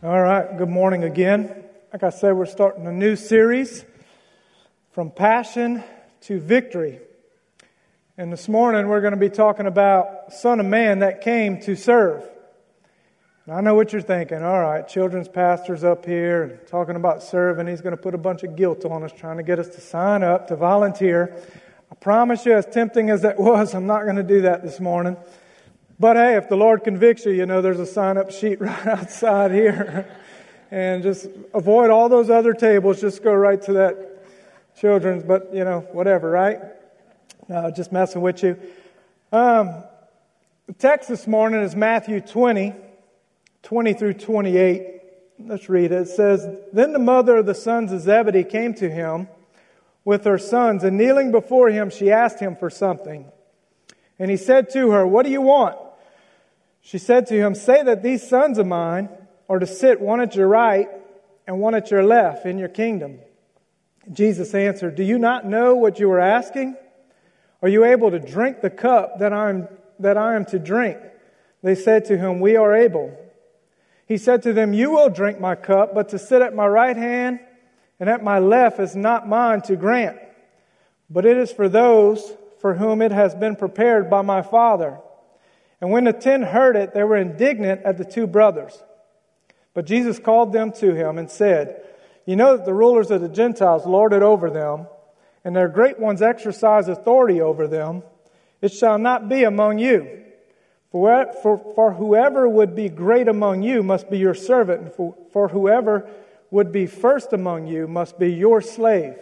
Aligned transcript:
All 0.00 0.22
right, 0.22 0.56
good 0.56 0.68
morning 0.68 1.02
again. 1.02 1.64
Like 1.92 2.04
I 2.04 2.10
said, 2.10 2.36
we're 2.36 2.46
starting 2.46 2.86
a 2.86 2.92
new 2.92 3.16
series 3.16 3.84
from 4.92 5.10
passion 5.10 5.82
to 6.20 6.38
victory. 6.38 7.00
And 8.16 8.32
this 8.32 8.48
morning 8.48 8.86
we're 8.86 9.00
going 9.00 9.14
to 9.14 9.18
be 9.18 9.28
talking 9.28 9.66
about 9.66 10.32
Son 10.32 10.60
of 10.60 10.66
Man 10.66 11.00
that 11.00 11.22
came 11.22 11.60
to 11.62 11.74
serve. 11.74 12.22
And 13.44 13.56
I 13.56 13.60
know 13.60 13.74
what 13.74 13.92
you're 13.92 14.00
thinking. 14.00 14.40
All 14.40 14.60
right, 14.60 14.86
children's 14.86 15.26
pastor's 15.26 15.82
up 15.82 16.06
here 16.06 16.60
talking 16.68 16.94
about 16.94 17.24
serving. 17.24 17.66
He's 17.66 17.80
going 17.80 17.96
to 17.96 18.00
put 18.00 18.14
a 18.14 18.18
bunch 18.18 18.44
of 18.44 18.54
guilt 18.54 18.84
on 18.84 19.02
us, 19.02 19.10
trying 19.10 19.38
to 19.38 19.42
get 19.42 19.58
us 19.58 19.68
to 19.70 19.80
sign 19.80 20.22
up, 20.22 20.46
to 20.46 20.54
volunteer. 20.54 21.42
I 21.90 21.96
promise 21.96 22.46
you, 22.46 22.52
as 22.52 22.66
tempting 22.66 23.10
as 23.10 23.22
that 23.22 23.40
was, 23.40 23.74
I'm 23.74 23.88
not 23.88 24.04
going 24.04 24.14
to 24.14 24.22
do 24.22 24.42
that 24.42 24.62
this 24.62 24.78
morning. 24.78 25.16
But 26.00 26.16
hey, 26.16 26.36
if 26.36 26.48
the 26.48 26.56
Lord 26.56 26.84
convicts 26.84 27.24
you, 27.24 27.32
you 27.32 27.44
know, 27.44 27.60
there's 27.60 27.80
a 27.80 27.86
sign 27.86 28.18
up 28.18 28.30
sheet 28.30 28.60
right 28.60 28.86
outside 28.86 29.50
here. 29.50 30.08
and 30.70 31.02
just 31.02 31.26
avoid 31.54 31.90
all 31.90 32.08
those 32.08 32.30
other 32.30 32.52
tables. 32.52 33.00
Just 33.00 33.22
go 33.22 33.32
right 33.32 33.60
to 33.62 33.72
that 33.74 34.76
children's, 34.78 35.24
but 35.24 35.52
you 35.52 35.64
know, 35.64 35.80
whatever, 35.92 36.30
right? 36.30 36.60
No, 37.48 37.70
just 37.70 37.90
messing 37.90 38.20
with 38.20 38.42
you. 38.42 38.56
Um, 39.32 39.82
the 40.66 40.74
text 40.74 41.08
this 41.08 41.26
morning 41.26 41.62
is 41.62 41.74
Matthew 41.74 42.20
20, 42.20 42.74
20 43.62 43.92
through 43.94 44.14
28. 44.14 45.00
Let's 45.40 45.68
read 45.68 45.90
it. 45.90 46.02
It 46.02 46.08
says, 46.08 46.46
Then 46.72 46.92
the 46.92 46.98
mother 46.98 47.38
of 47.38 47.46
the 47.46 47.54
sons 47.54 47.90
of 47.90 48.02
Zebedee 48.02 48.44
came 48.44 48.74
to 48.74 48.88
him 48.88 49.28
with 50.04 50.24
her 50.24 50.38
sons, 50.38 50.84
and 50.84 50.96
kneeling 50.96 51.32
before 51.32 51.70
him, 51.70 51.90
she 51.90 52.10
asked 52.10 52.38
him 52.38 52.54
for 52.54 52.70
something. 52.70 53.30
And 54.18 54.30
he 54.30 54.36
said 54.36 54.70
to 54.70 54.90
her, 54.90 55.06
What 55.06 55.24
do 55.24 55.32
you 55.32 55.40
want? 55.40 55.76
She 56.80 56.98
said 56.98 57.26
to 57.26 57.34
him, 57.34 57.54
Say 57.54 57.82
that 57.82 58.02
these 58.02 58.26
sons 58.26 58.58
of 58.58 58.66
mine 58.66 59.08
are 59.48 59.58
to 59.58 59.66
sit 59.66 60.00
one 60.00 60.20
at 60.20 60.34
your 60.34 60.48
right 60.48 60.88
and 61.46 61.60
one 61.60 61.74
at 61.74 61.90
your 61.90 62.02
left 62.02 62.46
in 62.46 62.58
your 62.58 62.68
kingdom. 62.68 63.20
Jesus 64.12 64.54
answered, 64.54 64.94
Do 64.94 65.02
you 65.02 65.18
not 65.18 65.46
know 65.46 65.74
what 65.76 65.98
you 65.98 66.10
are 66.10 66.20
asking? 66.20 66.76
Are 67.62 67.68
you 67.68 67.84
able 67.84 68.10
to 68.10 68.18
drink 68.18 68.60
the 68.60 68.70
cup 68.70 69.18
that 69.18 69.32
I 69.32 69.50
am, 69.50 69.68
that 69.98 70.16
I 70.16 70.34
am 70.34 70.44
to 70.46 70.58
drink? 70.58 70.98
They 71.62 71.74
said 71.74 72.06
to 72.06 72.16
him, 72.16 72.40
We 72.40 72.56
are 72.56 72.74
able. 72.74 73.16
He 74.06 74.16
said 74.16 74.42
to 74.44 74.52
them, 74.52 74.72
You 74.72 74.92
will 74.92 75.10
drink 75.10 75.40
my 75.40 75.54
cup, 75.54 75.94
but 75.94 76.10
to 76.10 76.18
sit 76.18 76.40
at 76.40 76.54
my 76.54 76.66
right 76.66 76.96
hand 76.96 77.40
and 78.00 78.08
at 78.08 78.22
my 78.22 78.38
left 78.38 78.78
is 78.78 78.94
not 78.94 79.28
mine 79.28 79.60
to 79.62 79.76
grant, 79.76 80.18
but 81.10 81.26
it 81.26 81.36
is 81.36 81.52
for 81.52 81.68
those 81.68 82.32
for 82.60 82.74
whom 82.74 83.02
it 83.02 83.12
has 83.12 83.34
been 83.34 83.56
prepared 83.56 84.08
by 84.08 84.22
my 84.22 84.42
Father. 84.42 84.98
And 85.80 85.90
when 85.90 86.04
the 86.04 86.12
ten 86.12 86.42
heard 86.42 86.76
it, 86.76 86.92
they 86.92 87.04
were 87.04 87.16
indignant 87.16 87.82
at 87.84 87.98
the 87.98 88.04
two 88.04 88.26
brothers. 88.26 88.82
But 89.74 89.86
Jesus 89.86 90.18
called 90.18 90.52
them 90.52 90.72
to 90.72 90.94
him 90.94 91.18
and 91.18 91.30
said, 91.30 91.84
You 92.26 92.36
know 92.36 92.56
that 92.56 92.66
the 92.66 92.74
rulers 92.74 93.10
of 93.10 93.20
the 93.20 93.28
Gentiles 93.28 93.86
lord 93.86 94.12
it 94.12 94.22
over 94.22 94.50
them, 94.50 94.86
and 95.44 95.54
their 95.54 95.68
great 95.68 95.98
ones 95.98 96.20
exercise 96.20 96.88
authority 96.88 97.40
over 97.40 97.68
them. 97.68 98.02
It 98.60 98.72
shall 98.72 98.98
not 98.98 99.28
be 99.28 99.44
among 99.44 99.78
you. 99.78 100.24
For, 100.90 101.32
for, 101.42 101.58
for 101.74 101.92
whoever 101.92 102.48
would 102.48 102.74
be 102.74 102.88
great 102.88 103.28
among 103.28 103.62
you 103.62 103.82
must 103.82 104.10
be 104.10 104.18
your 104.18 104.34
servant, 104.34 104.80
and 104.82 104.92
for, 104.92 105.14
for 105.32 105.48
whoever 105.48 106.08
would 106.50 106.72
be 106.72 106.86
first 106.86 107.32
among 107.32 107.66
you 107.66 107.86
must 107.86 108.18
be 108.18 108.32
your 108.32 108.60
slave 108.60 109.16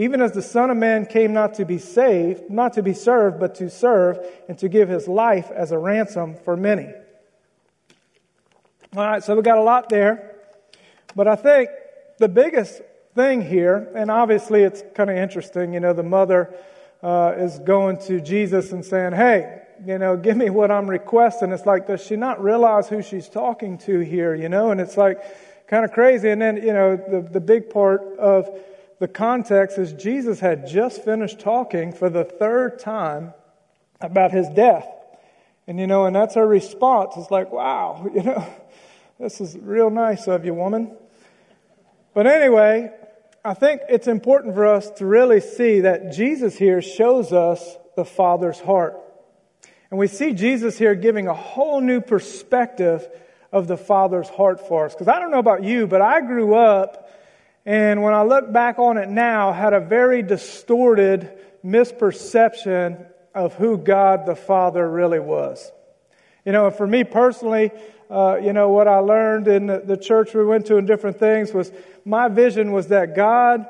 even 0.00 0.22
as 0.22 0.32
the 0.32 0.40
Son 0.40 0.70
of 0.70 0.78
Man 0.78 1.04
came 1.04 1.34
not 1.34 1.52
to 1.56 1.66
be 1.66 1.76
saved, 1.76 2.48
not 2.48 2.72
to 2.72 2.82
be 2.82 2.94
served, 2.94 3.38
but 3.38 3.54
to 3.56 3.68
serve, 3.68 4.18
and 4.48 4.56
to 4.58 4.66
give 4.66 4.88
his 4.88 5.06
life 5.06 5.50
as 5.50 5.72
a 5.72 5.78
ransom 5.78 6.36
for 6.42 6.56
many. 6.56 6.86
All 8.96 9.06
right, 9.06 9.22
so 9.22 9.36
we 9.36 9.42
got 9.42 9.58
a 9.58 9.62
lot 9.62 9.90
there. 9.90 10.36
But 11.14 11.28
I 11.28 11.36
think 11.36 11.68
the 12.16 12.28
biggest 12.28 12.80
thing 13.14 13.42
here, 13.42 13.92
and 13.94 14.10
obviously 14.10 14.62
it's 14.62 14.82
kind 14.94 15.10
of 15.10 15.18
interesting, 15.18 15.74
you 15.74 15.80
know, 15.80 15.92
the 15.92 16.02
mother 16.02 16.54
uh, 17.02 17.34
is 17.36 17.58
going 17.58 17.98
to 18.06 18.22
Jesus 18.22 18.72
and 18.72 18.82
saying, 18.82 19.12
Hey, 19.12 19.60
you 19.84 19.98
know, 19.98 20.16
give 20.16 20.38
me 20.38 20.48
what 20.48 20.70
I'm 20.70 20.88
requesting. 20.88 21.52
It's 21.52 21.66
like, 21.66 21.86
does 21.86 22.02
she 22.02 22.16
not 22.16 22.42
realize 22.42 22.88
who 22.88 23.02
she's 23.02 23.28
talking 23.28 23.76
to 23.80 24.00
here, 24.00 24.34
you 24.34 24.48
know? 24.48 24.70
And 24.70 24.80
it's 24.80 24.96
like 24.96 25.18
kind 25.66 25.84
of 25.84 25.92
crazy. 25.92 26.30
And 26.30 26.40
then, 26.40 26.56
you 26.56 26.72
know, 26.72 26.96
the, 26.96 27.20
the 27.20 27.40
big 27.40 27.68
part 27.68 28.00
of 28.18 28.48
the 29.00 29.08
context 29.08 29.78
is 29.78 29.94
Jesus 29.94 30.40
had 30.40 30.68
just 30.68 31.02
finished 31.02 31.40
talking 31.40 31.92
for 31.92 32.10
the 32.10 32.22
third 32.22 32.78
time 32.78 33.32
about 33.98 34.30
his 34.30 34.46
death. 34.50 34.86
And 35.66 35.80
you 35.80 35.86
know, 35.86 36.04
and 36.04 36.14
that's 36.14 36.34
her 36.34 36.46
response. 36.46 37.14
It's 37.16 37.30
like, 37.30 37.50
wow, 37.50 38.06
you 38.14 38.22
know, 38.22 38.46
this 39.18 39.40
is 39.40 39.56
real 39.56 39.90
nice 39.90 40.28
of 40.28 40.44
you, 40.44 40.52
woman. 40.52 40.94
But 42.12 42.26
anyway, 42.26 42.90
I 43.42 43.54
think 43.54 43.80
it's 43.88 44.06
important 44.06 44.54
for 44.54 44.66
us 44.66 44.90
to 44.92 45.06
really 45.06 45.40
see 45.40 45.80
that 45.80 46.12
Jesus 46.12 46.58
here 46.58 46.82
shows 46.82 47.32
us 47.32 47.76
the 47.96 48.04
Father's 48.04 48.60
heart. 48.60 49.00
And 49.90 49.98
we 49.98 50.08
see 50.08 50.34
Jesus 50.34 50.76
here 50.76 50.94
giving 50.94 51.26
a 51.26 51.34
whole 51.34 51.80
new 51.80 52.02
perspective 52.02 53.08
of 53.50 53.66
the 53.66 53.78
Father's 53.78 54.28
heart 54.28 54.68
for 54.68 54.84
us. 54.84 54.92
Because 54.92 55.08
I 55.08 55.18
don't 55.18 55.30
know 55.30 55.38
about 55.38 55.64
you, 55.64 55.86
but 55.86 56.02
I 56.02 56.20
grew 56.20 56.54
up 56.54 57.10
and 57.70 58.02
when 58.02 58.14
I 58.14 58.22
look 58.22 58.52
back 58.52 58.80
on 58.80 58.96
it 58.96 59.08
now, 59.08 59.52
had 59.52 59.74
a 59.74 59.78
very 59.78 60.22
distorted 60.22 61.30
misperception 61.64 63.06
of 63.32 63.54
who 63.54 63.78
God 63.78 64.26
the 64.26 64.34
Father 64.34 64.90
really 64.90 65.20
was. 65.20 65.70
You 66.44 66.50
know, 66.50 66.72
for 66.72 66.84
me 66.84 67.04
personally, 67.04 67.70
uh, 68.10 68.40
you 68.42 68.52
know, 68.52 68.70
what 68.70 68.88
I 68.88 68.96
learned 68.96 69.46
in 69.46 69.66
the, 69.66 69.78
the 69.78 69.96
church 69.96 70.34
we 70.34 70.44
went 70.44 70.66
to 70.66 70.78
and 70.78 70.86
different 70.88 71.20
things 71.20 71.54
was 71.54 71.70
my 72.04 72.26
vision 72.26 72.72
was 72.72 72.88
that 72.88 73.14
God 73.14 73.64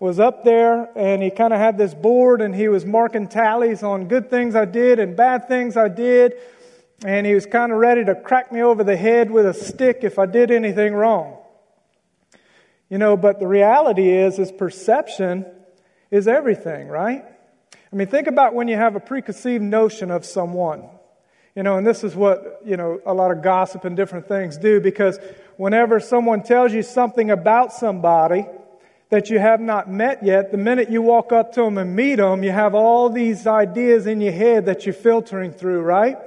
was 0.00 0.18
up 0.18 0.42
there 0.42 0.90
and 0.96 1.22
he 1.22 1.30
kind 1.30 1.52
of 1.52 1.60
had 1.60 1.78
this 1.78 1.94
board 1.94 2.40
and 2.40 2.52
he 2.56 2.66
was 2.66 2.84
marking 2.84 3.28
tallies 3.28 3.84
on 3.84 4.08
good 4.08 4.30
things 4.30 4.56
I 4.56 4.64
did 4.64 4.98
and 4.98 5.16
bad 5.16 5.46
things 5.46 5.76
I 5.76 5.86
did. 5.86 6.32
And 7.04 7.24
he 7.24 7.34
was 7.34 7.46
kind 7.46 7.70
of 7.70 7.78
ready 7.78 8.04
to 8.04 8.16
crack 8.16 8.50
me 8.50 8.62
over 8.62 8.82
the 8.82 8.96
head 8.96 9.30
with 9.30 9.46
a 9.46 9.54
stick 9.54 9.98
if 10.02 10.18
I 10.18 10.26
did 10.26 10.50
anything 10.50 10.92
wrong. 10.92 11.38
You 12.90 12.98
know, 12.98 13.16
but 13.16 13.40
the 13.40 13.46
reality 13.46 14.10
is, 14.10 14.38
is 14.38 14.52
perception 14.52 15.46
is 16.10 16.28
everything, 16.28 16.88
right? 16.88 17.24
I 17.92 17.96
mean, 17.96 18.08
think 18.08 18.26
about 18.26 18.54
when 18.54 18.68
you 18.68 18.76
have 18.76 18.96
a 18.96 19.00
preconceived 19.00 19.62
notion 19.62 20.10
of 20.10 20.24
someone. 20.24 20.88
You 21.54 21.62
know, 21.62 21.76
and 21.76 21.86
this 21.86 22.02
is 22.02 22.16
what, 22.16 22.62
you 22.64 22.76
know, 22.76 23.00
a 23.06 23.14
lot 23.14 23.30
of 23.30 23.42
gossip 23.42 23.84
and 23.84 23.96
different 23.96 24.26
things 24.26 24.58
do 24.58 24.80
because 24.80 25.18
whenever 25.56 26.00
someone 26.00 26.42
tells 26.42 26.72
you 26.72 26.82
something 26.82 27.30
about 27.30 27.72
somebody 27.72 28.46
that 29.10 29.30
you 29.30 29.38
have 29.38 29.60
not 29.60 29.88
met 29.88 30.24
yet, 30.24 30.50
the 30.50 30.58
minute 30.58 30.90
you 30.90 31.00
walk 31.00 31.32
up 31.32 31.52
to 31.52 31.62
them 31.62 31.78
and 31.78 31.94
meet 31.94 32.16
them, 32.16 32.42
you 32.42 32.50
have 32.50 32.74
all 32.74 33.08
these 33.08 33.46
ideas 33.46 34.08
in 34.08 34.20
your 34.20 34.32
head 34.32 34.66
that 34.66 34.84
you're 34.84 34.92
filtering 34.92 35.52
through, 35.52 35.82
right? 35.82 36.18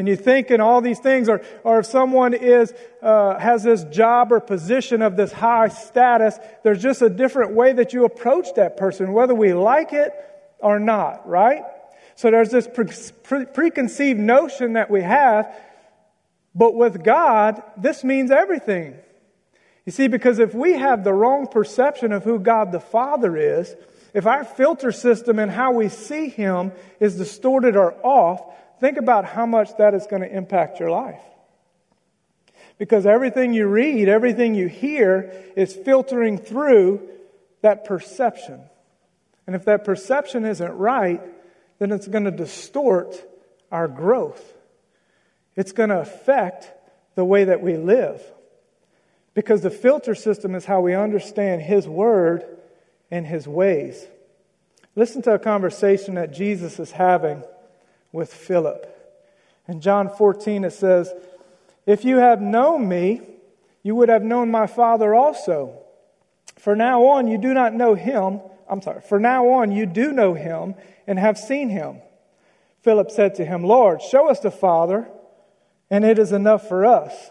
And 0.00 0.08
you 0.08 0.16
think 0.16 0.50
in 0.50 0.62
all 0.62 0.80
these 0.80 0.98
things, 0.98 1.28
or, 1.28 1.42
or 1.62 1.80
if 1.80 1.84
someone 1.84 2.32
is, 2.32 2.72
uh, 3.02 3.38
has 3.38 3.64
this 3.64 3.84
job 3.84 4.32
or 4.32 4.40
position 4.40 5.02
of 5.02 5.14
this 5.14 5.30
high 5.30 5.68
status, 5.68 6.38
there's 6.64 6.80
just 6.80 7.02
a 7.02 7.10
different 7.10 7.52
way 7.52 7.74
that 7.74 7.92
you 7.92 8.06
approach 8.06 8.46
that 8.56 8.78
person, 8.78 9.12
whether 9.12 9.34
we 9.34 9.52
like 9.52 9.92
it 9.92 10.10
or 10.58 10.80
not, 10.80 11.28
right? 11.28 11.64
So 12.14 12.30
there's 12.30 12.48
this 12.48 12.66
pre- 12.66 12.86
pre- 13.24 13.44
preconceived 13.44 14.18
notion 14.18 14.72
that 14.72 14.90
we 14.90 15.02
have, 15.02 15.54
but 16.54 16.74
with 16.74 17.04
God, 17.04 17.62
this 17.76 18.02
means 18.02 18.30
everything. 18.30 18.96
You 19.84 19.92
see, 19.92 20.08
because 20.08 20.38
if 20.38 20.54
we 20.54 20.78
have 20.78 21.04
the 21.04 21.12
wrong 21.12 21.46
perception 21.46 22.12
of 22.12 22.24
who 22.24 22.38
God 22.38 22.72
the 22.72 22.80
Father 22.80 23.36
is, 23.36 23.76
if 24.14 24.26
our 24.26 24.44
filter 24.44 24.92
system 24.92 25.38
and 25.38 25.50
how 25.50 25.72
we 25.72 25.90
see 25.90 26.30
Him 26.30 26.72
is 27.00 27.16
distorted 27.16 27.76
or 27.76 27.94
off, 28.02 28.40
think 28.80 28.98
about 28.98 29.24
how 29.24 29.46
much 29.46 29.76
that 29.78 29.94
is 29.94 30.06
going 30.06 30.22
to 30.22 30.36
impact 30.36 30.80
your 30.80 30.90
life. 30.90 31.20
Because 32.78 33.04
everything 33.04 33.52
you 33.52 33.66
read, 33.66 34.08
everything 34.08 34.54
you 34.54 34.66
hear 34.66 35.32
is 35.54 35.74
filtering 35.74 36.38
through 36.38 37.06
that 37.60 37.84
perception. 37.84 38.60
And 39.46 39.54
if 39.54 39.66
that 39.66 39.84
perception 39.84 40.46
isn't 40.46 40.72
right, 40.72 41.20
then 41.78 41.92
it's 41.92 42.08
going 42.08 42.24
to 42.24 42.30
distort 42.30 43.22
our 43.70 43.86
growth. 43.86 44.42
It's 45.56 45.72
going 45.72 45.90
to 45.90 46.00
affect 46.00 46.72
the 47.16 47.24
way 47.24 47.44
that 47.44 47.60
we 47.60 47.76
live. 47.76 48.22
Because 49.34 49.60
the 49.60 49.70
filter 49.70 50.14
system 50.14 50.54
is 50.54 50.64
how 50.64 50.80
we 50.80 50.94
understand 50.94 51.62
His 51.62 51.86
Word 51.86 52.44
and 53.10 53.26
His 53.26 53.46
ways. 53.46 54.06
Listen 54.96 55.22
to 55.22 55.34
a 55.34 55.38
conversation 55.38 56.14
that 56.14 56.32
Jesus 56.32 56.80
is 56.80 56.92
having 56.92 57.42
with 58.12 58.32
Philip. 58.32 58.96
In 59.68 59.80
John 59.80 60.08
14, 60.08 60.64
it 60.64 60.72
says, 60.72 61.12
If 61.86 62.04
you 62.04 62.16
have 62.16 62.40
known 62.40 62.88
me, 62.88 63.22
you 63.82 63.94
would 63.94 64.08
have 64.08 64.22
known 64.22 64.50
my 64.50 64.66
Father 64.66 65.14
also. 65.14 65.78
For 66.58 66.76
now 66.76 67.06
on, 67.06 67.28
you 67.28 67.38
do 67.38 67.54
not 67.54 67.74
know 67.74 67.94
him. 67.94 68.40
I'm 68.68 68.82
sorry, 68.82 69.00
for 69.00 69.18
now 69.18 69.48
on, 69.48 69.72
you 69.72 69.86
do 69.86 70.12
know 70.12 70.34
him 70.34 70.74
and 71.06 71.18
have 71.18 71.38
seen 71.38 71.70
him. 71.70 72.02
Philip 72.82 73.10
said 73.10 73.34
to 73.36 73.44
him, 73.44 73.64
Lord, 73.64 74.00
show 74.02 74.28
us 74.28 74.40
the 74.40 74.50
Father, 74.50 75.08
and 75.90 76.04
it 76.04 76.18
is 76.18 76.32
enough 76.32 76.68
for 76.68 76.86
us. 76.86 77.30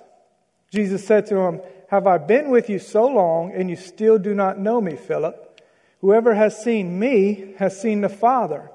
Jesus 0.71 1.05
said 1.05 1.25
to 1.27 1.37
him, 1.37 1.61
Have 1.89 2.07
I 2.07 2.17
been 2.17 2.49
with 2.49 2.69
you 2.69 2.79
so 2.79 3.07
long, 3.07 3.51
and 3.53 3.69
you 3.69 3.75
still 3.75 4.17
do 4.19 4.33
not 4.33 4.59
know 4.59 4.79
me, 4.79 4.95
Philip? 4.95 5.61
Whoever 6.01 6.33
has 6.33 6.61
seen 6.61 6.99
me 6.99 7.55
has 7.57 7.79
seen 7.79 8.01
the 8.01 8.09
Father. 8.09 8.69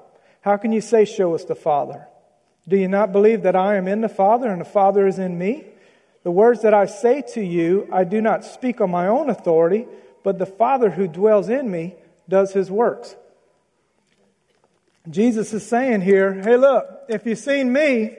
How 0.45 0.57
can 0.57 0.71
you 0.71 0.79
say, 0.79 1.05
Show 1.05 1.33
us 1.33 1.43
the 1.43 1.55
Father? 1.55 2.07
Do 2.67 2.77
you 2.77 2.87
not 2.87 3.11
believe 3.11 3.41
that 3.41 3.55
I 3.55 3.77
am 3.77 3.87
in 3.87 4.01
the 4.01 4.09
Father, 4.09 4.47
and 4.47 4.61
the 4.61 4.65
Father 4.65 5.07
is 5.07 5.17
in 5.17 5.39
me? 5.39 5.65
The 6.21 6.29
words 6.29 6.61
that 6.61 6.73
I 6.73 6.85
say 6.85 7.23
to 7.33 7.41
you, 7.41 7.89
I 7.91 8.03
do 8.03 8.21
not 8.21 8.45
speak 8.45 8.79
on 8.79 8.91
my 8.91 9.07
own 9.07 9.31
authority, 9.31 9.87
but 10.23 10.37
the 10.37 10.45
Father 10.45 10.91
who 10.91 11.07
dwells 11.07 11.49
in 11.49 11.71
me 11.71 11.95
does 12.29 12.53
his 12.53 12.69
works. 12.69 13.15
Jesus 15.09 15.51
is 15.51 15.67
saying 15.67 16.01
here, 16.01 16.33
hey, 16.33 16.57
look, 16.57 16.85
if 17.09 17.25
you've 17.25 17.39
seen 17.39 17.73
me, 17.73 18.15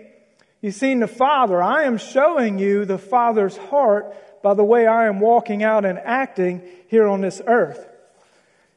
you've 0.60 0.74
seen 0.74 0.98
the 0.98 1.06
Father. 1.06 1.62
I 1.62 1.84
am 1.84 1.96
showing 1.96 2.58
you 2.58 2.84
the 2.84 2.98
Father's 2.98 3.56
heart 3.56 4.42
by 4.42 4.54
the 4.54 4.64
way 4.64 4.88
I 4.88 5.06
am 5.06 5.20
walking 5.20 5.62
out 5.62 5.84
and 5.84 5.96
acting 5.98 6.62
here 6.88 7.06
on 7.06 7.20
this 7.20 7.40
earth. 7.46 7.86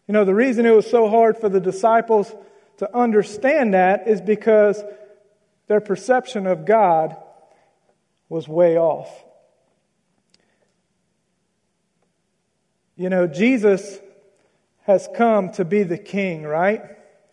You 0.08 0.14
know, 0.14 0.26
the 0.26 0.36
reason 0.36 0.68
it 0.68 0.76
was 0.76 0.90
so 0.90 1.10
hard 1.10 1.38
for 1.38 1.50
the 1.50 1.60
disciples 1.60 2.32
to 2.80 2.98
understand 2.98 3.74
that 3.74 4.08
is 4.08 4.22
because 4.22 4.82
their 5.68 5.82
perception 5.82 6.48
of 6.48 6.66
God 6.66 7.16
was 8.30 8.48
way 8.48 8.78
off. 8.78 9.10
You 12.96 13.10
know, 13.10 13.28
Jesus 13.28 14.00
has 14.84 15.10
come 15.14 15.52
to 15.52 15.66
be 15.66 15.84
the 15.84 15.98
king, 15.98 16.44
right? 16.44 16.82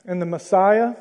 And 0.04 0.20
the 0.20 0.26
Messiah. 0.26 0.94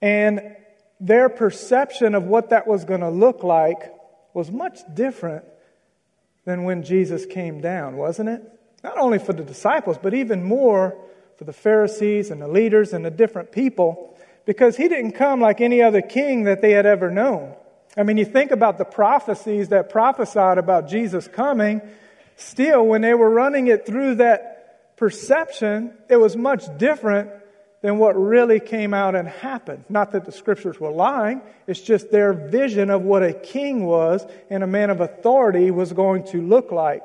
And 0.00 0.56
their 0.98 1.28
perception 1.28 2.14
of 2.14 2.24
what 2.24 2.50
that 2.50 2.66
was 2.66 2.86
going 2.86 3.00
to 3.00 3.10
look 3.10 3.42
like 3.42 3.92
was 4.32 4.50
much 4.50 4.80
different 4.94 5.44
than 6.46 6.64
when 6.64 6.84
Jesus 6.84 7.26
came 7.26 7.60
down, 7.60 7.98
wasn't 7.98 8.30
it? 8.30 8.42
Not 8.82 8.96
only 8.96 9.18
for 9.18 9.34
the 9.34 9.44
disciples, 9.44 9.98
but 10.02 10.14
even 10.14 10.42
more 10.42 10.96
for 11.36 11.44
the 11.44 11.52
Pharisees 11.52 12.30
and 12.30 12.40
the 12.40 12.48
leaders 12.48 12.92
and 12.92 13.04
the 13.04 13.10
different 13.10 13.52
people, 13.52 14.16
because 14.44 14.76
he 14.76 14.88
didn't 14.88 15.12
come 15.12 15.40
like 15.40 15.60
any 15.60 15.82
other 15.82 16.02
king 16.02 16.44
that 16.44 16.62
they 16.62 16.72
had 16.72 16.86
ever 16.86 17.10
known. 17.10 17.54
I 17.96 18.02
mean, 18.04 18.16
you 18.16 18.24
think 18.24 18.50
about 18.50 18.78
the 18.78 18.84
prophecies 18.84 19.68
that 19.68 19.90
prophesied 19.90 20.58
about 20.58 20.88
Jesus 20.88 21.28
coming, 21.28 21.82
still, 22.36 22.86
when 22.86 23.02
they 23.02 23.14
were 23.14 23.30
running 23.30 23.68
it 23.68 23.86
through 23.86 24.16
that 24.16 24.96
perception, 24.96 25.92
it 26.08 26.16
was 26.16 26.36
much 26.36 26.64
different 26.78 27.30
than 27.82 27.98
what 27.98 28.12
really 28.12 28.60
came 28.60 28.94
out 28.94 29.14
and 29.14 29.28
happened. 29.28 29.84
Not 29.88 30.12
that 30.12 30.24
the 30.24 30.32
scriptures 30.32 30.78
were 30.78 30.92
lying, 30.92 31.42
it's 31.66 31.80
just 31.80 32.10
their 32.10 32.32
vision 32.32 32.90
of 32.90 33.02
what 33.02 33.22
a 33.22 33.32
king 33.32 33.84
was 33.84 34.24
and 34.48 34.62
a 34.62 34.68
man 34.68 34.88
of 34.90 35.00
authority 35.00 35.70
was 35.70 35.92
going 35.92 36.24
to 36.28 36.40
look 36.40 36.70
like. 36.70 37.02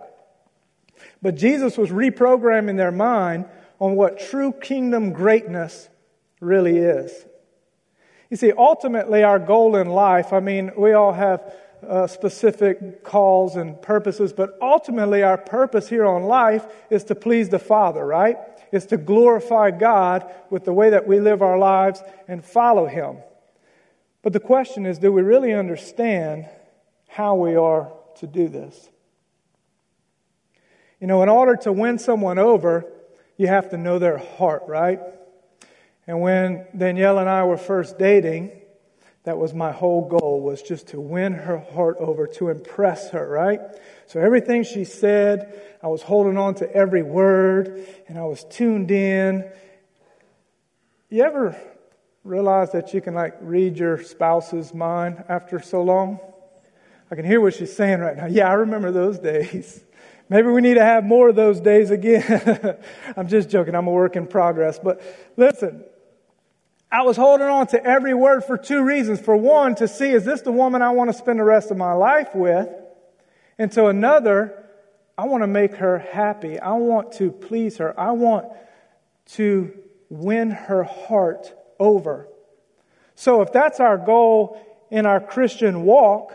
But 1.21 1.35
Jesus 1.35 1.77
was 1.77 1.89
reprogramming 1.89 2.77
their 2.77 2.91
mind 2.91 3.45
on 3.79 3.95
what 3.95 4.19
true 4.19 4.51
kingdom 4.51 5.13
greatness 5.13 5.89
really 6.39 6.77
is. 6.77 7.25
You 8.29 8.37
see, 8.37 8.51
ultimately, 8.51 9.23
our 9.23 9.39
goal 9.39 9.75
in 9.75 9.87
life, 9.87 10.33
I 10.33 10.39
mean, 10.39 10.71
we 10.77 10.93
all 10.93 11.13
have 11.13 11.53
uh, 11.87 12.07
specific 12.07 13.03
calls 13.03 13.55
and 13.55 13.81
purposes, 13.81 14.33
but 14.33 14.57
ultimately, 14.61 15.23
our 15.23 15.37
purpose 15.37 15.87
here 15.87 16.05
on 16.05 16.23
life 16.23 16.65
is 16.89 17.05
to 17.05 17.15
please 17.15 17.49
the 17.49 17.59
Father, 17.59 18.05
right? 18.05 18.37
Is 18.71 18.85
to 18.87 18.97
glorify 18.97 19.71
God 19.71 20.29
with 20.49 20.65
the 20.65 20.73
way 20.73 20.89
that 20.89 21.07
we 21.07 21.19
live 21.19 21.41
our 21.41 21.57
lives 21.57 22.01
and 22.27 22.43
follow 22.43 22.87
Him. 22.87 23.17
But 24.23 24.33
the 24.33 24.39
question 24.41 24.85
is 24.85 24.99
do 24.99 25.11
we 25.11 25.21
really 25.21 25.53
understand 25.53 26.49
how 27.07 27.35
we 27.35 27.55
are 27.55 27.93
to 28.17 28.27
do 28.27 28.49
this? 28.49 28.89
You 30.99 31.07
know, 31.07 31.23
in 31.23 31.29
order 31.29 31.55
to 31.57 31.71
win 31.71 31.99
someone 31.99 32.39
over, 32.39 32.85
you 33.37 33.47
have 33.47 33.69
to 33.69 33.77
know 33.77 33.99
their 33.99 34.17
heart, 34.17 34.63
right? 34.67 34.99
And 36.07 36.21
when 36.21 36.65
Danielle 36.75 37.19
and 37.19 37.29
I 37.29 37.43
were 37.43 37.57
first 37.57 37.97
dating, 37.97 38.51
that 39.23 39.37
was 39.37 39.53
my 39.53 39.73
whole 39.73 40.07
goal 40.07 40.41
was 40.41 40.61
just 40.61 40.87
to 40.87 41.01
win 41.01 41.33
her 41.33 41.57
heart 41.57 41.97
over, 41.99 42.27
to 42.27 42.49
impress 42.49 43.11
her, 43.11 43.27
right? 43.27 43.59
So 44.05 44.21
everything 44.21 44.63
she 44.63 44.85
said, 44.85 45.61
I 45.83 45.87
was 45.87 46.01
holding 46.01 46.37
on 46.37 46.55
to 46.55 46.73
every 46.73 47.03
word 47.03 47.85
and 48.07 48.17
I 48.17 48.23
was 48.23 48.45
tuned 48.45 48.89
in. 48.89 49.43
You 51.09 51.23
ever 51.23 51.57
realize 52.23 52.71
that 52.71 52.93
you 52.93 53.01
can 53.01 53.15
like 53.15 53.35
read 53.41 53.77
your 53.77 54.01
spouse's 54.01 54.73
mind 54.73 55.23
after 55.27 55.61
so 55.61 55.81
long? 55.83 56.19
I 57.11 57.15
can 57.15 57.25
hear 57.25 57.41
what 57.41 57.53
she's 57.53 57.75
saying 57.75 57.99
right 57.99 58.15
now. 58.15 58.25
Yeah, 58.29 58.49
I 58.49 58.53
remember 58.53 58.91
those 58.91 59.19
days. 59.19 59.83
Maybe 60.29 60.49
we 60.49 60.61
need 60.61 60.73
to 60.73 60.83
have 60.83 61.05
more 61.05 61.29
of 61.29 61.35
those 61.35 61.61
days 61.61 61.89
again. 61.89 62.77
I'm 63.17 63.27
just 63.27 63.49
joking. 63.49 63.75
I'm 63.75 63.87
a 63.87 63.91
work 63.91 64.15
in 64.15 64.27
progress. 64.27 64.77
But 64.77 65.01
listen, 65.37 65.83
I 66.91 67.03
was 67.03 67.15
holding 67.15 67.47
on 67.47 67.67
to 67.67 67.83
every 67.83 68.13
word 68.13 68.43
for 68.43 68.57
two 68.57 68.83
reasons. 68.83 69.21
For 69.21 69.35
one, 69.35 69.75
to 69.75 69.87
see, 69.87 70.11
is 70.11 70.25
this 70.25 70.41
the 70.41 70.51
woman 70.51 70.81
I 70.81 70.91
want 70.91 71.09
to 71.09 71.13
spend 71.13 71.39
the 71.39 71.43
rest 71.43 71.71
of 71.71 71.77
my 71.77 71.93
life 71.93 72.29
with? 72.33 72.69
And 73.57 73.71
to 73.73 73.87
another, 73.87 74.65
I 75.17 75.25
want 75.25 75.43
to 75.43 75.47
make 75.47 75.75
her 75.75 75.97
happy. 75.97 76.59
I 76.59 76.73
want 76.73 77.13
to 77.13 77.31
please 77.31 77.77
her. 77.77 77.97
I 77.99 78.11
want 78.11 78.47
to 79.33 79.73
win 80.09 80.51
her 80.51 80.83
heart 80.83 81.53
over. 81.79 82.27
So 83.15 83.41
if 83.41 83.51
that's 83.51 83.79
our 83.79 83.97
goal 83.97 84.61
in 84.91 85.05
our 85.05 85.19
Christian 85.19 85.83
walk, 85.83 86.33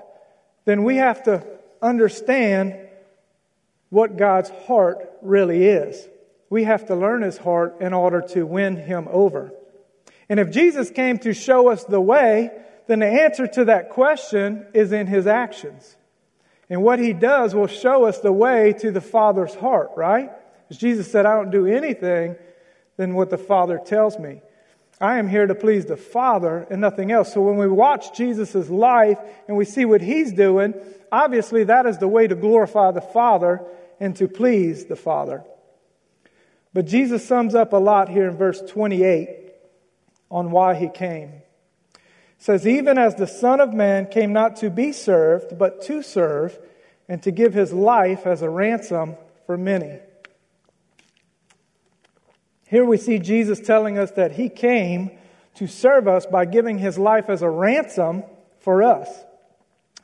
then 0.65 0.83
we 0.85 0.97
have 0.97 1.23
to 1.25 1.47
understand 1.81 2.89
what 3.93 4.17
God's 4.17 4.49
heart 4.49 5.07
really 5.21 5.67
is. 5.67 6.09
We 6.49 6.65
have 6.65 6.87
to 6.87 6.97
learn 6.97 7.21
his 7.21 7.37
heart 7.37 7.83
in 7.83 7.93
order 7.93 8.23
to 8.29 8.47
win 8.47 8.75
him 8.77 9.07
over. 9.11 9.53
And 10.31 10.41
if 10.41 10.51
Jesus 10.51 10.91
came 10.91 11.19
to 11.19 11.35
show 11.35 11.69
us 11.69 11.85
the 11.85 12.01
way, 12.01 12.51
then 12.87 13.01
the 13.01 13.07
answer 13.07 13.47
to 13.47 13.67
that 13.67 13.91
question 13.91 14.67
is 14.73 14.93
in 14.93 15.09
his 15.09 15.27
actions. 15.27 15.95
And 16.71 16.83
what 16.83 17.01
he 17.01 17.13
does 17.13 17.55
will 17.55 17.67
show 17.67 18.07
us 18.07 18.19
the 18.21 18.33
way 18.33 18.73
to 18.79 18.93
the 18.93 19.03
Father's 19.03 19.55
heart, 19.55 19.91
right? 19.95 20.31
As 20.71 20.79
Jesus 20.79 21.13
said, 21.13 21.27
I 21.27 21.35
don't 21.35 21.51
do 21.51 21.67
anything 21.67 22.37
than 22.97 23.13
what 23.13 23.29
the 23.29 23.37
Father 23.37 23.79
tells 23.79 24.19
me. 24.19 24.41
I 25.03 25.19
am 25.19 25.29
here 25.29 25.47
to 25.47 25.55
please 25.55 25.85
the 25.85 25.99
Father 25.99 26.67
and 26.71 26.81
nothing 26.81 27.13
else. 27.13 27.35
So 27.35 27.43
when 27.43 27.59
we 27.59 27.69
watch 27.69 28.17
Jesus' 28.17 28.71
life 28.71 29.19
and 29.49 29.59
we 29.59 29.67
see 29.67 29.85
what 29.85 30.01
he's 30.01 30.33
doing, 30.33 30.73
obviously 31.11 31.65
that 31.65 31.85
is 31.85 31.99
the 31.99 32.09
way 32.09 32.27
to 32.27 32.35
glorify 32.35 32.91
the 32.93 33.03
Father 33.03 33.61
and 34.03 34.17
to 34.17 34.27
please 34.27 34.87
the 34.87 34.97
Father. 34.97 35.45
But 36.75 36.87
Jesus 36.87 37.25
sums 37.25 37.55
up 37.55 37.73
a 37.73 37.77
lot 37.77 38.09
here 38.09 38.29
in 38.29 38.37
verse 38.37 38.61
28 38.61 39.29
on 40.29 40.51
why 40.51 40.75
he 40.75 40.89
came. 40.89 41.29
It 41.29 42.01
says, 42.39 42.67
Even 42.67 42.99
as 42.99 43.15
the 43.15 43.29
Son 43.29 43.61
of 43.61 43.73
Man 43.73 44.07
came 44.07 44.33
not 44.33 44.57
to 44.57 44.71
be 44.71 44.91
served, 44.91 45.57
but 45.57 45.83
to 45.83 46.03
serve, 46.03 46.59
and 47.09 47.23
to 47.23 47.31
give 47.31 47.55
his 47.55 47.73
life 47.73 48.27
as 48.27 48.43
a 48.43 48.51
ransom 48.51 49.15
for 49.47 49.57
many. 49.57 50.01
Here 52.67 52.85
we 52.85 52.97
see 52.97 53.21
Jesus 53.21 53.61
telling 53.61 53.99
us 53.99 54.11
that 54.13 54.33
he 54.33 54.49
came 54.49 55.13
to 55.57 55.69
serve 55.69 56.09
us 56.09 56.27
by 56.27 56.45
giving 56.45 56.79
his 56.79 56.99
life 56.99 57.31
as 57.31 57.43
a 57.43 57.49
ransom 57.49 58.25
for 58.59 58.83
us. 58.83 59.09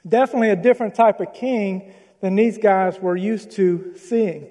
Definitely 0.08 0.50
a 0.50 0.56
different 0.56 0.94
type 0.94 1.18
of 1.18 1.34
king 1.34 1.92
than 2.20 2.34
these 2.34 2.58
guys 2.58 2.98
were 2.98 3.16
used 3.16 3.52
to 3.52 3.94
seeing. 3.96 4.48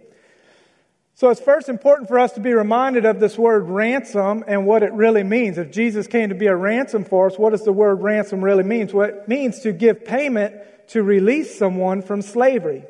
So 1.15 1.29
it's 1.29 1.41
first 1.41 1.67
important 1.67 2.07
for 2.07 2.19
us 2.19 2.33
to 2.33 2.39
be 2.39 2.53
reminded 2.53 3.05
of 3.05 3.19
this 3.19 3.39
word 3.39 3.69
ransom 3.69 4.43
and 4.47 4.67
what 4.67 4.83
it 4.83 4.93
really 4.93 5.23
means. 5.23 5.57
If 5.57 5.71
Jesus 5.71 6.05
came 6.05 6.29
to 6.29 6.35
be 6.35 6.45
a 6.45 6.55
ransom 6.55 7.03
for 7.05 7.25
us, 7.25 7.39
what 7.39 7.49
does 7.49 7.63
the 7.63 7.73
word 7.73 8.03
ransom 8.03 8.43
really 8.43 8.63
mean? 8.63 8.87
What 8.89 9.09
it 9.09 9.27
means 9.27 9.61
to 9.61 9.71
give 9.71 10.05
payment 10.05 10.55
to 10.89 11.01
release 11.01 11.57
someone 11.57 12.03
from 12.03 12.21
slavery. 12.21 12.83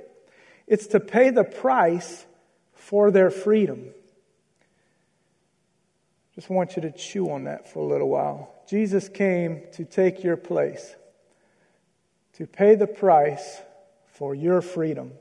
It's 0.68 0.88
to 0.88 1.00
pay 1.00 1.30
the 1.30 1.46
price 1.46 2.26
for 2.74 3.12
their 3.12 3.30
freedom. 3.30 3.86
Just 6.36 6.50
want 6.50 6.76
you 6.76 6.82
to 6.82 6.92
chew 6.92 7.32
on 7.32 7.46
that 7.46 7.72
for 7.72 7.80
a 7.80 7.86
little 7.86 8.10
while. 8.10 8.54
Jesus 8.68 9.08
came 9.08 9.62
to 9.74 9.86
take 9.86 10.24
your 10.24 10.36
place, 10.36 10.96
to 12.34 12.46
pay 12.46 12.76
the 12.76 12.88
price 12.88 13.62
for 14.18 14.34
your 14.34 14.62
freedom. 14.62 15.12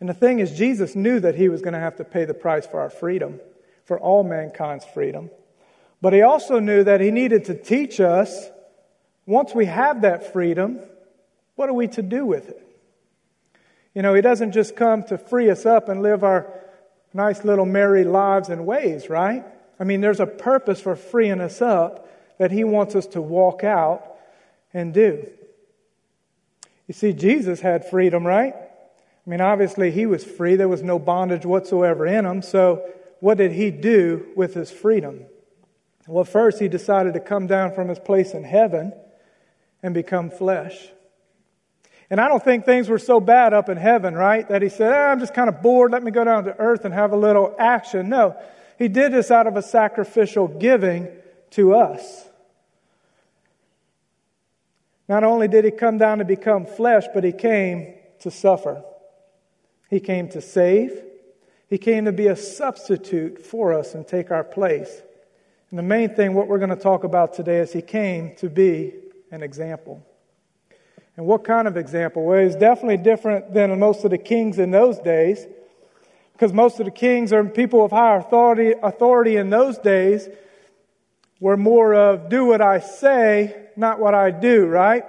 And 0.00 0.08
the 0.08 0.14
thing 0.14 0.40
is, 0.40 0.52
Jesus 0.52 0.96
knew 0.96 1.20
that 1.20 1.36
he 1.36 1.48
was 1.48 1.62
going 1.62 1.74
to 1.74 1.80
have 1.80 1.96
to 1.96 2.04
pay 2.04 2.24
the 2.24 2.34
price 2.34 2.66
for 2.66 2.80
our 2.80 2.90
freedom, 2.90 3.40
for 3.84 3.98
all 3.98 4.24
mankind's 4.24 4.84
freedom. 4.84 5.30
But 6.02 6.12
he 6.12 6.22
also 6.22 6.58
knew 6.58 6.82
that 6.82 7.00
he 7.00 7.12
needed 7.12 7.44
to 7.46 7.54
teach 7.54 8.00
us, 8.00 8.50
once 9.26 9.54
we 9.54 9.66
have 9.66 10.02
that 10.02 10.32
freedom, 10.32 10.80
what 11.54 11.68
are 11.68 11.74
we 11.74 11.86
to 11.88 12.02
do 12.02 12.26
with 12.26 12.48
it? 12.48 12.64
You 13.94 14.02
know, 14.02 14.14
he 14.14 14.22
doesn't 14.22 14.52
just 14.52 14.74
come 14.74 15.04
to 15.04 15.16
free 15.16 15.48
us 15.48 15.64
up 15.64 15.88
and 15.88 16.02
live 16.02 16.24
our 16.24 16.52
nice 17.14 17.44
little 17.44 17.66
merry 17.66 18.04
lives 18.04 18.48
and 18.48 18.66
ways, 18.66 19.08
right? 19.08 19.44
I 19.78 19.84
mean, 19.84 20.00
there's 20.00 20.20
a 20.20 20.26
purpose 20.26 20.80
for 20.80 20.96
freeing 20.96 21.40
us 21.40 21.62
up 21.62 22.08
that 22.38 22.50
he 22.50 22.64
wants 22.64 22.96
us 22.96 23.06
to 23.08 23.22
walk 23.22 23.62
out 23.62 24.16
and 24.74 24.92
do. 24.92 25.28
You 26.88 26.94
see, 26.94 27.12
Jesus 27.12 27.60
had 27.60 27.88
freedom, 27.88 28.26
right? 28.26 28.54
I 28.54 29.30
mean, 29.30 29.42
obviously, 29.42 29.90
he 29.90 30.06
was 30.06 30.24
free. 30.24 30.56
There 30.56 30.68
was 30.68 30.82
no 30.82 30.98
bondage 30.98 31.44
whatsoever 31.44 32.06
in 32.06 32.24
him. 32.24 32.42
So, 32.42 32.90
what 33.20 33.36
did 33.36 33.52
he 33.52 33.70
do 33.70 34.26
with 34.34 34.54
his 34.54 34.70
freedom? 34.70 35.26
Well, 36.06 36.24
first, 36.24 36.58
he 36.58 36.68
decided 36.68 37.14
to 37.14 37.20
come 37.20 37.46
down 37.46 37.74
from 37.74 37.88
his 37.88 37.98
place 37.98 38.32
in 38.32 38.42
heaven 38.42 38.94
and 39.82 39.92
become 39.92 40.30
flesh. 40.30 40.88
And 42.10 42.20
I 42.20 42.28
don't 42.28 42.42
think 42.42 42.64
things 42.64 42.88
were 42.88 42.98
so 42.98 43.20
bad 43.20 43.52
up 43.52 43.68
in 43.68 43.76
heaven, 43.76 44.14
right? 44.14 44.48
That 44.48 44.62
he 44.62 44.70
said, 44.70 44.92
ah, 44.92 45.10
I'm 45.10 45.20
just 45.20 45.34
kind 45.34 45.50
of 45.50 45.60
bored. 45.60 45.92
Let 45.92 46.02
me 46.02 46.10
go 46.10 46.24
down 46.24 46.44
to 46.44 46.58
earth 46.58 46.86
and 46.86 46.94
have 46.94 47.12
a 47.12 47.16
little 47.16 47.54
action. 47.58 48.08
No, 48.08 48.34
he 48.78 48.88
did 48.88 49.12
this 49.12 49.30
out 49.30 49.46
of 49.46 49.56
a 49.56 49.62
sacrificial 49.62 50.48
giving 50.48 51.08
to 51.50 51.74
us. 51.74 52.27
Not 55.08 55.24
only 55.24 55.48
did 55.48 55.64
he 55.64 55.70
come 55.70 55.98
down 55.98 56.18
to 56.18 56.24
become 56.24 56.66
flesh, 56.66 57.04
but 57.14 57.24
he 57.24 57.32
came 57.32 57.94
to 58.20 58.30
suffer. 58.30 58.82
He 59.88 60.00
came 60.00 60.28
to 60.30 60.40
save. 60.40 61.02
He 61.68 61.78
came 61.78 62.04
to 62.04 62.12
be 62.12 62.26
a 62.26 62.36
substitute 62.36 63.44
for 63.44 63.72
us 63.72 63.94
and 63.94 64.06
take 64.06 64.30
our 64.30 64.44
place. 64.44 65.02
And 65.70 65.78
the 65.78 65.82
main 65.82 66.14
thing, 66.14 66.34
what 66.34 66.48
we're 66.48 66.58
going 66.58 66.70
to 66.70 66.76
talk 66.76 67.04
about 67.04 67.34
today, 67.34 67.58
is 67.58 67.72
he 67.72 67.82
came 67.82 68.34
to 68.36 68.48
be 68.48 68.94
an 69.30 69.42
example. 69.42 70.04
And 71.16 71.26
what 71.26 71.44
kind 71.44 71.66
of 71.66 71.76
example? 71.76 72.24
Well, 72.24 72.44
he's 72.44 72.56
definitely 72.56 72.98
different 72.98 73.52
than 73.52 73.76
most 73.78 74.04
of 74.04 74.10
the 74.10 74.18
kings 74.18 74.58
in 74.58 74.70
those 74.70 74.98
days, 74.98 75.46
because 76.32 76.52
most 76.52 76.78
of 76.80 76.84
the 76.84 76.92
kings 76.92 77.32
are 77.32 77.44
people 77.44 77.84
of 77.84 77.90
higher 77.90 78.18
authority, 78.18 78.74
authority 78.82 79.36
in 79.36 79.50
those 79.50 79.78
days 79.78 80.28
were 81.40 81.56
more 81.56 81.94
of 81.94 82.28
do 82.28 82.46
what 82.46 82.60
I 82.60 82.80
say, 82.80 83.68
not 83.76 84.00
what 84.00 84.14
I 84.14 84.30
do, 84.30 84.66
right? 84.66 85.04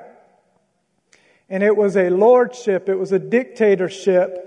And 1.50 1.63
it 1.63 1.75
was 1.75 1.98
a 1.98 2.09
lordship, 2.09 2.89
it 2.89 2.95
was 2.95 3.12
a 3.12 3.19
dictatorship. 3.19 4.45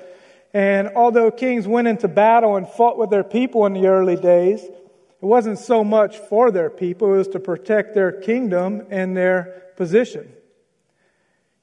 And 0.55 0.91
although 0.95 1.31
kings 1.31 1.67
went 1.67 1.89
into 1.89 2.09
battle 2.09 2.57
and 2.57 2.69
fought 2.69 2.99
with 2.99 3.11
their 3.11 3.25
people 3.25 3.67
in 3.67 3.73
the 3.73 3.87
early 3.87 4.17
days, 4.17 4.63
it 4.63 5.27
wasn't 5.27 5.59
so 5.59 5.83
much 5.83 6.19
for 6.19 6.51
their 6.51 6.71
people, 6.71 7.15
it 7.15 7.19
was 7.19 7.29
to 7.29 7.41
protect 7.41 7.95
their 7.95 8.13
kingdom 8.13 8.87
and 8.91 9.17
their 9.17 9.63
position. 9.77 10.33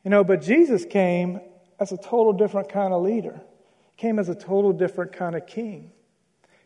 You 0.03 0.11
know, 0.11 0.23
but 0.23 0.41
Jesus 0.41 0.85
came 0.85 1.39
as 1.79 1.91
a 1.91 1.97
total 1.97 2.33
different 2.33 2.69
kind 2.69 2.93
of 2.93 3.03
leader, 3.03 3.41
came 3.97 4.17
as 4.17 4.29
a 4.29 4.35
total 4.35 4.73
different 4.73 5.13
kind 5.13 5.35
of 5.35 5.45
king. 5.45 5.91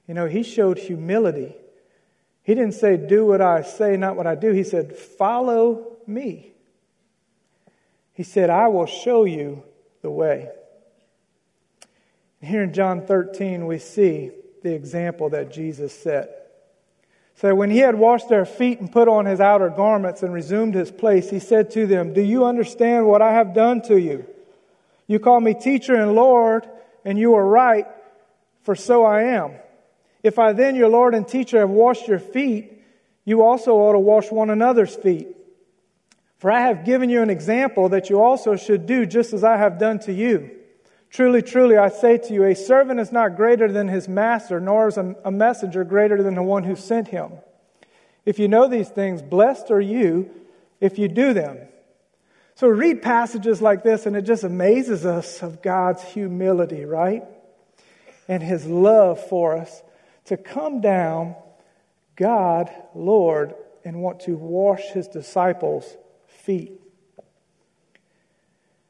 You 0.07 0.13
know, 0.13 0.27
he 0.27 0.43
showed 0.43 0.77
humility. 0.77 1.55
He 2.43 2.55
didn't 2.55 2.73
say, 2.73 2.97
Do 2.97 3.25
what 3.25 3.41
I 3.41 3.61
say, 3.61 3.97
not 3.97 4.15
what 4.15 4.27
I 4.27 4.35
do. 4.35 4.51
He 4.51 4.63
said, 4.63 4.95
Follow 4.95 5.97
me. 6.05 6.51
He 8.13 8.23
said, 8.23 8.49
I 8.49 8.67
will 8.67 8.85
show 8.85 9.25
you 9.25 9.63
the 10.01 10.11
way. 10.11 10.49
Here 12.41 12.61
in 12.61 12.73
John 12.73 13.05
13, 13.05 13.65
we 13.65 13.79
see 13.79 14.31
the 14.61 14.73
example 14.73 15.29
that 15.29 15.51
Jesus 15.51 15.93
set. 15.93 16.43
So 17.35 17.55
when 17.55 17.71
he 17.71 17.79
had 17.79 17.95
washed 17.95 18.29
their 18.29 18.45
feet 18.45 18.79
and 18.79 18.91
put 18.91 19.07
on 19.07 19.25
his 19.25 19.39
outer 19.39 19.69
garments 19.69 20.23
and 20.23 20.33
resumed 20.33 20.75
his 20.75 20.91
place, 20.91 21.29
he 21.29 21.39
said 21.39 21.71
to 21.71 21.87
them, 21.87 22.13
Do 22.13 22.21
you 22.21 22.45
understand 22.45 23.07
what 23.07 23.21
I 23.21 23.33
have 23.33 23.53
done 23.53 23.81
to 23.83 23.99
you? 23.99 24.25
You 25.07 25.19
call 25.19 25.39
me 25.39 25.53
teacher 25.53 25.95
and 25.95 26.13
Lord, 26.13 26.67
and 27.03 27.17
you 27.17 27.35
are 27.35 27.45
right, 27.45 27.87
for 28.63 28.75
so 28.75 29.03
I 29.03 29.23
am. 29.23 29.53
If 30.23 30.39
I 30.39 30.53
then, 30.53 30.75
your 30.75 30.87
Lord 30.87 31.13
and 31.13 31.27
teacher, 31.27 31.59
have 31.59 31.69
washed 31.69 32.07
your 32.07 32.19
feet, 32.19 32.81
you 33.25 33.43
also 33.43 33.73
ought 33.73 33.93
to 33.93 33.99
wash 33.99 34.31
one 34.31 34.49
another's 34.49 34.95
feet. 34.95 35.27
For 36.37 36.51
I 36.51 36.61
have 36.61 36.85
given 36.85 37.09
you 37.09 37.21
an 37.21 37.29
example 37.29 37.89
that 37.89 38.09
you 38.09 38.21
also 38.21 38.55
should 38.55 38.85
do 38.85 39.05
just 39.05 39.33
as 39.33 39.43
I 39.43 39.57
have 39.57 39.79
done 39.79 39.99
to 39.99 40.13
you. 40.13 40.51
Truly, 41.09 41.41
truly, 41.41 41.77
I 41.77 41.89
say 41.89 42.17
to 42.17 42.33
you, 42.33 42.43
a 42.43 42.55
servant 42.55 42.99
is 42.99 43.11
not 43.11 43.35
greater 43.35 43.71
than 43.71 43.87
his 43.87 44.07
master, 44.07 44.59
nor 44.59 44.87
is 44.87 44.97
a 44.97 45.31
messenger 45.31 45.83
greater 45.83 46.23
than 46.23 46.35
the 46.35 46.43
one 46.43 46.63
who 46.63 46.75
sent 46.75 47.09
him. 47.09 47.33
If 48.25 48.39
you 48.39 48.47
know 48.47 48.67
these 48.67 48.89
things, 48.89 49.21
blessed 49.21 49.69
are 49.71 49.81
you 49.81 50.31
if 50.81 50.97
you 50.97 51.07
do 51.07 51.33
them. 51.33 51.59
So 52.55 52.67
read 52.67 53.01
passages 53.01 53.61
like 53.61 53.83
this, 53.83 54.05
and 54.05 54.15
it 54.15 54.23
just 54.23 54.43
amazes 54.43 55.05
us 55.05 55.43
of 55.43 55.61
God's 55.61 56.01
humility, 56.03 56.85
right? 56.85 57.23
And 58.27 58.41
his 58.41 58.65
love 58.65 59.25
for 59.27 59.57
us 59.57 59.81
to 60.25 60.37
come 60.37 60.81
down, 60.81 61.35
God, 62.15 62.69
Lord, 62.95 63.55
and 63.83 64.01
want 64.01 64.21
to 64.21 64.35
wash 64.35 64.83
his 64.91 65.07
disciples' 65.07 65.97
feet. 66.27 66.79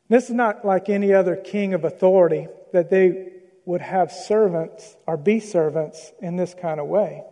This 0.10 0.26
is 0.26 0.36
not 0.36 0.64
like 0.66 0.90
any 0.90 1.14
other 1.14 1.36
king 1.36 1.74
of 1.74 1.86
authority 1.86 2.48
that 2.72 2.90
they 2.90 3.30
would 3.66 3.82
have 3.82 4.12
servants 4.12 4.96
or 5.08 5.18
be 5.18 5.40
servants 5.40 6.12
in 6.22 6.36
this 6.36 6.54
kind 6.54 6.80
of 6.80 6.88
way. 6.88 7.24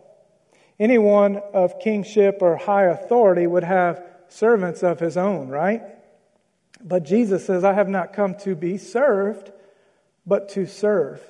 Anyone 0.80 1.36
of 1.52 1.78
kingship 1.78 2.38
or 2.40 2.56
high 2.56 2.84
authority 2.86 3.46
would 3.46 3.64
have 3.64 4.02
servants 4.28 4.82
of 4.82 4.98
his 4.98 5.16
own, 5.16 5.48
right? 5.48 5.82
But 6.82 7.04
Jesus 7.04 7.46
says, 7.46 7.62
I 7.62 7.74
have 7.74 7.88
not 7.88 8.14
come 8.14 8.34
to 8.40 8.56
be 8.56 8.78
served, 8.78 9.52
but 10.26 10.48
to 10.50 10.66
serve 10.66 11.20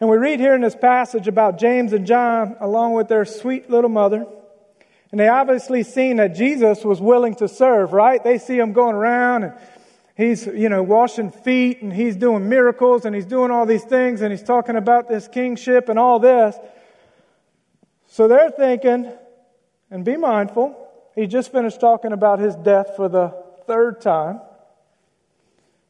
and 0.00 0.08
we 0.08 0.16
read 0.16 0.38
here 0.38 0.54
in 0.54 0.60
this 0.60 0.76
passage 0.76 1.26
about 1.26 1.58
James 1.58 1.92
and 1.92 2.06
John 2.06 2.56
along 2.60 2.92
with 2.92 3.08
their 3.08 3.24
sweet 3.24 3.68
little 3.68 3.90
mother. 3.90 4.26
And 5.10 5.18
they 5.18 5.28
obviously 5.28 5.82
seen 5.82 6.16
that 6.16 6.34
Jesus 6.34 6.84
was 6.84 7.00
willing 7.00 7.34
to 7.36 7.48
serve, 7.48 7.92
right? 7.92 8.22
They 8.22 8.38
see 8.38 8.58
him 8.58 8.72
going 8.72 8.94
around 8.94 9.44
and 9.44 9.54
he's, 10.16 10.46
you 10.46 10.68
know, 10.68 10.82
washing 10.82 11.30
feet 11.30 11.82
and 11.82 11.92
he's 11.92 12.14
doing 12.14 12.48
miracles 12.48 13.06
and 13.06 13.14
he's 13.14 13.26
doing 13.26 13.50
all 13.50 13.66
these 13.66 13.84
things 13.84 14.20
and 14.20 14.30
he's 14.30 14.42
talking 14.42 14.76
about 14.76 15.08
this 15.08 15.26
kingship 15.26 15.88
and 15.88 15.98
all 15.98 16.18
this. 16.20 16.56
So 18.08 18.28
they're 18.28 18.50
thinking, 18.50 19.10
and 19.90 20.04
be 20.04 20.16
mindful, 20.16 20.76
he 21.14 21.26
just 21.26 21.50
finished 21.50 21.80
talking 21.80 22.12
about 22.12 22.38
his 22.38 22.54
death 22.54 22.94
for 22.94 23.08
the 23.08 23.34
third 23.66 24.00
time. 24.00 24.40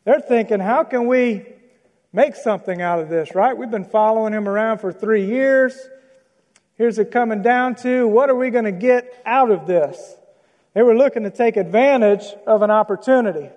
They're 0.05 0.21
thinking, 0.21 0.61
how 0.61 0.85
can 0.85 1.07
we 1.07 1.45
make 2.13 2.35
something 2.35 2.81
out 2.81 3.01
of 3.01 3.09
this, 3.09 3.35
right? 3.35 3.57
We've 3.57 3.71
been 3.71 3.85
following 3.85 4.33
him 4.33 4.49
around 4.49 4.79
for 4.79 4.93
three 4.93 5.27
years. 5.27 5.77
Here's 6.77 6.99
it 6.99 7.11
coming 7.11 7.43
down 7.43 7.75
to 7.77 8.07
what 8.07 8.31
are 8.31 8.35
we 8.35 8.51
going 8.51 8.65
to 8.65 8.73
get 8.73 9.21
out 9.27 9.51
of 9.51 9.67
this? 9.67 10.17
They 10.75 10.83
were 10.83 10.97
looking 10.97 11.25
to 11.25 11.31
take 11.31 11.57
advantage 11.57 12.25
of 12.47 12.63
an 12.63 12.71
opportunity. 12.71 13.51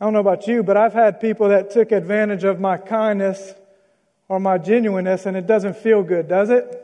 I 0.00 0.04
don't 0.04 0.12
know 0.12 0.20
about 0.20 0.46
you, 0.46 0.62
but 0.62 0.76
I've 0.76 0.92
had 0.92 1.20
people 1.20 1.48
that 1.50 1.70
took 1.70 1.92
advantage 1.92 2.44
of 2.44 2.60
my 2.60 2.76
kindness 2.76 3.54
or 4.28 4.40
my 4.40 4.58
genuineness, 4.58 5.26
and 5.26 5.36
it 5.36 5.46
doesn't 5.46 5.76
feel 5.76 6.02
good, 6.02 6.28
does 6.28 6.50
it? 6.50 6.80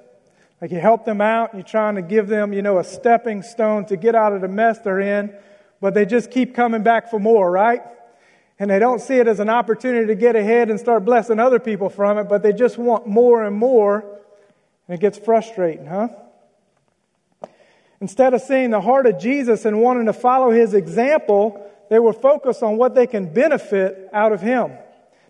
Like 0.61 0.71
you 0.71 0.79
help 0.79 1.05
them 1.05 1.21
out, 1.21 1.55
you're 1.55 1.63
trying 1.63 1.97
to 1.97 2.03
give 2.03 2.29
them, 2.29 2.53
you 2.53 2.63
know, 2.63 2.79
a 2.79 2.85
stepping 2.85 3.43
stone 3.43 3.87
to 3.87 3.97
get 3.97 4.15
out 4.15 4.33
of 4.33 4.43
the 4.43 4.49
mess 4.49 4.79
they're 4.79 5.01
in, 5.01 5.35
but 5.81 5.95
they 5.95 6.05
just 6.05 6.31
keep 6.31 6.55
coming 6.55 6.83
back 6.83 7.11
for 7.11 7.19
more, 7.19 7.51
right? 7.51 7.83
And 8.61 8.71
they 8.71 8.79
don't 8.79 9.01
see 9.01 9.15
it 9.15 9.27
as 9.27 9.41
an 9.41 9.49
opportunity 9.49 10.07
to 10.09 10.15
get 10.15 10.37
ahead 10.37 10.69
and 10.69 10.79
start 10.79 11.07
blessing 11.07 11.41
other 11.41 11.59
people 11.59 11.89
from 11.89 12.19
it, 12.19 12.25
but 12.25 12.43
they 12.43 12.53
just 12.53 12.77
want 12.77 13.07
more 13.07 13.43
and 13.43 13.57
more, 13.57 14.05
and 14.87 14.95
it 14.95 15.01
gets 15.01 15.19
frustrating, 15.19 15.87
huh? 15.87 16.09
Instead 18.03 18.35
of 18.35 18.43
seeing 18.43 18.71
the 18.71 18.81
heart 18.81 19.07
of 19.07 19.19
Jesus 19.19 19.65
and 19.65 19.81
wanting 19.81 20.07
to 20.07 20.13
follow 20.13 20.51
his 20.51 20.75
example, 20.75 21.71
they 21.89 21.99
were 21.99 22.13
focused 22.13 22.63
on 22.63 22.77
what 22.77 22.95
they 22.95 23.07
can 23.07 23.33
benefit 23.33 24.11
out 24.13 24.33
of 24.33 24.43
him. 24.43 24.73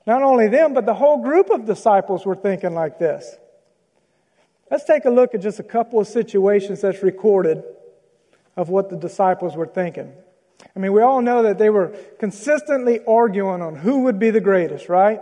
Not 0.07 0.23
only 0.23 0.49
them, 0.49 0.75
but 0.75 0.85
the 0.85 0.95
whole 0.95 1.23
group 1.23 1.51
of 1.51 1.67
disciples 1.67 2.27
were 2.27 2.35
thinking 2.35 2.75
like 2.75 2.99
this. 2.99 3.37
Let's 4.73 4.85
take 4.85 5.05
a 5.05 5.11
look 5.11 5.35
at 5.35 5.41
just 5.41 5.61
a 5.61 5.65
couple 5.65 6.01
of 6.01 6.09
situations 6.09 6.81
that's 6.81 7.03
recorded 7.03 7.63
of 8.57 8.71
what 8.71 8.91
the 8.91 8.97
disciples 8.97 9.57
were 9.57 9.67
thinking. 9.67 10.13
I 10.75 10.79
mean, 10.79 10.93
we 10.93 11.03
all 11.03 11.21
know 11.21 11.43
that 11.43 11.59
they 11.59 11.71
were 11.71 11.89
consistently 12.19 13.01
arguing 13.07 13.63
on 13.63 13.77
who 13.77 14.03
would 14.05 14.19
be 14.19 14.31
the 14.31 14.41
greatest, 14.41 14.89
right? 14.89 15.21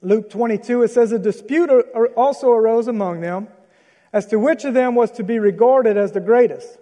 Luke 0.00 0.30
22, 0.30 0.82
it 0.82 0.90
says 0.90 1.12
a 1.12 1.18
dispute 1.18 1.70
also 2.16 2.50
arose 2.52 2.88
among 2.88 3.20
them 3.20 3.48
as 4.12 4.26
to 4.26 4.38
which 4.38 4.64
of 4.64 4.74
them 4.74 4.94
was 4.94 5.10
to 5.12 5.22
be 5.22 5.38
regarded 5.38 5.96
as 5.96 6.12
the 6.12 6.20
greatest. 6.20 6.78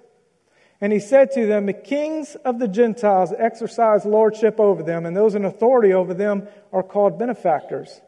And 0.81 0.93
he 0.93 1.01
said 1.01 1.33
to 1.33 1.47
them, 1.47 1.67
The 1.67 1.73
kings 1.73 2.35
of 2.37 2.59
the 2.59 2.69
Gentiles 2.69 3.33
exercise 3.37 4.05
lordship 4.05 4.61
over 4.61 4.83
them, 4.83 5.07
and 5.07 5.17
those 5.17 5.35
in 5.35 5.45
authority 5.45 5.93
over 5.93 6.13
them 6.13 6.47
are 6.73 6.83
called 6.83 7.19
benefactors. 7.19 8.01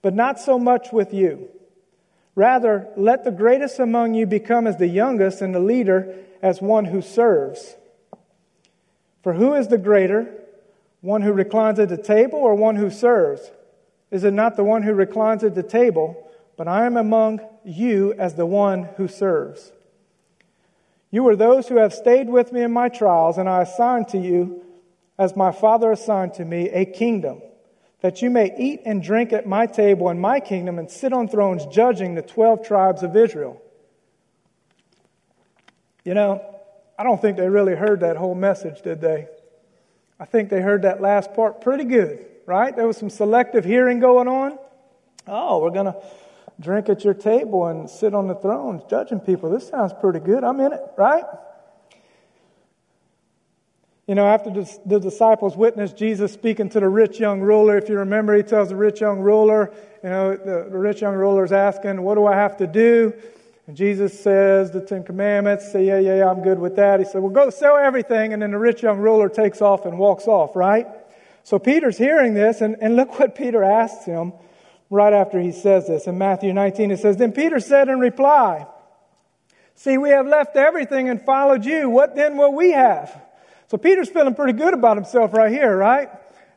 But 0.00 0.14
not 0.14 0.40
so 0.40 0.58
much 0.58 0.92
with 0.92 1.12
you. 1.12 1.48
Rather, 2.34 2.88
let 2.96 3.24
the 3.24 3.30
greatest 3.30 3.78
among 3.78 4.14
you 4.14 4.26
become 4.26 4.66
as 4.66 4.78
the 4.78 4.86
youngest, 4.86 5.42
and 5.42 5.54
the 5.54 5.60
leader 5.60 6.14
as 6.42 6.62
one 6.62 6.86
who 6.86 7.02
serves. 7.02 7.76
For 9.26 9.32
who 9.32 9.54
is 9.54 9.66
the 9.66 9.76
greater, 9.76 10.32
one 11.00 11.20
who 11.20 11.32
reclines 11.32 11.80
at 11.80 11.88
the 11.88 11.96
table 11.96 12.38
or 12.38 12.54
one 12.54 12.76
who 12.76 12.90
serves? 12.90 13.50
Is 14.12 14.22
it 14.22 14.32
not 14.32 14.54
the 14.54 14.62
one 14.62 14.84
who 14.84 14.94
reclines 14.94 15.42
at 15.42 15.56
the 15.56 15.64
table? 15.64 16.30
But 16.56 16.68
I 16.68 16.86
am 16.86 16.96
among 16.96 17.40
you 17.64 18.14
as 18.18 18.36
the 18.36 18.46
one 18.46 18.84
who 18.96 19.08
serves. 19.08 19.72
You 21.10 21.26
are 21.26 21.34
those 21.34 21.66
who 21.66 21.78
have 21.78 21.92
stayed 21.92 22.28
with 22.28 22.52
me 22.52 22.62
in 22.62 22.70
my 22.70 22.88
trials, 22.88 23.36
and 23.36 23.48
I 23.48 23.62
assign 23.62 24.04
to 24.10 24.18
you 24.18 24.62
as 25.18 25.34
my 25.34 25.50
Father 25.50 25.90
assigned 25.90 26.34
to 26.34 26.44
me, 26.44 26.68
a 26.68 26.84
kingdom, 26.84 27.42
that 28.02 28.22
you 28.22 28.30
may 28.30 28.54
eat 28.56 28.82
and 28.86 29.02
drink 29.02 29.32
at 29.32 29.44
my 29.44 29.66
table 29.66 30.08
in 30.08 30.20
my 30.20 30.38
kingdom 30.38 30.78
and 30.78 30.88
sit 30.88 31.12
on 31.12 31.26
thrones 31.26 31.66
judging 31.66 32.14
the 32.14 32.22
12 32.22 32.64
tribes 32.64 33.02
of 33.02 33.16
Israel. 33.16 33.60
You 36.04 36.14
know, 36.14 36.55
I 36.98 37.02
don't 37.02 37.20
think 37.20 37.36
they 37.36 37.48
really 37.48 37.74
heard 37.74 38.00
that 38.00 38.16
whole 38.16 38.34
message, 38.34 38.82
did 38.82 39.00
they? 39.00 39.28
I 40.18 40.24
think 40.24 40.48
they 40.48 40.60
heard 40.60 40.82
that 40.82 41.00
last 41.00 41.34
part 41.34 41.60
pretty 41.60 41.84
good, 41.84 42.24
right? 42.46 42.74
There 42.74 42.86
was 42.86 42.96
some 42.96 43.10
selective 43.10 43.64
hearing 43.64 44.00
going 44.00 44.28
on. 44.28 44.58
Oh, 45.26 45.60
we're 45.60 45.70
going 45.70 45.86
to 45.86 45.96
drink 46.60 46.88
at 46.88 47.04
your 47.04 47.14
table 47.14 47.66
and 47.66 47.88
sit 47.90 48.14
on 48.14 48.28
the 48.28 48.34
thrones 48.34 48.82
judging 48.88 49.20
people. 49.20 49.50
This 49.50 49.68
sounds 49.68 49.92
pretty 50.00 50.20
good. 50.20 50.42
I'm 50.42 50.58
in 50.60 50.72
it, 50.72 50.80
right? 50.96 51.24
You 54.06 54.14
know, 54.14 54.26
after 54.26 54.50
the 54.50 55.00
disciples 55.00 55.56
witnessed 55.56 55.96
Jesus 55.96 56.32
speaking 56.32 56.68
to 56.70 56.80
the 56.80 56.88
rich 56.88 57.18
young 57.18 57.40
ruler, 57.40 57.76
if 57.76 57.88
you 57.88 57.98
remember, 57.98 58.36
he 58.36 58.44
tells 58.44 58.68
the 58.68 58.76
rich 58.76 59.00
young 59.00 59.18
ruler, 59.18 59.72
you 60.02 60.08
know, 60.08 60.36
the, 60.36 60.78
rich 60.78 61.00
young 61.00 61.14
ruler 61.14 61.44
is 61.44 61.50
asking, 61.50 62.00
What 62.00 62.14
do 62.14 62.24
I 62.24 62.36
have 62.36 62.56
to 62.58 62.68
do? 62.68 63.12
And 63.66 63.76
Jesus 63.76 64.18
says 64.18 64.70
the 64.70 64.80
Ten 64.80 65.02
Commandments. 65.02 65.72
Say, 65.72 65.86
yeah, 65.86 65.98
yeah, 65.98 66.18
yeah, 66.18 66.30
I'm 66.30 66.42
good 66.42 66.58
with 66.58 66.76
that. 66.76 67.00
He 67.00 67.06
said, 67.06 67.20
well, 67.20 67.32
go 67.32 67.50
sell 67.50 67.76
everything. 67.76 68.32
And 68.32 68.40
then 68.40 68.52
the 68.52 68.58
rich 68.58 68.82
young 68.82 68.98
ruler 68.98 69.28
takes 69.28 69.60
off 69.60 69.86
and 69.86 69.98
walks 69.98 70.26
off, 70.26 70.54
right? 70.54 70.86
So 71.42 71.58
Peter's 71.58 71.98
hearing 71.98 72.34
this, 72.34 72.60
and, 72.60 72.76
and 72.80 72.96
look 72.96 73.18
what 73.18 73.34
Peter 73.34 73.62
asks 73.62 74.04
him 74.04 74.32
right 74.90 75.12
after 75.12 75.40
he 75.40 75.52
says 75.52 75.86
this. 75.86 76.06
In 76.06 76.18
Matthew 76.18 76.52
19, 76.52 76.90
it 76.90 76.98
says, 76.98 77.16
Then 77.16 77.32
Peter 77.32 77.60
said 77.60 77.88
in 77.88 77.98
reply, 77.98 78.66
See, 79.76 79.98
we 79.98 80.08
have 80.08 80.26
left 80.26 80.56
everything 80.56 81.10
and 81.10 81.20
followed 81.20 81.64
you. 81.64 81.90
What 81.90 82.16
then 82.16 82.38
will 82.38 82.54
we 82.54 82.72
have? 82.72 83.22
So 83.68 83.76
Peter's 83.76 84.08
feeling 84.08 84.34
pretty 84.34 84.54
good 84.54 84.72
about 84.72 84.96
himself 84.96 85.34
right 85.34 85.52
here, 85.52 85.76
right? 85.76 86.08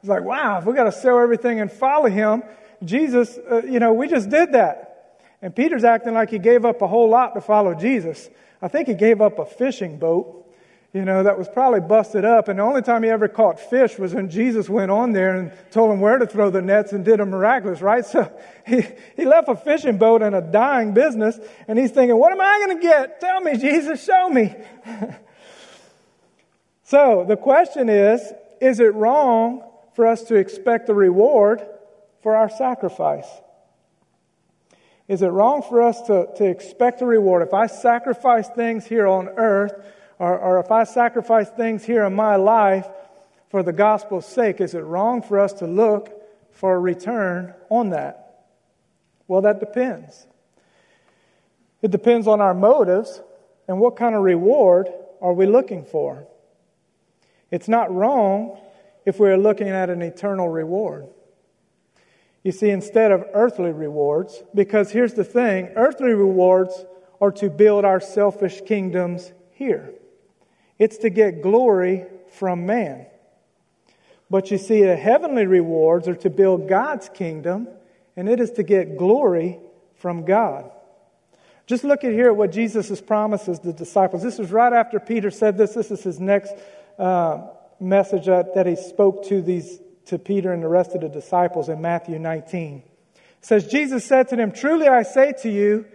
He's 0.02 0.10
like, 0.10 0.24
wow, 0.24 0.60
if 0.60 0.66
we 0.66 0.74
got 0.74 0.86
to 0.86 0.92
sell 0.92 1.20
everything 1.20 1.60
and 1.60 1.70
follow 1.70 2.08
him, 2.08 2.44
Jesus, 2.84 3.38
uh, 3.38 3.64
you 3.64 3.80
know, 3.80 3.92
we 3.94 4.08
just 4.08 4.30
did 4.30 4.54
that. 4.54 4.89
And 5.42 5.56
Peter's 5.56 5.84
acting 5.84 6.14
like 6.14 6.30
he 6.30 6.40
gave 6.40 6.66
up 6.66 6.82
a 6.82 6.88
whole 6.88 7.10
lot 7.10 7.34
to 7.36 7.42
follow 7.42 7.74
Jesus. 7.74 8.30
I 8.62 8.68
think 8.68 8.88
he 8.88 8.94
gave 8.94 9.22
up 9.22 9.40
a 9.40 9.46
fishing 9.46 9.98
boat, 9.98 10.36
you 10.94 11.06
know, 11.06 11.24
that 11.24 11.38
was 11.38 11.48
probably 11.48 11.82
busted 11.82 12.26
up. 12.26 12.48
And 12.48 12.60
the 12.60 12.64
only 12.64 12.82
time 12.82 13.04
he 13.04 13.10
ever 13.10 13.28
caught 13.28 13.60
fish 13.60 13.98
was 13.98 14.14
when 14.14 14.30
Jesus 14.30 14.68
went 14.68 14.90
on 14.92 15.14
there 15.14 15.36
and 15.36 15.52
told 15.72 15.92
him 15.92 16.02
where 16.02 16.18
to 16.18 16.26
throw 16.26 16.50
the 16.50 16.62
nets 16.62 16.92
and 16.92 17.06
did 17.06 17.20
a 17.20 17.26
miraculous, 17.26 17.80
right? 17.82 18.06
So 18.06 18.32
he, 18.68 18.84
he 19.16 19.26
left 19.26 19.48
a 19.48 19.56
fishing 19.56 19.98
boat 19.98 20.22
and 20.22 20.36
a 20.36 20.42
dying 20.42 20.94
business 20.94 21.40
and 21.68 21.78
he's 21.78 21.92
thinking, 21.92 22.18
what 22.18 22.32
am 22.32 22.42
I 22.42 22.66
going 22.66 22.78
to 22.78 22.84
get? 22.84 23.22
Tell 23.22 23.40
me, 23.40 23.58
Jesus, 23.58 24.04
show 24.04 24.30
me. 24.30 24.56
so 26.84 27.24
the 27.28 27.38
question 27.38 27.88
is, 27.88 28.22
is 28.60 28.80
it 28.80 28.94
wrong 28.94 29.64
for 29.94 30.08
us 30.08 30.24
to 30.24 30.36
expect 30.36 30.90
a 30.90 30.94
reward 30.94 31.62
for 32.24 32.36
our 32.36 32.50
sacrifice? 32.50 33.28
Is 35.10 35.24
it 35.24 35.30
wrong 35.30 35.64
for 35.64 35.82
us 35.82 36.00
to, 36.04 36.30
to 36.36 36.46
expect 36.46 37.02
a 37.02 37.06
reward? 37.06 37.42
If 37.42 37.54
I 37.54 37.66
sacrifice 37.66 38.48
things 38.48 38.86
here 38.86 39.08
on 39.08 39.28
earth, 39.28 39.74
or, 40.20 40.38
or 40.38 40.60
if 40.60 40.72
I 40.72 40.84
sacrifice 40.84 41.50
things 41.50 41.84
here 41.84 42.04
in 42.04 42.14
my 42.14 42.36
life 42.36 42.88
for 43.50 43.64
the 43.64 43.74
gospel's 43.74 44.28
sake, 44.28 44.62
is 44.62 44.76
it 44.76 44.82
wrong 44.82 45.24
for 45.24 45.40
us 45.40 45.54
to 45.54 45.66
look 45.66 46.14
for 46.52 46.76
a 46.76 46.80
return 46.80 47.56
on 47.70 47.90
that? 47.90 48.46
Well, 49.28 49.42
that 49.42 49.60
depends. 49.60 50.28
It 51.82 51.90
depends 51.90 52.28
on 52.28 52.40
our 52.40 52.54
motives 52.54 53.20
and 53.68 53.80
what 53.80 53.96
kind 53.96 54.14
of 54.14 54.22
reward 54.22 54.90
are 55.22 55.34
we 55.34 55.48
looking 55.48 55.86
for. 55.86 56.28
It's 57.50 57.68
not 57.68 57.92
wrong 57.92 58.60
if 59.06 59.20
we're 59.20 59.38
looking 59.38 59.70
at 59.70 59.90
an 59.90 60.04
eternal 60.04 60.50
reward. 60.50 61.08
You 62.44 62.52
see, 62.52 62.70
instead 62.70 63.12
of 63.12 63.26
earthly 63.34 63.72
rewards, 63.72 64.44
because 64.56 64.92
here's 64.92 65.14
the 65.14 65.24
thing 65.24 65.70
earthly 65.76 66.14
rewards 66.14 66.86
are 67.20 67.32
to 67.34 67.50
build 67.50 67.84
our 67.84 68.00
selfish 68.00 68.62
kingdoms 68.66 69.34
here, 69.52 69.94
it's 70.78 70.98
to 71.00 71.10
get 71.10 71.42
glory 71.42 72.06
from 72.32 72.66
man. 72.66 73.08
But 74.30 74.52
you 74.52 74.58
see, 74.58 74.84
the 74.84 74.96
heavenly 74.96 75.48
rewards 75.48 76.08
are 76.08 76.16
to 76.16 76.30
build 76.30 76.70
God's 76.70 77.10
kingdom, 77.10 77.68
and 78.16 78.30
it 78.30 78.40
is 78.40 78.52
to 78.52 78.64
get 78.64 78.98
glory 78.98 79.60
from 79.96 80.24
God. 80.24 80.72
Just 81.66 81.84
look 81.84 82.04
at 82.04 82.14
here 82.14 82.28
at 82.28 82.36
what 82.36 82.52
Jesus 82.52 83.02
promises 83.02 83.60
the 83.60 83.74
disciples. 83.74 84.24
This 84.24 84.40
is 84.40 84.52
right 84.52 84.74
after 84.74 85.00
Peter 85.00 85.30
said 85.30 85.58
this. 85.58 85.74
This 85.74 85.92
is 85.92 86.04
his 86.04 86.20
next 86.20 86.54
uh, 86.98 87.48
message 87.80 88.26
that, 88.26 88.56
that 88.56 88.66
he 88.66 88.76
spoke 88.76 89.26
to 89.26 89.42
these 89.42 89.80
to 90.10 90.20
Peter 90.20 90.54
and 90.54 90.62
the 90.62 90.68
rest 90.68 90.94
of 90.94 91.02
the 91.02 91.10
disciples 91.10 91.70
in 91.70 91.82
Matthew 91.82 92.20
19. 92.20 92.84
It 93.16 93.24
says, 93.42 93.68
Jesus 93.68 94.06
said 94.06 94.28
to 94.30 94.36
them, 94.36 94.52
Truly 94.52 94.88
I 94.88 95.04
say 95.04 95.34
to 95.42 95.50
you, 95.50 95.86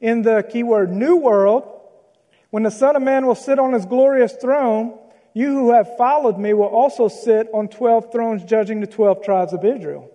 in 0.00 0.22
the 0.22 0.46
keyword 0.50 0.92
new 0.92 1.16
world, 1.16 1.64
when 2.50 2.62
the 2.62 2.70
Son 2.70 2.96
of 2.96 3.02
Man 3.02 3.26
will 3.26 3.34
sit 3.34 3.58
on 3.58 3.72
his 3.72 3.86
glorious 3.86 4.34
throne, 4.34 4.98
you 5.34 5.52
who 5.52 5.72
have 5.72 5.96
followed 5.96 6.38
me 6.38 6.54
will 6.54 6.64
also 6.64 7.08
sit 7.08 7.48
on 7.52 7.68
12 7.68 8.12
thrones 8.12 8.44
judging 8.44 8.80
the 8.80 8.86
12 8.86 9.22
tribes 9.22 9.52
of 9.52 9.64
Israel. 9.64 10.10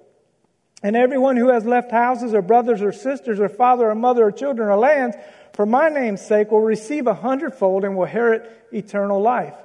And 0.84 0.96
everyone 0.96 1.38
who 1.38 1.50
has 1.50 1.66
left 1.66 1.92
houses 1.92 2.34
or 2.34 2.42
brothers 2.42 2.82
or 2.82 2.92
sisters 2.92 3.40
or 3.40 3.50
father 3.50 3.90
or 3.90 3.96
mother 3.96 4.26
or 4.26 4.32
children 4.32 4.70
or 4.70 4.78
lands 4.78 5.16
for 5.54 5.66
my 5.66 5.90
name's 5.90 6.22
sake 6.22 6.52
will 6.52 6.62
receive 6.62 7.08
a 7.08 7.14
hundredfold 7.14 7.84
and 7.84 7.96
will 7.96 8.06
inherit 8.06 8.50
eternal 8.72 9.22
life. 9.22 9.56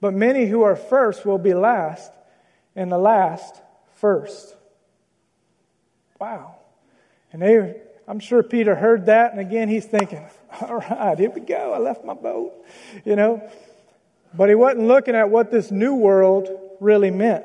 But 0.00 0.14
many 0.14 0.46
who 0.46 0.62
are 0.62 0.76
first 0.76 1.26
will 1.26 1.38
be 1.38 1.54
last, 1.54 2.12
and 2.78 2.92
the 2.92 2.98
last 2.98 3.60
first. 3.96 4.54
Wow. 6.20 6.54
And 7.32 7.42
they, 7.42 7.74
I'm 8.06 8.20
sure 8.20 8.44
Peter 8.44 8.76
heard 8.76 9.06
that, 9.06 9.32
and 9.32 9.40
again 9.40 9.68
he's 9.68 9.84
thinking, 9.84 10.24
all 10.60 10.76
right, 10.76 11.18
here 11.18 11.30
we 11.30 11.40
go. 11.40 11.74
I 11.74 11.78
left 11.78 12.04
my 12.04 12.14
boat, 12.14 12.52
you 13.04 13.16
know. 13.16 13.42
But 14.32 14.48
he 14.48 14.54
wasn't 14.54 14.86
looking 14.86 15.16
at 15.16 15.28
what 15.28 15.50
this 15.50 15.72
new 15.72 15.96
world 15.96 16.48
really 16.78 17.10
meant. 17.10 17.44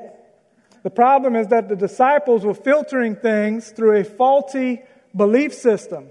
The 0.84 0.90
problem 0.90 1.34
is 1.34 1.48
that 1.48 1.68
the 1.68 1.76
disciples 1.76 2.44
were 2.44 2.54
filtering 2.54 3.16
things 3.16 3.70
through 3.70 3.98
a 3.98 4.04
faulty 4.04 4.82
belief 5.16 5.52
system. 5.52 6.10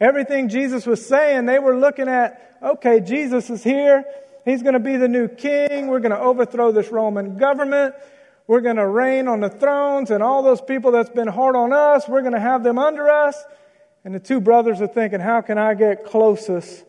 Everything 0.00 0.48
Jesus 0.48 0.86
was 0.86 1.06
saying, 1.06 1.46
they 1.46 1.60
were 1.60 1.78
looking 1.78 2.08
at, 2.08 2.58
okay, 2.60 2.98
Jesus 2.98 3.48
is 3.48 3.62
here. 3.62 4.04
He's 4.44 4.62
going 4.62 4.74
to 4.74 4.80
be 4.80 4.96
the 4.96 5.08
new 5.08 5.28
king. 5.28 5.86
We're 5.86 6.00
going 6.00 6.12
to 6.12 6.18
overthrow 6.18 6.72
this 6.72 6.90
Roman 6.90 7.36
government. 7.36 7.94
We're 8.46 8.60
going 8.60 8.76
to 8.76 8.86
reign 8.86 9.28
on 9.28 9.40
the 9.40 9.48
thrones, 9.48 10.10
and 10.10 10.22
all 10.22 10.42
those 10.42 10.60
people 10.60 10.90
that's 10.90 11.10
been 11.10 11.28
hard 11.28 11.54
on 11.54 11.72
us, 11.72 12.08
we're 12.08 12.22
going 12.22 12.32
to 12.32 12.40
have 12.40 12.64
them 12.64 12.78
under 12.78 13.08
us. 13.08 13.42
And 14.04 14.14
the 14.14 14.20
two 14.20 14.40
brothers 14.40 14.80
are 14.80 14.88
thinking, 14.88 15.20
how 15.20 15.42
can 15.42 15.58
I 15.58 15.74
get 15.74 16.04
closest 16.04 16.84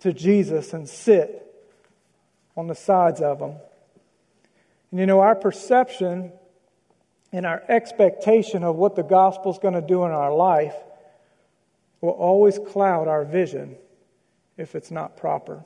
to 0.00 0.12
Jesus 0.12 0.72
and 0.72 0.88
sit 0.88 1.46
on 2.56 2.66
the 2.66 2.74
sides 2.74 3.20
of 3.20 3.40
him? 3.40 3.54
And 4.90 4.98
you 4.98 5.06
know, 5.06 5.20
our 5.20 5.36
perception 5.36 6.32
and 7.32 7.46
our 7.46 7.62
expectation 7.68 8.64
of 8.64 8.74
what 8.74 8.96
the 8.96 9.04
gospel's 9.04 9.60
going 9.60 9.74
to 9.74 9.80
do 9.80 10.04
in 10.04 10.10
our 10.10 10.34
life 10.34 10.74
will 12.00 12.10
always 12.10 12.58
cloud 12.58 13.06
our 13.06 13.24
vision 13.24 13.76
if 14.56 14.74
it's 14.74 14.90
not 14.90 15.16
proper. 15.16 15.62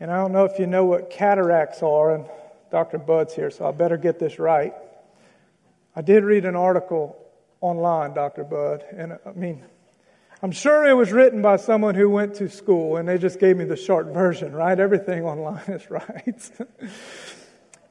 And 0.00 0.10
I 0.10 0.16
don't 0.16 0.32
know 0.32 0.46
if 0.46 0.58
you 0.58 0.66
know 0.66 0.86
what 0.86 1.10
cataracts 1.10 1.82
are, 1.82 2.14
and 2.14 2.24
Dr. 2.70 2.96
Bud's 2.96 3.34
here, 3.34 3.50
so 3.50 3.66
I 3.66 3.70
better 3.70 3.98
get 3.98 4.18
this 4.18 4.38
right. 4.38 4.72
I 5.94 6.00
did 6.00 6.24
read 6.24 6.46
an 6.46 6.56
article 6.56 7.16
online, 7.60 8.14
Dr. 8.14 8.44
Bud, 8.44 8.82
and 8.96 9.18
I 9.26 9.32
mean, 9.32 9.62
I'm 10.42 10.52
sure 10.52 10.86
it 10.86 10.94
was 10.94 11.12
written 11.12 11.42
by 11.42 11.56
someone 11.56 11.94
who 11.94 12.08
went 12.08 12.36
to 12.36 12.48
school, 12.48 12.96
and 12.96 13.06
they 13.06 13.18
just 13.18 13.38
gave 13.38 13.58
me 13.58 13.64
the 13.66 13.76
short 13.76 14.06
version, 14.06 14.54
right? 14.54 14.78
Everything 14.78 15.22
online 15.24 15.64
is 15.68 15.90
right. 15.90 16.50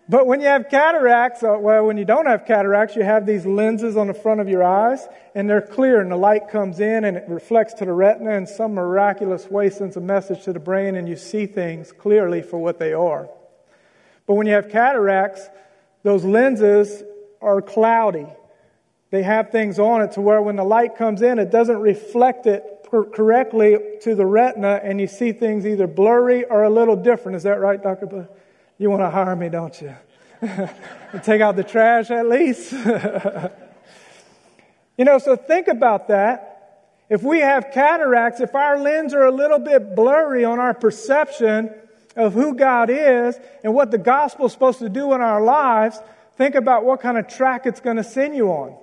But 0.09 0.25
when 0.25 0.41
you 0.41 0.47
have 0.47 0.69
cataracts, 0.69 1.43
uh, 1.43 1.55
well, 1.59 1.85
when 1.85 1.97
you 1.97 2.03
don't 2.03 2.25
have 2.25 2.43
cataracts, 2.43 2.95
you 2.95 3.03
have 3.03 3.27
these 3.27 3.45
lenses 3.45 3.95
on 3.95 4.07
the 4.07 4.13
front 4.15 4.41
of 4.41 4.49
your 4.49 4.63
eyes, 4.63 5.07
and 5.35 5.47
they're 5.47 5.61
clear, 5.61 6.01
and 6.01 6.11
the 6.11 6.17
light 6.17 6.49
comes 6.49 6.79
in 6.79 7.05
and 7.05 7.15
it 7.15 7.25
reflects 7.27 7.75
to 7.75 7.85
the 7.85 7.93
retina, 7.93 8.31
and 8.31 8.49
some 8.49 8.73
miraculous 8.73 9.51
way 9.51 9.69
sends 9.69 9.97
a 9.97 10.01
message 10.01 10.43
to 10.45 10.53
the 10.53 10.59
brain, 10.59 10.95
and 10.95 11.07
you 11.07 11.15
see 11.15 11.45
things 11.45 11.91
clearly 11.91 12.41
for 12.41 12.57
what 12.57 12.79
they 12.79 12.91
are. 12.91 13.29
But 14.25 14.33
when 14.33 14.47
you 14.47 14.53
have 14.53 14.69
cataracts, 14.71 15.47
those 16.01 16.25
lenses 16.25 17.03
are 17.39 17.61
cloudy. 17.61 18.25
They 19.11 19.21
have 19.21 19.51
things 19.51 19.77
on 19.77 20.01
it 20.01 20.13
to 20.13 20.21
where 20.21 20.41
when 20.41 20.55
the 20.55 20.63
light 20.63 20.95
comes 20.95 21.21
in, 21.21 21.37
it 21.37 21.51
doesn't 21.51 21.81
reflect 21.81 22.47
it 22.47 22.63
correctly 23.13 23.77
to 24.01 24.15
the 24.15 24.25
retina, 24.25 24.79
and 24.83 24.99
you 24.99 25.05
see 25.05 25.33
things 25.33 25.67
either 25.67 25.85
blurry 25.85 26.45
or 26.45 26.63
a 26.63 26.69
little 26.71 26.95
different. 26.95 27.35
Is 27.35 27.43
that 27.43 27.59
right, 27.59 27.81
Dr. 27.81 28.07
Bush? 28.07 28.25
You 28.79 28.89
want 28.89 29.03
to 29.03 29.11
hire 29.11 29.35
me, 29.35 29.49
don't 29.49 29.79
you? 29.79 29.95
Take 31.23 31.41
out 31.41 31.55
the 31.55 31.63
trash 31.63 32.09
at 32.09 32.27
least. 32.27 32.71
you 34.97 35.05
know, 35.05 35.19
so 35.19 35.35
think 35.35 35.67
about 35.67 36.07
that. 36.07 36.47
If 37.09 37.21
we 37.21 37.41
have 37.41 37.71
cataracts, 37.73 38.39
if 38.39 38.55
our 38.55 38.79
lens 38.79 39.13
are 39.13 39.25
a 39.25 39.31
little 39.31 39.59
bit 39.59 39.95
blurry 39.95 40.45
on 40.45 40.59
our 40.59 40.73
perception, 40.73 41.71
of 42.15 42.33
who 42.33 42.53
God 42.53 42.89
is 42.89 43.39
and 43.63 43.73
what 43.73 43.91
the 43.91 43.97
gospel 43.97 44.45
is 44.45 44.51
supposed 44.51 44.79
to 44.79 44.89
do 44.89 45.13
in 45.13 45.21
our 45.21 45.41
lives, 45.41 45.99
think 46.37 46.55
about 46.55 46.83
what 46.83 46.99
kind 46.99 47.17
of 47.17 47.27
track 47.27 47.65
it's 47.65 47.79
going 47.79 47.97
to 47.97 48.03
send 48.03 48.35
you 48.35 48.49
on. 48.49 48.77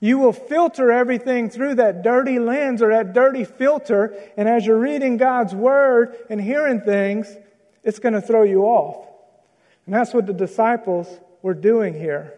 You 0.00 0.18
will 0.18 0.32
filter 0.32 0.92
everything 0.92 1.48
through 1.48 1.76
that 1.76 2.02
dirty 2.02 2.38
lens 2.38 2.82
or 2.82 2.90
that 2.90 3.12
dirty 3.12 3.44
filter, 3.44 4.14
and 4.36 4.48
as 4.48 4.66
you're 4.66 4.78
reading 4.78 5.16
God's 5.16 5.54
Word 5.54 6.14
and 6.28 6.40
hearing 6.40 6.80
things, 6.80 7.34
it's 7.84 7.98
going 7.98 8.14
to 8.14 8.22
throw 8.22 8.42
you 8.42 8.62
off. 8.62 9.06
And 9.86 9.94
that's 9.94 10.14
what 10.14 10.26
the 10.26 10.32
disciples 10.32 11.08
were 11.42 11.54
doing 11.54 11.94
here. 11.94 12.34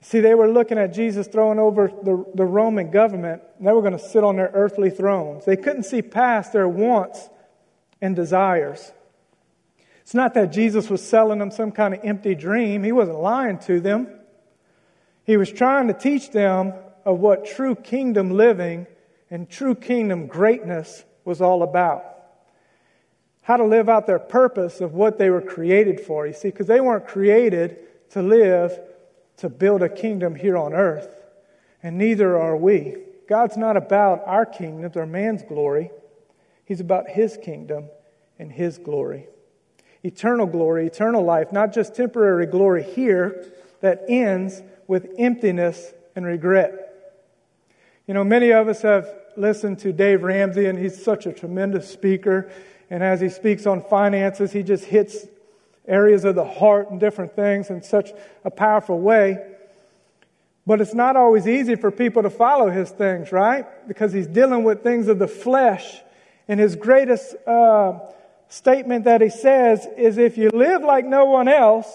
See, 0.00 0.18
they 0.18 0.34
were 0.34 0.50
looking 0.50 0.78
at 0.78 0.92
Jesus 0.92 1.28
throwing 1.28 1.60
over 1.60 1.86
the, 1.86 2.24
the 2.34 2.44
Roman 2.44 2.90
government, 2.90 3.40
and 3.58 3.66
they 3.66 3.72
were 3.72 3.82
going 3.82 3.96
to 3.96 4.00
sit 4.00 4.24
on 4.24 4.34
their 4.34 4.50
earthly 4.52 4.90
thrones. 4.90 5.44
They 5.44 5.56
couldn't 5.56 5.84
see 5.84 6.02
past 6.02 6.52
their 6.52 6.68
wants 6.68 7.28
and 8.00 8.16
desires. 8.16 8.92
It's 10.00 10.14
not 10.14 10.34
that 10.34 10.50
Jesus 10.50 10.90
was 10.90 11.06
selling 11.06 11.38
them 11.38 11.52
some 11.52 11.70
kind 11.70 11.94
of 11.94 12.00
empty 12.02 12.34
dream, 12.34 12.82
He 12.82 12.90
wasn't 12.90 13.20
lying 13.20 13.58
to 13.60 13.78
them. 13.78 14.08
He 15.24 15.36
was 15.36 15.52
trying 15.52 15.86
to 15.86 15.94
teach 15.94 16.32
them 16.32 16.74
of 17.04 17.20
what 17.20 17.46
true 17.46 17.76
kingdom 17.76 18.32
living 18.32 18.88
and 19.30 19.48
true 19.48 19.76
kingdom 19.76 20.26
greatness 20.26 21.04
was 21.24 21.40
all 21.40 21.62
about. 21.62 22.11
How 23.42 23.56
to 23.56 23.64
live 23.64 23.88
out 23.88 24.06
their 24.06 24.18
purpose 24.18 24.80
of 24.80 24.94
what 24.94 25.18
they 25.18 25.30
were 25.30 25.40
created 25.40 26.00
for. 26.00 26.26
You 26.26 26.32
see, 26.32 26.48
because 26.48 26.66
they 26.66 26.80
weren't 26.80 27.06
created 27.06 27.78
to 28.10 28.22
live 28.22 28.78
to 29.38 29.48
build 29.48 29.82
a 29.82 29.88
kingdom 29.88 30.34
here 30.34 30.56
on 30.56 30.72
earth, 30.72 31.22
and 31.82 31.98
neither 31.98 32.38
are 32.38 32.56
we. 32.56 32.96
God's 33.28 33.56
not 33.56 33.76
about 33.76 34.22
our 34.26 34.46
kingdoms 34.46 34.96
or 34.96 35.06
man's 35.06 35.42
glory, 35.42 35.90
He's 36.64 36.80
about 36.80 37.08
His 37.08 37.36
kingdom 37.36 37.86
and 38.38 38.52
His 38.52 38.78
glory. 38.78 39.26
Eternal 40.04 40.46
glory, 40.46 40.86
eternal 40.86 41.24
life, 41.24 41.52
not 41.52 41.72
just 41.72 41.94
temporary 41.94 42.46
glory 42.46 42.82
here 42.82 43.52
that 43.80 44.04
ends 44.08 44.62
with 44.86 45.08
emptiness 45.18 45.92
and 46.14 46.24
regret. 46.26 46.92
You 48.06 48.14
know, 48.14 48.24
many 48.24 48.52
of 48.52 48.68
us 48.68 48.82
have 48.82 49.06
listened 49.36 49.78
to 49.80 49.92
Dave 49.92 50.22
Ramsey, 50.22 50.66
and 50.66 50.78
he's 50.78 51.02
such 51.02 51.26
a 51.26 51.32
tremendous 51.32 51.88
speaker. 51.88 52.50
And 52.92 53.02
as 53.02 53.22
he 53.22 53.30
speaks 53.30 53.64
on 53.64 53.80
finances, 53.80 54.52
he 54.52 54.62
just 54.62 54.84
hits 54.84 55.26
areas 55.88 56.26
of 56.26 56.34
the 56.34 56.44
heart 56.44 56.90
and 56.90 57.00
different 57.00 57.34
things 57.34 57.70
in 57.70 57.82
such 57.82 58.10
a 58.44 58.50
powerful 58.50 59.00
way. 59.00 59.38
But 60.66 60.82
it's 60.82 60.92
not 60.92 61.16
always 61.16 61.48
easy 61.48 61.74
for 61.74 61.90
people 61.90 62.22
to 62.22 62.28
follow 62.28 62.68
his 62.68 62.90
things, 62.90 63.32
right? 63.32 63.64
Because 63.88 64.12
he's 64.12 64.26
dealing 64.26 64.62
with 64.62 64.82
things 64.82 65.08
of 65.08 65.18
the 65.18 65.26
flesh. 65.26 66.02
And 66.48 66.60
his 66.60 66.76
greatest 66.76 67.34
uh, 67.46 67.98
statement 68.50 69.06
that 69.06 69.22
he 69.22 69.30
says 69.30 69.88
is 69.96 70.18
if 70.18 70.36
you 70.36 70.50
live 70.50 70.82
like 70.82 71.06
no 71.06 71.24
one 71.24 71.48
else, 71.48 71.90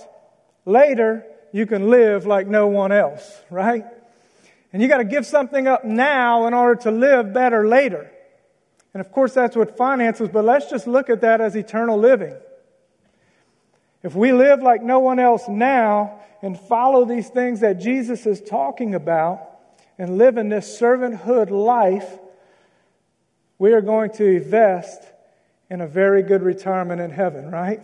later 0.65 1.23
you 1.51 1.67
can 1.67 1.91
live 1.91 2.25
like 2.25 2.47
no 2.47 2.65
one 2.65 2.91
else, 2.91 3.39
right? 3.51 3.86
And 4.73 4.81
you 4.81 4.88
got 4.88 4.97
to 4.97 5.05
give 5.05 5.27
something 5.27 5.67
up 5.67 5.86
now 5.86 6.47
in 6.47 6.55
order 6.55 6.81
to 6.81 6.91
live 6.91 7.36
better 7.36 7.67
later. 7.67 8.10
And 8.97 9.05
of 9.05 9.12
course, 9.12 9.31
that's 9.36 9.55
what 9.55 9.77
finances, 9.77 10.27
but 10.27 10.43
let's 10.43 10.71
just 10.71 10.88
look 10.88 11.07
at 11.12 11.21
that 11.21 11.39
as 11.39 11.55
eternal 11.55 11.99
living. 11.99 12.36
If 14.01 14.15
we 14.15 14.33
live 14.33 14.63
like 14.63 14.81
no 14.81 14.97
one 14.97 15.19
else 15.19 15.47
now 15.47 16.21
and 16.41 16.60
follow 16.60 17.05
these 17.05 17.29
things 17.29 17.60
that 17.60 17.73
Jesus 17.73 18.25
is 18.25 18.41
talking 18.41 18.95
about 18.95 19.51
and 19.99 20.17
live 20.17 20.38
in 20.38 20.49
this 20.49 20.81
servanthood 20.81 21.51
life, 21.51 22.17
we 23.60 23.71
are 23.71 23.81
going 23.81 24.10
to 24.13 24.25
invest 24.25 25.03
in 25.69 25.79
a 25.81 25.88
very 25.88 26.23
good 26.23 26.41
retirement 26.41 26.99
in 26.99 27.12
heaven, 27.12 27.51
right? 27.51 27.83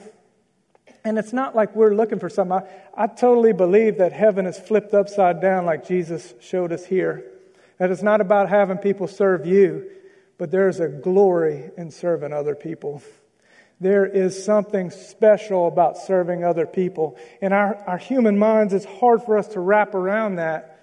And 1.06 1.20
it's 1.20 1.32
not 1.32 1.56
like 1.56 1.76
we're 1.76 1.94
looking 1.94 2.18
for 2.18 2.28
something. 2.28 2.58
I, 2.58 3.04
I, 3.04 3.06
totally 3.06 3.54
believe 3.54 4.00
that 4.00 4.14
heaven 4.14 4.48
is 4.48 4.58
flipped 4.58 4.96
upside 4.96 5.42
down 5.42 5.68
like 5.68 5.88
Jesus 5.88 6.34
showed 6.42 6.72
us 6.72 6.84
here. 6.84 7.24
That 7.78 7.92
it's 7.92 8.02
not 8.02 8.20
about 8.20 8.50
having 8.50 8.80
people 8.80 9.08
serve 9.08 9.46
you, 9.46 9.92
but 10.38 10.52
there's 10.52 10.80
a 10.80 10.88
glory 10.88 11.72
in 11.78 11.92
serving 11.92 12.34
other 12.34 12.56
people. 12.56 13.02
There 13.80 14.06
is 14.06 14.44
something 14.44 14.92
special 14.92 15.68
about 15.68 15.98
serving 15.98 16.44
other 16.44 16.66
people. 16.66 17.18
In 17.42 17.54
our, 17.54 17.76
our 17.88 17.98
human 17.98 18.38
minds, 18.38 18.74
it's 18.74 18.86
hard 18.86 19.24
for 19.24 19.38
us 19.38 19.50
to 19.50 19.60
wrap 19.60 19.94
around 19.94 20.36
that. 20.36 20.80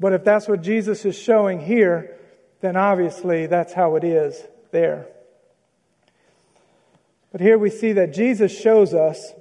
But 0.00 0.12
if 0.14 0.24
that's 0.24 0.48
what 0.48 0.62
Jesus 0.62 1.04
is 1.04 1.18
showing 1.18 1.60
here, 1.60 2.16
then 2.60 2.76
obviously 2.76 3.46
that's 3.46 3.72
how 3.72 3.96
it 3.96 4.04
is 4.04 4.42
there. 4.70 5.06
But 7.32 7.40
here 7.40 7.58
we 7.58 7.70
see 7.70 7.92
that 7.92 8.14
Jesus 8.14 8.56
shows 8.56 8.94
us 8.94 9.32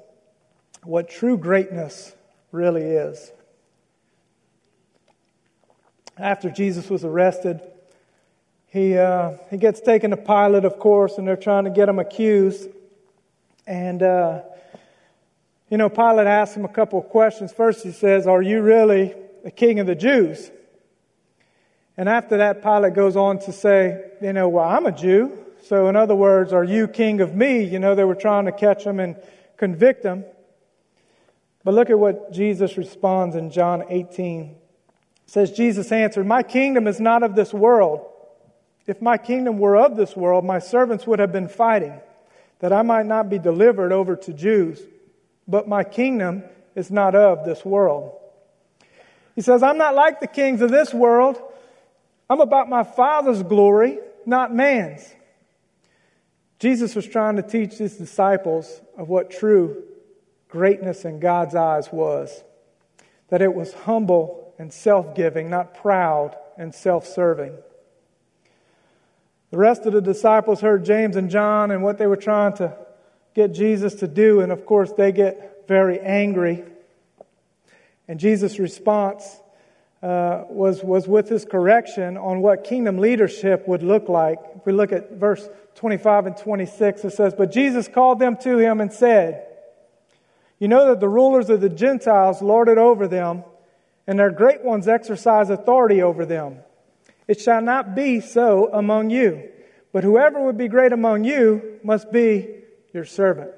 what 0.84 1.10
true 1.10 1.38
greatness 1.38 2.14
really 2.52 2.84
is. 2.84 3.32
After 6.18 6.50
Jesus 6.50 6.90
was 6.90 7.04
arrested, 7.04 7.62
he, 8.72 8.98
uh, 8.98 9.34
he 9.50 9.58
gets 9.58 9.82
taken 9.82 10.12
to 10.12 10.18
Pilate, 10.18 10.64
of 10.64 10.80
course, 10.80 11.18
and 11.18 11.28
they're 11.28 11.36
trying 11.36 11.66
to 11.66 11.70
get 11.70 11.90
him 11.90 12.00
accused. 12.00 12.70
And, 13.68 14.02
uh, 14.02 14.44
you 15.70 15.76
know, 15.78 15.90
Pilate 15.90 16.26
asks 16.28 16.56
him 16.56 16.64
a 16.64 16.70
couple 16.70 16.98
of 16.98 17.10
questions. 17.10 17.52
First, 17.52 17.84
he 17.84 17.92
says, 17.92 18.28
Are 18.28 18.42
you 18.42 18.62
really 18.62 19.14
the 19.44 19.52
king 19.52 19.82
of 19.82 19.88
the 19.88 19.96
Jews? 19.96 20.50
And 21.98 22.08
after 22.08 22.38
that, 22.38 22.64
Pilate 22.64 22.94
goes 22.94 23.18
on 23.18 23.40
to 23.40 23.52
say, 23.52 24.12
You 24.22 24.32
know, 24.32 24.48
well, 24.48 24.70
I'm 24.70 24.86
a 24.86 24.94
Jew. 24.94 25.38
So, 25.64 25.90
in 25.90 25.98
other 25.98 26.16
words, 26.16 26.54
are 26.54 26.64
you 26.64 26.88
king 26.88 27.20
of 27.20 27.36
me? 27.36 27.66
You 27.66 27.78
know, 27.78 27.94
they 27.94 28.06
were 28.06 28.16
trying 28.16 28.46
to 28.46 28.54
catch 28.54 28.86
him 28.86 29.02
and 29.02 29.18
convict 29.58 30.06
him. 30.06 30.24
But 31.66 31.74
look 31.74 31.90
at 31.90 32.00
what 32.00 32.32
Jesus 32.32 32.78
responds 32.78 33.36
in 33.36 33.52
John 33.52 33.84
18. 33.90 34.44
It 34.44 34.58
says, 35.26 35.52
Jesus 35.52 35.92
answered, 35.92 36.26
My 36.26 36.42
kingdom 36.42 36.88
is 36.88 37.02
not 37.02 37.22
of 37.22 37.36
this 37.36 37.54
world. 37.54 38.08
If 38.92 39.02
my 39.02 39.18
kingdom 39.18 39.58
were 39.58 39.78
of 39.78 39.96
this 39.96 40.18
world, 40.18 40.44
my 40.44 40.60
servants 40.60 41.08
would 41.08 41.20
have 41.20 41.32
been 41.32 41.48
fighting, 41.48 41.98
that 42.60 42.74
I 42.74 42.82
might 42.82 43.06
not 43.06 43.30
be 43.30 43.40
delivered 43.40 43.94
over 43.94 44.18
to 44.18 44.34
Jews. 44.34 44.82
But 45.48 45.66
my 45.66 45.86
kingdom 45.86 46.44
is 46.76 46.92
not 46.92 47.16
of 47.16 47.46
this 47.46 47.64
world. 47.64 48.12
He 49.34 49.40
says, 49.40 49.64
I'm 49.64 49.78
not 49.78 49.96
like 49.96 50.20
the 50.20 50.28
kings 50.28 50.60
of 50.60 50.72
this 50.72 50.94
world. 50.94 51.42
I'm 52.30 52.42
about 52.42 52.68
my 52.68 52.84
Father's 52.84 53.42
glory, 53.44 53.98
not 54.26 54.54
man's. 54.54 55.10
Jesus 56.60 56.94
was 56.94 57.08
trying 57.08 57.38
to 57.38 57.44
teach 57.44 57.76
his 57.76 57.96
disciples 57.96 58.82
of 58.98 59.08
what 59.08 59.32
true 59.32 59.86
greatness 60.50 61.06
in 61.06 61.22
God's 61.22 61.56
eyes 61.56 61.88
was 61.94 62.44
that 63.30 63.42
it 63.42 63.54
was 63.54 63.72
humble 63.72 64.54
and 64.60 64.74
self 64.74 65.16
giving, 65.16 65.50
not 65.50 65.76
proud 65.76 66.36
and 66.58 66.76
self 66.76 67.08
serving. 67.08 67.54
The 69.52 69.58
rest 69.58 69.86
of 69.86 69.94
the 69.94 70.02
disciples 70.02 70.62
heard 70.62 70.86
James 70.86 71.16
and 71.16 71.30
John 71.30 71.72
and 71.72 71.84
what 71.84 71.98
they 71.98 72.08
were 72.08 72.18
trying 72.18 72.54
to 72.54 72.76
get 73.34 73.54
Jesus 73.54 73.96
to 73.96 74.08
do, 74.08 74.42
and 74.42 74.52
of 74.52 74.66
course, 74.66 74.92
they 74.94 75.12
get 75.12 75.68
very 75.68 76.00
angry. 76.00 76.64
And 78.08 78.20
Jesus' 78.20 78.60
response 78.60 79.24
uh, 80.02 80.46
was, 80.50 80.84
was 80.84 81.08
with 81.08 81.30
his 81.30 81.46
correction 81.46 82.18
on 82.18 82.42
what 82.42 82.64
kingdom 82.64 82.98
leadership 82.98 83.68
would 83.68 83.84
look 83.84 84.10
like. 84.10 84.40
If 84.56 84.66
we 84.66 84.74
look 84.74 84.92
at 84.92 85.12
verse 85.12 85.48
25 85.76 86.26
and 86.26 86.38
26, 86.38 87.06
it 87.06 87.12
says, 87.12 87.34
But 87.38 87.52
Jesus 87.52 87.88
called 87.88 88.20
them 88.20 88.38
to 88.38 88.58
him 88.58 88.82
and 88.82 88.92
said, 88.92 89.48
you 90.62 90.68
know 90.68 90.90
that 90.90 91.00
the 91.00 91.10
rulers 91.10 91.50
of 91.50 91.60
the 91.60 91.70
Gentiles 91.70 92.40
lord 92.40 92.70
it 92.70 92.78
over 92.78 93.08
them, 93.08 93.44
and 94.06 94.20
their 94.20 94.30
great 94.30 94.64
ones 94.64 94.88
exercise 94.88 95.50
authority 95.50 96.04
over 96.04 96.24
them. 96.24 96.60
It 97.32 97.40
shall 97.40 97.62
not 97.62 97.96
be 97.96 98.20
so 98.20 98.70
among 98.74 99.10
you, 99.10 99.50
but 99.94 100.04
whoever 100.04 100.44
would 100.44 100.58
be 100.58 100.68
great 100.68 100.92
among 100.92 101.24
you 101.24 101.80
must 101.82 102.12
be 102.12 102.46
your 102.94 103.06
servant. 103.06 103.52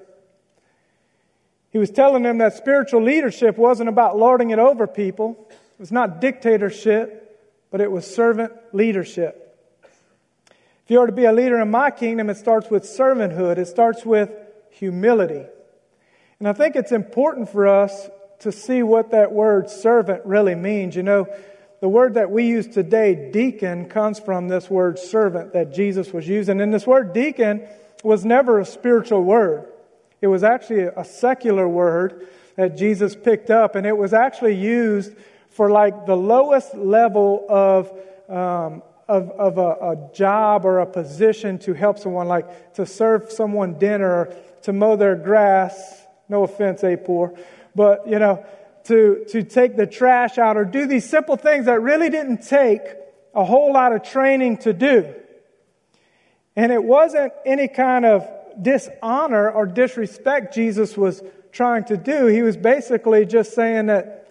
He 1.72 1.80
was 1.80 1.90
telling 1.90 2.22
them 2.22 2.38
that 2.38 2.56
spiritual 2.56 3.02
leadership 3.02 3.58
wasn't 3.58 3.90
about 3.90 4.16
lording 4.16 4.52
it 4.52 4.60
over 4.60 4.86
people. 4.86 5.48
It 5.50 5.80
was 5.80 5.92
not 5.92 6.22
dictatorship, 6.22 7.68
but 7.72 7.82
it 7.82 7.92
was 7.92 8.06
servant 8.06 8.54
leadership. 8.74 9.58
If 9.82 10.92
you 10.92 11.00
are 11.00 11.08
to 11.08 11.12
be 11.12 11.26
a 11.26 11.34
leader 11.34 11.60
in 11.60 11.72
my 11.72 11.90
kingdom, 11.90 12.30
it 12.30 12.38
starts 12.38 12.70
with 12.70 12.84
servanthood. 12.84 13.58
It 13.58 13.66
starts 13.66 14.06
with 14.06 14.30
humility. 14.70 15.48
And 16.38 16.48
I 16.48 16.54
think 16.54 16.76
it's 16.76 16.92
important 16.92 17.50
for 17.50 17.68
us 17.68 18.08
to 18.42 18.52
see 18.52 18.84
what 18.84 19.10
that 19.10 19.32
word 19.32 19.68
servant 19.72 20.24
really 20.26 20.54
means. 20.54 20.96
You 20.96 21.02
know, 21.02 21.28
the 21.84 21.90
word 21.90 22.14
that 22.14 22.32
we 22.32 22.46
use 22.46 22.66
today, 22.66 23.30
deacon, 23.34 23.90
comes 23.90 24.18
from 24.18 24.48
this 24.48 24.70
word 24.70 24.98
servant 24.98 25.52
that 25.52 25.74
Jesus 25.74 26.14
was 26.14 26.26
using. 26.26 26.62
And 26.62 26.74
this 26.74 26.88
word 26.88 27.12
deacon 27.12 27.68
was 28.06 28.24
never 28.24 28.62
a 28.62 28.66
spiritual 28.66 29.22
word. 29.22 29.68
It 30.22 30.28
was 30.28 30.46
actually 30.46 30.84
a 30.84 31.04
secular 31.04 31.68
word 31.68 32.26
that 32.56 32.78
Jesus 32.78 33.18
picked 33.18 33.50
up, 33.50 33.76
and 33.76 33.86
it 33.86 33.98
was 33.98 34.14
actually 34.14 34.56
used 34.56 35.14
for 35.50 35.70
like 35.70 36.06
the 36.06 36.16
lowest 36.16 36.74
level 36.74 37.46
of 37.50 37.92
um, 38.30 38.82
of, 39.10 39.32
of 39.32 39.58
a, 39.58 39.62
a, 39.92 40.10
job 40.14 40.64
or 40.64 40.80
a 40.80 40.86
position 40.86 41.60
to 41.60 41.74
help 41.74 42.00
someone, 42.00 42.30
like 42.30 42.76
to 42.76 42.86
serve 42.86 43.30
someone 43.30 43.78
dinner 43.78 44.34
to 44.62 44.72
mow 44.72 44.96
their 44.96 45.18
grass. 45.18 46.02
No 46.30 46.44
offense, 46.44 46.82
A 46.86 46.96
poor. 46.96 47.38
But, 47.76 48.08
you 48.08 48.20
know, 48.20 48.46
to, 48.86 49.26
to 49.30 49.44
take 49.44 49.76
the 49.76 49.88
trash 49.88 50.38
out 50.38 50.58
or 50.58 50.66
do 50.66 50.86
these 50.86 51.10
simple 51.10 51.38
things 51.38 51.66
that 51.66 51.82
really 51.82 52.10
didn't 52.10 52.40
take 52.42 52.82
a 53.34 53.44
whole 53.44 53.74
lot 53.74 53.94
of 53.94 54.04
training 54.04 54.58
to 54.58 54.74
do. 54.74 55.14
And 56.56 56.72
it 56.72 56.84
wasn't 56.84 57.34
any 57.46 57.68
kind 57.68 58.06
of 58.06 58.30
dishonor 58.62 59.50
or 59.50 59.66
disrespect 59.66 60.54
Jesus 60.54 60.96
was 60.96 61.24
trying 61.52 61.86
to 61.86 61.98
do. 61.98 62.28
He 62.28 62.42
was 62.42 62.58
basically 62.58 63.26
just 63.26 63.54
saying 63.54 63.88
that 63.88 64.28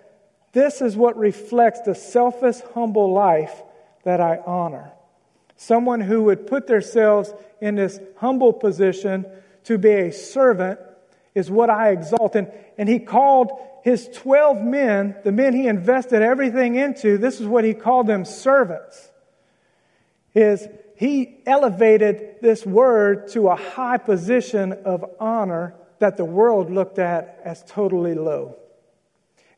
this 0.52 0.82
is 0.82 0.96
what 0.96 1.16
reflects 1.16 1.80
the 1.80 1.94
selfish, 1.94 2.56
humble 2.74 3.12
life 3.12 3.62
that 4.04 4.20
I 4.20 4.38
honor. 4.44 4.92
Someone 5.56 6.00
who 6.00 6.24
would 6.24 6.46
put 6.46 6.66
themselves 6.66 7.32
in 7.60 7.76
this 7.76 7.98
humble 8.16 8.52
position 8.52 9.24
to 9.64 9.78
be 9.78 9.90
a 9.90 10.12
servant 10.12 10.80
is 11.34 11.50
what 11.50 11.70
I 11.70 11.90
exalt. 11.90 12.36
And, 12.36 12.50
and 12.78 12.88
he 12.88 12.98
called 12.98 13.52
his 13.82 14.08
12 14.14 14.62
men, 14.62 15.16
the 15.24 15.32
men 15.32 15.54
he 15.54 15.66
invested 15.66 16.22
everything 16.22 16.76
into, 16.76 17.18
this 17.18 17.40
is 17.40 17.46
what 17.46 17.64
he 17.64 17.74
called 17.74 18.06
them 18.06 18.24
servants. 18.24 19.10
Is 20.34 20.66
he 20.96 21.40
elevated 21.46 22.36
this 22.40 22.64
word 22.64 23.28
to 23.28 23.48
a 23.48 23.56
high 23.56 23.98
position 23.98 24.72
of 24.84 25.04
honor 25.18 25.74
that 25.98 26.16
the 26.16 26.24
world 26.24 26.70
looked 26.70 26.98
at 26.98 27.40
as 27.44 27.62
totally 27.66 28.14
low. 28.14 28.56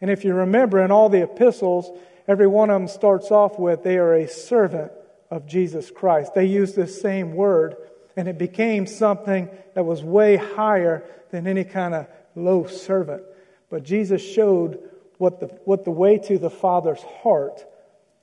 And 0.00 0.10
if 0.10 0.24
you 0.24 0.34
remember 0.34 0.82
in 0.84 0.90
all 0.90 1.08
the 1.08 1.22
epistles, 1.22 1.90
every 2.28 2.46
one 2.46 2.70
of 2.70 2.80
them 2.80 2.88
starts 2.88 3.30
off 3.30 3.58
with 3.58 3.82
they 3.82 3.96
are 3.98 4.14
a 4.14 4.28
servant 4.28 4.92
of 5.30 5.46
Jesus 5.46 5.90
Christ. 5.90 6.34
They 6.34 6.44
use 6.44 6.74
this 6.74 7.00
same 7.00 7.34
word, 7.34 7.76
and 8.16 8.28
it 8.28 8.38
became 8.38 8.86
something 8.86 9.48
that 9.74 9.84
was 9.84 10.02
way 10.02 10.36
higher 10.36 11.04
than 11.30 11.46
any 11.46 11.64
kind 11.64 11.94
of 11.94 12.06
low 12.34 12.66
servant. 12.66 13.22
But 13.70 13.82
Jesus 13.82 14.22
showed 14.22 14.78
what 15.18 15.40
the, 15.40 15.46
what 15.64 15.84
the 15.84 15.90
way 15.90 16.18
to 16.18 16.38
the 16.38 16.50
Father's 16.50 17.02
heart 17.22 17.64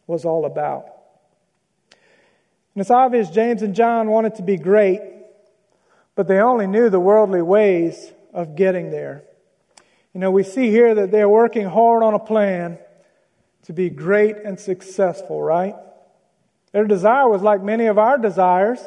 was 0.08 0.26
all 0.26 0.46
about. 0.46 0.86
And 2.74 2.82
it's 2.82 2.92
obvious 2.92 3.30
James 3.30 3.62
and 3.62 3.76
John 3.76 4.10
wanted 4.10 4.36
to 4.36 4.44
be 4.44 4.58
great, 4.58 5.02
but 6.16 6.28
they 6.28 6.40
only 6.40 6.68
knew 6.68 6.90
the 6.90 7.00
worldly 7.00 7.42
ways 7.42 8.12
of 8.34 8.56
getting 8.56 8.92
there. 8.92 9.24
You 10.14 10.20
know, 10.20 10.32
we 10.32 10.44
see 10.44 10.70
here 10.70 10.96
that 10.96 11.12
they're 11.12 11.30
working 11.30 11.66
hard 11.66 12.04
on 12.04 12.14
a 12.14 12.20
plan 12.20 12.78
to 13.64 13.74
be 13.74 13.90
great 13.90 14.38
and 14.38 14.60
successful, 14.60 15.42
right? 15.42 15.76
Their 16.72 16.86
desire 16.86 17.28
was 17.28 17.42
like 17.42 17.62
many 17.62 17.86
of 17.86 17.98
our 17.98 18.18
desires 18.18 18.80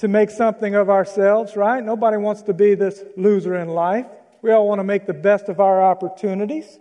to 0.00 0.08
make 0.08 0.30
something 0.30 0.74
of 0.74 0.88
ourselves, 0.88 1.56
right? 1.56 1.84
Nobody 1.84 2.16
wants 2.16 2.40
to 2.42 2.54
be 2.54 2.74
this 2.74 3.04
loser 3.18 3.54
in 3.56 3.68
life. 3.68 4.06
We 4.40 4.50
all 4.50 4.66
want 4.66 4.78
to 4.78 4.84
make 4.84 5.04
the 5.04 5.12
best 5.12 5.50
of 5.50 5.60
our 5.60 5.82
opportunities. 5.82 6.78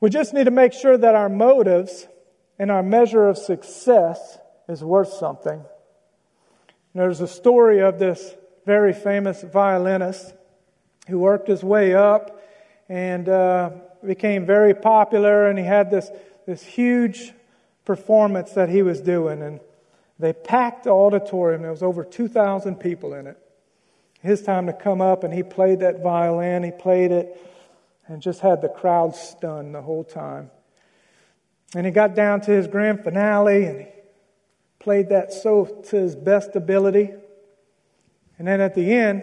We 0.00 0.10
just 0.10 0.34
need 0.34 0.44
to 0.44 0.50
make 0.50 0.72
sure 0.72 0.98
that 0.98 1.14
our 1.14 1.28
motives 1.28 2.08
and 2.58 2.72
our 2.72 2.82
measure 2.82 3.28
of 3.28 3.38
success 3.38 4.38
is 4.68 4.82
worth 4.82 5.12
something. 5.12 5.64
There's 6.92 7.20
a 7.20 7.28
story 7.28 7.78
of 7.78 8.00
this 8.00 8.34
very 8.66 8.92
famous 8.92 9.42
violinist 9.42 10.34
who 11.06 11.20
worked 11.20 11.46
his 11.46 11.62
way 11.62 11.94
up 11.94 12.42
and 12.88 13.28
uh, 13.28 13.70
became 14.04 14.44
very 14.44 14.74
popular, 14.74 15.48
and 15.48 15.56
he 15.56 15.64
had 15.64 15.88
this, 15.88 16.10
this 16.46 16.64
huge 16.64 17.32
performance 17.84 18.54
that 18.54 18.70
he 18.70 18.82
was 18.82 19.00
doing. 19.00 19.40
And 19.40 19.60
they 20.20 20.32
packed 20.32 20.84
the 20.84 20.90
auditorium, 20.90 21.62
there 21.62 21.70
was 21.70 21.82
over 21.82 22.04
2,000 22.04 22.76
people 22.76 23.14
in 23.14 23.26
it. 23.26 23.38
His 24.22 24.42
time 24.42 24.66
to 24.66 24.72
come 24.72 25.00
up, 25.00 25.24
and 25.24 25.32
he 25.32 25.42
played 25.42 25.80
that 25.80 26.02
violin, 26.02 26.62
he 26.62 26.70
played 26.70 27.10
it, 27.10 27.40
and 28.06 28.20
just 28.20 28.40
had 28.40 28.60
the 28.60 28.68
crowd 28.68 29.16
stunned 29.16 29.74
the 29.74 29.80
whole 29.80 30.04
time. 30.04 30.50
And 31.74 31.86
he 31.86 31.92
got 31.92 32.14
down 32.14 32.40
to 32.42 32.50
his 32.50 32.66
grand 32.66 33.02
finale, 33.02 33.64
and 33.64 33.80
he 33.80 33.86
played 34.78 35.08
that 35.08 35.32
so 35.32 35.64
to 35.64 35.96
his 35.96 36.16
best 36.16 36.54
ability. 36.54 37.10
And 38.38 38.46
then 38.46 38.60
at 38.60 38.74
the 38.74 38.92
end, 38.92 39.22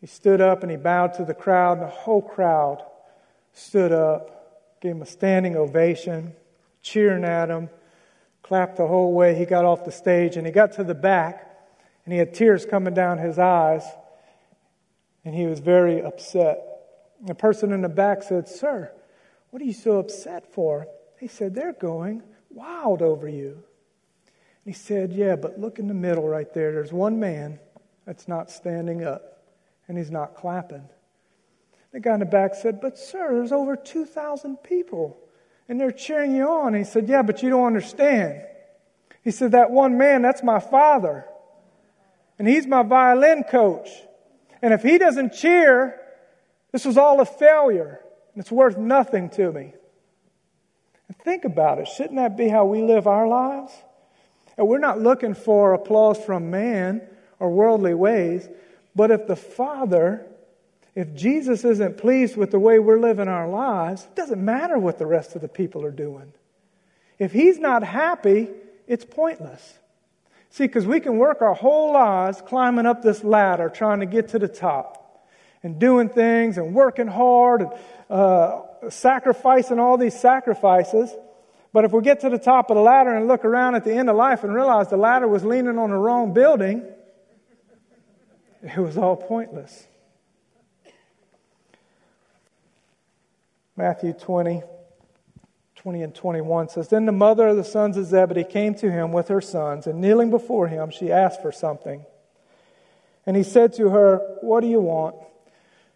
he 0.00 0.06
stood 0.06 0.40
up 0.40 0.62
and 0.62 0.70
he 0.70 0.76
bowed 0.76 1.14
to 1.14 1.24
the 1.24 1.34
crowd, 1.34 1.78
and 1.78 1.82
the 1.82 1.92
whole 1.92 2.22
crowd 2.22 2.82
stood 3.52 3.92
up, 3.92 4.80
gave 4.80 4.92
him 4.92 5.02
a 5.02 5.06
standing 5.06 5.56
ovation, 5.56 6.32
cheering 6.82 7.24
at 7.24 7.50
him, 7.50 7.68
clapped 8.50 8.78
the 8.78 8.86
whole 8.88 9.12
way 9.12 9.32
he 9.36 9.44
got 9.44 9.64
off 9.64 9.84
the 9.84 9.92
stage. 9.92 10.36
And 10.36 10.44
he 10.44 10.52
got 10.52 10.72
to 10.72 10.82
the 10.82 10.92
back, 10.92 11.48
and 12.04 12.12
he 12.12 12.18
had 12.18 12.34
tears 12.34 12.66
coming 12.66 12.94
down 12.94 13.18
his 13.18 13.38
eyes, 13.38 13.84
and 15.24 15.32
he 15.32 15.46
was 15.46 15.60
very 15.60 16.02
upset. 16.02 16.58
The 17.24 17.36
person 17.36 17.72
in 17.72 17.80
the 17.80 17.88
back 17.88 18.24
said, 18.24 18.48
Sir, 18.48 18.90
what 19.50 19.62
are 19.62 19.64
you 19.64 19.72
so 19.72 20.00
upset 20.00 20.52
for? 20.52 20.88
He 21.20 21.28
said, 21.28 21.54
They're 21.54 21.74
going 21.74 22.24
wild 22.50 23.02
over 23.02 23.28
you. 23.28 23.52
And 23.52 24.64
he 24.64 24.72
said, 24.72 25.12
Yeah, 25.12 25.36
but 25.36 25.60
look 25.60 25.78
in 25.78 25.86
the 25.86 25.94
middle 25.94 26.26
right 26.26 26.52
there. 26.52 26.72
There's 26.72 26.92
one 26.92 27.20
man 27.20 27.60
that's 28.04 28.26
not 28.26 28.50
standing 28.50 29.04
up 29.04 29.44
and 29.86 29.96
he's 29.96 30.10
not 30.10 30.34
clapping. 30.34 30.88
The 31.92 32.00
guy 32.00 32.14
in 32.14 32.20
the 32.20 32.26
back 32.26 32.56
said, 32.56 32.80
But 32.80 32.98
sir, 32.98 33.32
there's 33.32 33.52
over 33.52 33.76
2,000 33.76 34.56
people 34.56 35.16
and 35.70 35.80
they're 35.80 35.92
cheering 35.92 36.34
you 36.34 36.48
on. 36.48 36.74
And 36.74 36.84
he 36.84 36.84
said, 36.84 37.08
Yeah, 37.08 37.22
but 37.22 37.44
you 37.44 37.48
don't 37.48 37.64
understand. 37.64 38.42
He 39.22 39.30
said, 39.30 39.52
That 39.52 39.70
one 39.70 39.96
man, 39.96 40.20
that's 40.20 40.42
my 40.42 40.58
father. 40.58 41.24
And 42.38 42.48
he's 42.48 42.66
my 42.66 42.82
violin 42.82 43.44
coach. 43.44 43.88
And 44.60 44.74
if 44.74 44.82
he 44.82 44.98
doesn't 44.98 45.32
cheer, 45.32 45.98
this 46.72 46.84
was 46.84 46.98
all 46.98 47.20
a 47.20 47.24
failure. 47.24 48.00
And 48.34 48.40
it's 48.42 48.50
worth 48.50 48.76
nothing 48.76 49.30
to 49.30 49.52
me. 49.52 49.72
And 51.06 51.16
think 51.18 51.44
about 51.44 51.78
it. 51.78 51.86
Shouldn't 51.86 52.16
that 52.16 52.36
be 52.36 52.48
how 52.48 52.64
we 52.64 52.82
live 52.82 53.06
our 53.06 53.28
lives? 53.28 53.72
And 54.58 54.66
we're 54.66 54.78
not 54.78 55.00
looking 55.00 55.34
for 55.34 55.72
applause 55.72 56.18
from 56.18 56.50
man 56.50 57.00
or 57.38 57.50
worldly 57.50 57.94
ways. 57.94 58.48
But 58.96 59.12
if 59.12 59.28
the 59.28 59.36
Father, 59.36 60.26
if 60.94 61.14
Jesus 61.14 61.64
isn't 61.64 61.98
pleased 61.98 62.36
with 62.36 62.50
the 62.50 62.58
way 62.58 62.78
we're 62.78 62.98
living 62.98 63.28
our 63.28 63.48
lives, 63.48 64.04
it 64.04 64.16
doesn't 64.16 64.44
matter 64.44 64.78
what 64.78 64.98
the 64.98 65.06
rest 65.06 65.36
of 65.36 65.42
the 65.42 65.48
people 65.48 65.84
are 65.84 65.90
doing. 65.90 66.32
If 67.18 67.32
He's 67.32 67.58
not 67.58 67.82
happy, 67.82 68.48
it's 68.86 69.04
pointless. 69.04 69.78
See, 70.50 70.64
because 70.64 70.86
we 70.86 70.98
can 70.98 71.16
work 71.16 71.42
our 71.42 71.54
whole 71.54 71.92
lives 71.92 72.42
climbing 72.44 72.86
up 72.86 73.02
this 73.02 73.22
ladder 73.22 73.68
trying 73.68 74.00
to 74.00 74.06
get 74.06 74.30
to 74.30 74.38
the 74.38 74.48
top 74.48 75.28
and 75.62 75.78
doing 75.78 76.08
things 76.08 76.58
and 76.58 76.74
working 76.74 77.06
hard 77.06 77.62
and 77.62 77.72
uh, 78.08 78.62
sacrificing 78.88 79.78
all 79.78 79.96
these 79.96 80.18
sacrifices. 80.18 81.14
But 81.72 81.84
if 81.84 81.92
we 81.92 82.02
get 82.02 82.20
to 82.20 82.30
the 82.30 82.38
top 82.38 82.70
of 82.70 82.76
the 82.76 82.82
ladder 82.82 83.14
and 83.14 83.28
look 83.28 83.44
around 83.44 83.76
at 83.76 83.84
the 83.84 83.92
end 83.92 84.10
of 84.10 84.16
life 84.16 84.42
and 84.42 84.52
realize 84.52 84.88
the 84.88 84.96
ladder 84.96 85.28
was 85.28 85.44
leaning 85.44 85.78
on 85.78 85.90
the 85.90 85.96
wrong 85.96 86.34
building, 86.34 86.84
it 88.62 88.76
was 88.76 88.98
all 88.98 89.14
pointless. 89.14 89.86
Matthew 93.80 94.12
20, 94.12 94.62
20 95.74 96.02
and 96.02 96.14
21 96.14 96.68
says 96.68 96.88
Then 96.88 97.06
the 97.06 97.12
mother 97.12 97.48
of 97.48 97.56
the 97.56 97.64
sons 97.64 97.96
of 97.96 98.04
Zebedee 98.04 98.44
came 98.44 98.74
to 98.74 98.90
him 98.90 99.10
with 99.10 99.28
her 99.28 99.40
sons, 99.40 99.86
and 99.86 100.02
kneeling 100.02 100.28
before 100.28 100.68
him, 100.68 100.90
she 100.90 101.10
asked 101.10 101.40
for 101.40 101.50
something. 101.50 102.04
And 103.24 103.38
he 103.38 103.42
said 103.42 103.72
to 103.74 103.88
her, 103.88 104.18
What 104.42 104.60
do 104.60 104.66
you 104.66 104.80
want? 104.80 105.16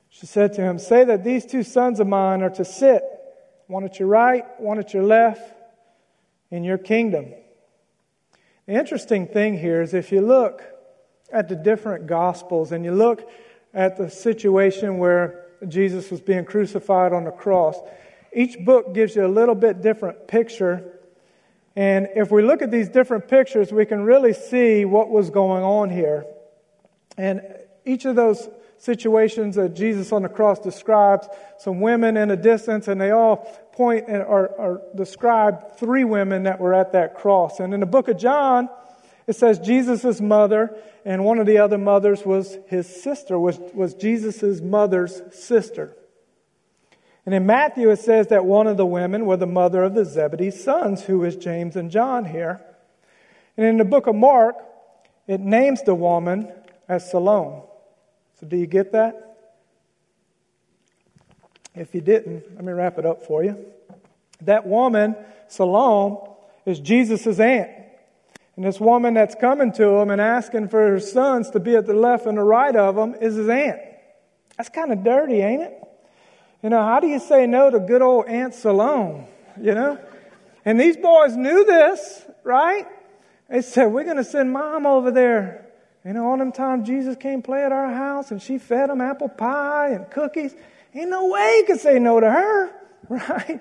She 0.09 0.25
said 0.25 0.55
to 0.55 0.63
him, 0.63 0.79
Say 0.79 1.05
that 1.05 1.25
these 1.25 1.45
two 1.45 1.63
sons 1.63 2.01
of 2.01 2.07
mine 2.07 2.41
are 2.41 2.49
to 2.53 2.65
sit, 2.65 3.03
one 3.67 3.85
at 3.85 3.99
your 3.99 4.09
right, 4.09 4.45
one 4.59 4.79
at 4.79 4.95
your 4.95 5.03
left, 5.03 5.43
in 6.51 6.65
your 6.65 6.79
kingdom. 6.79 7.35
The 8.65 8.73
interesting 8.73 9.27
thing 9.27 9.59
here 9.59 9.83
is 9.83 9.93
if 9.93 10.11
you 10.11 10.23
look 10.23 10.63
at 11.31 11.51
the 11.51 11.57
different 11.57 12.07
Gospels 12.07 12.73
and 12.73 12.83
you 12.83 12.93
look 12.93 13.31
at 13.75 13.99
the 13.99 14.09
situation 14.09 14.97
where 14.97 15.44
Jesus 15.69 16.11
was 16.11 16.21
being 16.21 16.45
crucified 16.45 17.13
on 17.13 17.25
the 17.25 17.31
cross, 17.31 17.77
each 18.33 18.59
book 18.59 18.95
gives 18.95 19.15
you 19.15 19.25
a 19.25 19.29
little 19.29 19.55
bit 19.55 19.81
different 19.81 20.27
picture. 20.27 20.99
And 21.77 22.09
if 22.15 22.31
we 22.31 22.43
look 22.43 22.63
at 22.63 22.71
these 22.71 22.89
different 22.89 23.29
pictures, 23.29 23.73
we 23.73 23.87
can 23.87 24.03
really 24.03 24.33
see 24.33 24.85
what 24.85 25.09
was 25.11 25.31
going 25.31 25.63
on 25.63 25.91
here. 25.91 26.25
And 27.17 27.43
each 27.85 28.05
of 28.05 28.17
those 28.17 28.49
situations 28.79 29.57
that 29.57 29.75
Jesus 29.75 30.13
on 30.13 30.23
the 30.23 30.29
cross 30.29 30.59
describes 30.59 31.29
some 31.59 31.81
women 31.81 32.17
in 32.17 32.31
a 32.31 32.37
distance, 32.37 32.89
and 32.89 33.01
they 33.01 33.11
all 33.11 33.49
and 33.79 34.23
or, 34.23 34.49
or 34.49 34.83
describe 34.95 35.77
three 35.79 36.05
women 36.05 36.45
that 36.45 36.61
were 36.61 36.75
at 36.75 36.93
that 36.93 37.17
cross. 37.17 37.59
And 37.59 37.75
in 37.75 37.81
the 37.81 37.87
book 37.87 38.07
of 38.07 38.17
John, 38.17 38.69
it 39.27 39.37
says 39.37 39.59
Jesus' 39.59 40.21
mother, 40.21 40.77
and 41.05 41.25
one 41.25 41.39
of 41.39 41.47
the 41.47 41.59
other 41.59 41.79
mothers 41.79 42.25
was 42.25 42.59
his 42.67 42.87
sister, 42.87 43.39
was, 43.39 43.59
was 43.73 43.95
Jesus' 43.95 44.61
mother's 44.61 45.23
sister. 45.33 45.97
And 47.25 47.35
in 47.35 47.47
Matthew, 47.47 47.91
it 47.91 48.01
says 48.01 48.27
that 48.29 48.45
one 48.45 48.67
of 48.67 48.77
the 48.77 48.85
women 48.85 49.25
were 49.25 49.39
the 49.39 49.47
mother 49.47 49.83
of 49.83 49.95
the 49.95 50.05
Zebedee's 50.05 50.63
sons, 50.63 51.05
who 51.05 51.25
is 51.25 51.37
James 51.37 51.75
and 51.75 51.91
John 51.91 52.27
here. 52.27 52.61
And 53.57 53.67
in 53.67 53.79
the 53.79 53.85
book 53.85 54.07
of 54.07 54.15
Mark, 54.15 54.57
it 55.27 55.41
names 55.41 55.83
the 55.83 55.95
woman 55.95 56.53
as 56.87 57.11
Salome. 57.11 57.63
So, 58.41 58.47
do 58.47 58.57
you 58.57 58.67
get 58.67 58.93
that? 58.93 59.39
If 61.75 61.95
you 61.95 62.03
didn't, 62.03 62.45
let 62.55 62.65
me 62.65 62.73
wrap 62.73 62.99
it 62.99 63.07
up 63.07 63.23
for 63.23 63.43
you. 63.43 63.65
That 64.43 64.67
woman, 64.67 65.17
Salome, 65.49 66.29
is 66.67 66.79
Jesus' 66.79 67.41
aunt. 67.41 67.71
And 68.57 68.65
this 68.65 68.79
woman 68.79 69.15
that's 69.15 69.35
coming 69.35 69.73
to 69.73 69.89
him 69.89 70.11
and 70.11 70.21
asking 70.21 70.69
for 70.69 70.81
her 70.91 71.01
sons 71.01 71.51
to 71.51 71.61
be 71.61 71.75
at 71.77 71.87
the 71.87 71.95
left 71.95 72.27
and 72.27 72.39
the 72.39 72.43
right 72.43 72.75
of 72.75 72.97
him 72.97 73.15
is 73.21 73.35
his 73.35 73.49
aunt. 73.49 73.81
That's 74.57 74.69
kind 74.69 74.93
of 74.93 75.03
dirty, 75.03 75.41
ain't 75.41 75.63
it? 75.63 75.83
You 76.63 76.71
know, 76.71 76.81
how 76.81 77.01
do 77.01 77.09
you 77.09 77.19
say 77.19 77.47
no 77.47 77.69
to 77.69 77.81
good 77.81 78.01
old 78.01 78.27
Aunt 78.27 78.55
Salome? 78.55 79.27
You 79.61 79.75
know? 79.75 79.99
And 80.65 80.81
these 80.81 80.97
boys 80.97 81.37
knew 81.37 81.65
this, 81.65 82.25
right? 82.43 82.87
They 83.51 83.61
said, 83.61 83.87
We're 83.87 84.05
going 84.05 84.17
to 84.17 84.25
send 84.25 84.53
mom 84.53 84.87
over 84.87 85.11
there. 85.11 85.67
You 86.05 86.13
know, 86.13 86.27
all 86.27 86.39
them 86.39 86.53
times 86.53 86.87
Jesus 86.87 87.17
came 87.17 87.43
play 87.43 87.65
at 87.65 87.73
our 87.73 87.93
house 87.93 88.31
and 88.31 88.41
she 88.41 88.59
fed 88.59 88.91
them 88.91 89.01
apple 89.01 89.29
pie 89.29 89.91
and 89.91 90.11
cookies. 90.11 90.55
Ain't 90.95 91.11
no 91.11 91.27
way 91.29 91.57
you 91.59 91.65
could 91.67 91.81
say 91.81 91.99
no 91.99 92.21
to 92.21 92.31
her, 92.31 92.71
right? 93.09 93.61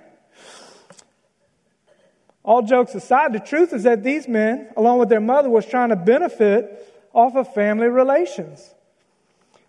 All 2.43 2.61
jokes 2.61 2.93
aside, 2.93 3.33
the 3.33 3.39
truth 3.39 3.71
is 3.71 3.83
that 3.83 4.03
these 4.03 4.27
men, 4.27 4.69
along 4.75 4.99
with 4.99 5.09
their 5.09 5.21
mother, 5.21 5.49
was 5.49 5.65
trying 5.65 5.89
to 5.89 5.95
benefit 5.95 6.89
off 7.13 7.35
of 7.35 7.53
family 7.53 7.87
relations. 7.87 8.69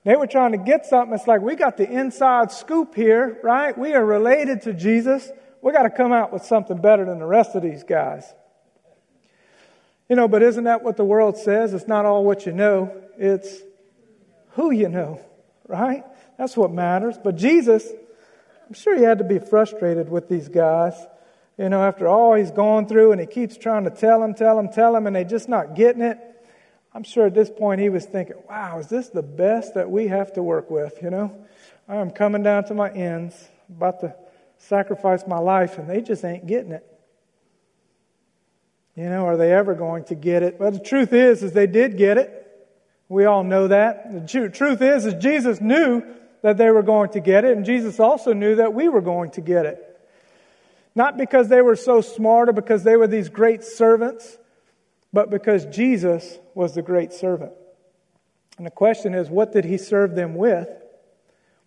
They 0.04 0.16
were 0.16 0.26
trying 0.26 0.52
to 0.52 0.58
get 0.58 0.84
something. 0.84 1.14
It's 1.14 1.26
like, 1.26 1.40
we 1.40 1.54
got 1.54 1.76
the 1.76 1.88
inside 1.88 2.52
scoop 2.52 2.94
here, 2.94 3.38
right? 3.42 3.76
We 3.76 3.94
are 3.94 4.04
related 4.04 4.62
to 4.62 4.74
Jesus. 4.74 5.30
We 5.62 5.72
got 5.72 5.84
to 5.84 5.90
come 5.90 6.12
out 6.12 6.32
with 6.32 6.44
something 6.44 6.76
better 6.78 7.04
than 7.04 7.18
the 7.18 7.26
rest 7.26 7.54
of 7.54 7.62
these 7.62 7.84
guys. 7.84 8.24
You 10.08 10.16
know, 10.16 10.28
but 10.28 10.42
isn't 10.42 10.64
that 10.64 10.82
what 10.82 10.96
the 10.96 11.04
world 11.04 11.38
says? 11.38 11.72
It's 11.72 11.88
not 11.88 12.04
all 12.04 12.24
what 12.24 12.44
you 12.44 12.52
know, 12.52 12.94
it's 13.16 13.56
who 14.50 14.70
you 14.70 14.88
know, 14.88 15.20
right? 15.66 16.04
That's 16.36 16.56
what 16.56 16.70
matters. 16.70 17.16
But 17.22 17.36
Jesus, 17.36 17.88
I'm 18.66 18.74
sure 18.74 18.96
he 18.96 19.02
had 19.02 19.18
to 19.18 19.24
be 19.24 19.38
frustrated 19.38 20.10
with 20.10 20.28
these 20.28 20.48
guys. 20.48 20.94
You 21.56 21.68
know, 21.68 21.82
after 21.82 22.08
all 22.08 22.34
he's 22.34 22.50
gone 22.50 22.86
through 22.86 23.12
and 23.12 23.20
he 23.20 23.26
keeps 23.26 23.56
trying 23.56 23.84
to 23.84 23.90
tell 23.90 24.20
them, 24.20 24.34
tell 24.34 24.56
them, 24.56 24.68
tell 24.68 24.92
them, 24.92 25.06
and 25.06 25.14
they're 25.14 25.24
just 25.24 25.48
not 25.48 25.74
getting 25.74 26.02
it. 26.02 26.18
I'm 26.92 27.04
sure 27.04 27.26
at 27.26 27.34
this 27.34 27.50
point 27.50 27.80
he 27.80 27.88
was 27.88 28.04
thinking, 28.04 28.36
wow, 28.48 28.78
is 28.78 28.88
this 28.88 29.08
the 29.08 29.22
best 29.22 29.74
that 29.74 29.90
we 29.90 30.08
have 30.08 30.32
to 30.34 30.42
work 30.42 30.70
with? 30.70 30.98
You 31.02 31.10
know, 31.10 31.46
I 31.88 31.96
am 31.96 32.10
coming 32.10 32.42
down 32.42 32.64
to 32.64 32.74
my 32.74 32.90
ends, 32.90 33.48
about 33.68 34.00
to 34.00 34.14
sacrifice 34.58 35.26
my 35.26 35.38
life, 35.38 35.78
and 35.78 35.88
they 35.88 36.00
just 36.00 36.24
ain't 36.24 36.46
getting 36.46 36.72
it. 36.72 36.86
You 38.96 39.08
know, 39.08 39.26
are 39.26 39.36
they 39.36 39.52
ever 39.52 39.74
going 39.74 40.04
to 40.04 40.14
get 40.14 40.44
it? 40.44 40.58
But 40.58 40.72
the 40.72 40.78
truth 40.78 41.12
is, 41.12 41.42
is 41.42 41.52
they 41.52 41.66
did 41.66 41.96
get 41.96 42.16
it. 42.16 42.40
We 43.08 43.24
all 43.24 43.42
know 43.42 43.68
that. 43.68 44.12
The 44.12 44.48
truth 44.48 44.80
is, 44.80 45.04
is 45.04 45.14
Jesus 45.14 45.60
knew 45.60 46.02
that 46.42 46.56
they 46.56 46.70
were 46.70 46.82
going 46.82 47.10
to 47.10 47.20
get 47.20 47.44
it, 47.44 47.56
and 47.56 47.64
Jesus 47.64 47.98
also 47.98 48.32
knew 48.32 48.56
that 48.56 48.72
we 48.72 48.88
were 48.88 49.00
going 49.00 49.30
to 49.32 49.40
get 49.40 49.66
it. 49.66 49.93
Not 50.94 51.16
because 51.16 51.48
they 51.48 51.62
were 51.62 51.76
so 51.76 52.00
smart 52.00 52.48
or 52.48 52.52
because 52.52 52.84
they 52.84 52.96
were 52.96 53.06
these 53.06 53.28
great 53.28 53.64
servants, 53.64 54.38
but 55.12 55.30
because 55.30 55.66
Jesus 55.66 56.38
was 56.54 56.74
the 56.74 56.82
great 56.82 57.12
servant. 57.12 57.52
And 58.56 58.66
the 58.66 58.70
question 58.70 59.14
is, 59.14 59.28
what 59.28 59.52
did 59.52 59.64
he 59.64 59.78
serve 59.78 60.14
them 60.14 60.34
with? 60.34 60.68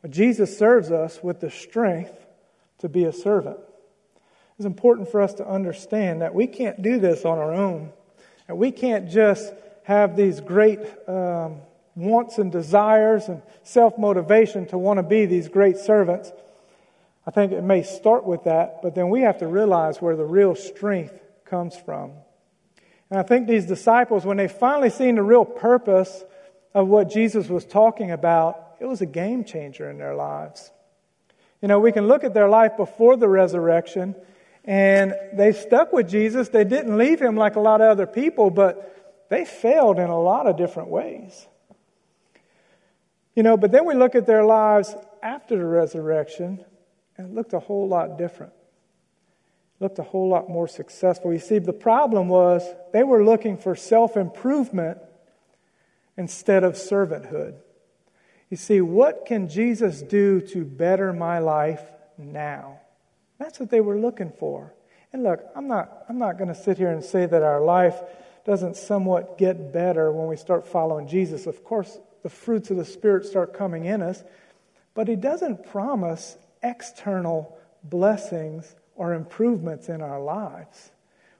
Well, 0.02 0.12
Jesus 0.12 0.58
serves 0.58 0.92
us 0.92 1.22
with 1.22 1.42
the 1.42 1.52
strength 1.52 2.13
to 2.80 2.88
be 2.88 3.04
a 3.04 3.12
servant. 3.12 3.58
It's 4.58 4.66
important 4.66 5.12
for 5.12 5.22
us 5.22 5.34
to 5.36 5.48
understand 5.48 6.22
that 6.22 6.34
we 6.34 6.48
can't 6.48 6.82
do 6.82 7.00
this 7.00 7.26
on 7.26 7.38
our 7.38 7.54
own. 7.54 7.92
And 8.48 8.58
we 8.58 8.72
can't 8.72 9.10
just 9.10 9.54
have 9.84 10.16
these 10.16 10.40
great 10.40 10.80
um, 11.08 11.58
wants 11.96 12.38
and 12.38 12.52
desires 12.52 13.28
and 13.28 13.42
self 13.63 13.98
motivation 13.98 14.66
to 14.68 14.78
want 14.78 14.98
to 14.98 15.04
be 15.04 15.26
these 15.26 15.50
great 15.50 15.78
servants. 15.78 16.32
I 17.28 17.32
think 17.32 17.52
it 17.52 17.62
may 17.62 17.84
start 17.84 18.26
with 18.26 18.46
that, 18.46 18.82
but 18.82 18.96
then 18.96 19.10
we 19.10 19.22
have 19.22 19.40
to 19.40 19.48
realize 19.48 20.02
where 20.02 20.16
the 20.16 20.24
real 20.24 20.56
strength 20.56 21.13
comes 21.44 21.76
from. 21.76 22.13
And 23.10 23.20
I 23.20 23.24
think 23.24 23.48
these 23.48 23.66
disciples, 23.66 24.26
when 24.26 24.38
they 24.38 24.48
finally 24.48 24.90
seen 24.90 25.16
the 25.16 25.24
real 25.24 25.44
purpose 25.44 26.24
of 26.74 26.88
what 26.88 27.10
Jesus 27.10 27.50
was 27.50 27.66
talking 27.66 28.12
about, 28.12 28.76
it 28.80 28.86
was 28.86 29.02
a 29.02 29.06
game 29.06 29.44
changer 29.44 29.90
in 29.90 29.98
their 29.98 30.16
lives. 30.16 30.72
You 31.62 31.68
know, 31.68 31.80
we 31.80 31.92
can 31.92 32.08
look 32.08 32.24
at 32.24 32.34
their 32.34 32.48
life 32.48 32.78
before 32.78 33.18
the 33.18 33.28
resurrection, 33.28 34.16
and 34.63 35.13
they 35.34 35.52
stuck 35.52 35.92
with 35.92 36.08
Jesus. 36.10 36.48
They 36.48 36.63
didn't 36.63 36.98
leave 36.98 37.20
him 37.20 37.36
like 37.36 37.58
a 37.58 37.60
lot 37.60 37.82
of 37.82 37.90
other 37.90 38.08
people, 38.08 38.52
but 38.52 39.28
they 39.30 39.44
failed 39.44 40.00
in 40.00 40.10
a 40.10 40.20
lot 40.20 40.48
of 40.48 40.56
different 40.56 40.90
ways. 40.90 41.46
You 43.36 43.44
know, 43.44 43.58
but 43.58 43.72
then 43.72 43.86
we 43.86 43.96
look 43.96 44.16
at 44.16 44.26
their 44.26 44.46
lives 44.46 44.96
after 45.22 45.58
the 45.58 45.66
resurrection, 45.66 46.63
and 47.17 47.27
it 47.27 47.34
looked 47.34 47.53
a 47.53 47.60
whole 47.60 47.88
lot 47.88 48.17
different. 48.17 48.53
It 49.80 49.84
looked 49.84 49.99
a 49.99 50.03
whole 50.03 50.30
lot 50.30 50.49
more 50.49 50.67
successful. 50.67 51.34
You 51.34 51.39
see, 51.39 51.60
the 51.60 51.73
problem 51.73 52.27
was 52.27 52.63
they 52.93 53.03
were 53.03 53.23
looking 53.23 53.58
for 53.58 53.75
self 53.75 54.17
improvement 54.17 54.99
instead 56.17 56.63
of 56.63 56.73
servanthood. 56.73 57.56
You 58.49 58.58
see, 58.58 58.82
what 58.82 59.25
can 59.25 59.49
Jesus 59.49 60.01
do 60.01 60.41
to 60.41 60.63
better 60.63 61.12
my 61.13 61.39
life 61.39 61.82
now? 62.17 62.80
That's 63.39 63.60
what 63.60 63.69
they 63.69 63.82
were 63.82 63.97
looking 63.97 64.32
for. 64.39 64.73
And 65.13 65.23
look, 65.23 65.41
I'm 65.56 65.67
not, 65.67 66.06
I'm 66.10 66.17
not 66.17 66.38
going 66.38 66.47
to 66.47 66.56
sit 66.56 66.77
here 66.77 66.91
and 66.91 67.03
say 67.03 67.25
that 67.25 67.43
our 67.43 67.62
life 67.62 67.99
doesn't 68.45 68.77
somewhat 68.77 69.38
get 69.38 69.73
better 69.73 70.12
when 70.12 70.27
we 70.27 70.38
start 70.38 70.65
following 70.65 71.08
Jesus. 71.08 71.47
Of 71.47 71.63
course, 71.63 71.99
the 72.23 72.30
fruits 72.30 72.71
of 72.71 72.77
the 72.77 72.86
Spirit 72.86 73.25
start 73.25 73.53
coming 73.53 73.86
in 73.86 74.01
us, 74.01 74.23
but 74.93 75.08
He 75.08 75.15
doesn't 75.15 75.65
promise 75.65 76.38
external 76.63 77.58
blessings 77.84 78.76
or 78.96 79.13
improvements 79.13 79.89
in 79.89 80.02
our 80.02 80.22
lives. 80.22 80.91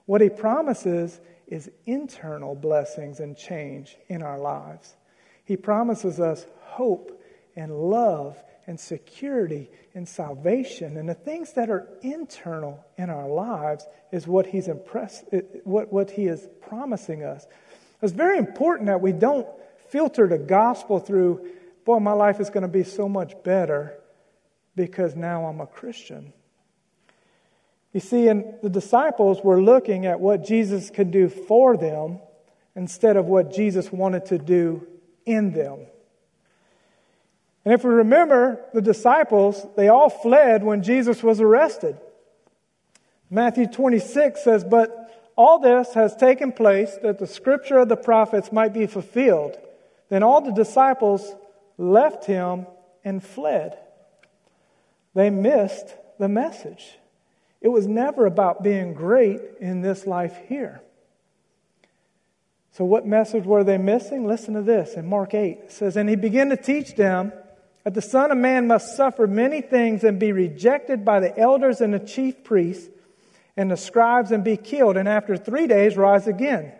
What 0.06 0.20
he 0.20 0.30
promises 0.30 1.20
is 1.46 1.70
internal 1.86 2.54
blessings 2.54 3.20
and 3.20 3.36
change 3.36 3.96
in 4.08 4.22
our 4.22 4.38
lives. 4.38 4.96
He 5.44 5.56
promises 5.56 6.20
us 6.20 6.46
hope 6.60 7.20
and 7.56 7.72
love 7.72 8.42
and 8.66 8.78
security 8.78 9.70
and 9.94 10.06
salvation. 10.06 10.98
And 10.98 11.08
the 11.08 11.14
things 11.14 11.54
that 11.54 11.70
are 11.70 11.88
internal 12.02 12.84
in 12.98 13.08
our 13.08 13.28
lives 13.28 13.86
is 14.12 14.26
what 14.26 14.46
he's 14.46 14.68
impressed, 14.68 15.24
eh, 15.32 15.40
what, 15.64 15.92
what 15.92 16.10
he 16.10 16.26
is 16.26 16.48
promising 16.60 17.22
us. 17.24 17.46
It's 18.02 18.12
very 18.12 18.38
important 18.38 18.86
that 18.86 19.00
we 19.00 19.12
don't 19.12 19.46
filter 19.88 20.28
the 20.28 20.38
gospel 20.38 21.00
through, 21.00 21.48
boy, 21.84 21.98
my 21.98 22.12
life 22.12 22.40
is 22.40 22.50
going 22.50 22.62
to 22.62 22.68
be 22.68 22.84
so 22.84 23.08
much 23.08 23.42
better 23.42 23.98
because 24.86 25.16
now 25.16 25.46
I'm 25.46 25.60
a 25.60 25.66
Christian. 25.66 26.32
You 27.92 28.00
see, 28.00 28.28
and 28.28 28.54
the 28.62 28.70
disciples 28.70 29.40
were 29.42 29.60
looking 29.60 30.06
at 30.06 30.20
what 30.20 30.44
Jesus 30.44 30.90
could 30.90 31.10
do 31.10 31.28
for 31.28 31.76
them 31.76 32.20
instead 32.76 33.16
of 33.16 33.26
what 33.26 33.52
Jesus 33.52 33.90
wanted 33.90 34.26
to 34.26 34.38
do 34.38 34.86
in 35.26 35.52
them. 35.52 35.80
And 37.64 37.74
if 37.74 37.84
we 37.84 37.90
remember, 37.90 38.60
the 38.72 38.80
disciples, 38.80 39.66
they 39.76 39.88
all 39.88 40.10
fled 40.10 40.62
when 40.62 40.82
Jesus 40.82 41.22
was 41.22 41.40
arrested. 41.40 41.98
Matthew 43.30 43.66
26 43.66 44.42
says, 44.42 44.64
But 44.64 45.32
all 45.36 45.58
this 45.58 45.92
has 45.94 46.14
taken 46.16 46.52
place 46.52 46.96
that 47.02 47.18
the 47.18 47.26
scripture 47.26 47.78
of 47.78 47.88
the 47.88 47.96
prophets 47.96 48.52
might 48.52 48.72
be 48.72 48.86
fulfilled. 48.86 49.58
Then 50.08 50.22
all 50.22 50.40
the 50.40 50.52
disciples 50.52 51.34
left 51.76 52.24
him 52.24 52.66
and 53.04 53.22
fled. 53.22 53.76
They 55.18 55.30
missed 55.30 55.96
the 56.20 56.28
message. 56.28 56.96
It 57.60 57.66
was 57.66 57.88
never 57.88 58.24
about 58.24 58.62
being 58.62 58.94
great 58.94 59.40
in 59.58 59.80
this 59.80 60.06
life 60.06 60.38
here. 60.46 60.80
So, 62.70 62.84
what 62.84 63.04
message 63.04 63.44
were 63.44 63.64
they 63.64 63.78
missing? 63.78 64.28
Listen 64.28 64.54
to 64.54 64.62
this 64.62 64.94
in 64.94 65.08
Mark 65.08 65.34
8. 65.34 65.58
It 65.64 65.72
says, 65.72 65.96
And 65.96 66.08
he 66.08 66.14
began 66.14 66.50
to 66.50 66.56
teach 66.56 66.94
them 66.94 67.32
that 67.82 67.94
the 67.94 68.00
Son 68.00 68.30
of 68.30 68.38
Man 68.38 68.68
must 68.68 68.96
suffer 68.96 69.26
many 69.26 69.60
things 69.60 70.04
and 70.04 70.20
be 70.20 70.30
rejected 70.30 71.04
by 71.04 71.18
the 71.18 71.36
elders 71.36 71.80
and 71.80 71.92
the 71.92 71.98
chief 71.98 72.44
priests 72.44 72.88
and 73.56 73.72
the 73.72 73.76
scribes 73.76 74.30
and 74.30 74.44
be 74.44 74.56
killed, 74.56 74.96
and 74.96 75.08
after 75.08 75.36
three 75.36 75.66
days 75.66 75.96
rise 75.96 76.28
again. 76.28 76.70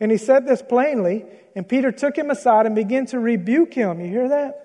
And 0.00 0.10
he 0.10 0.18
said 0.18 0.44
this 0.44 0.60
plainly, 0.60 1.24
and 1.54 1.68
Peter 1.68 1.92
took 1.92 2.18
him 2.18 2.30
aside 2.30 2.66
and 2.66 2.74
began 2.74 3.06
to 3.06 3.20
rebuke 3.20 3.74
him. 3.74 4.00
You 4.00 4.08
hear 4.08 4.28
that? 4.30 4.64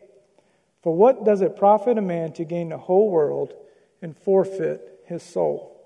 For 0.81 0.95
what 0.95 1.23
does 1.23 1.41
it 1.41 1.55
profit 1.55 1.97
a 1.97 2.01
man 2.01 2.33
to 2.33 2.43
gain 2.43 2.69
the 2.69 2.77
whole 2.77 3.09
world 3.09 3.53
and 4.01 4.17
forfeit 4.17 5.03
his 5.05 5.21
soul? 5.21 5.79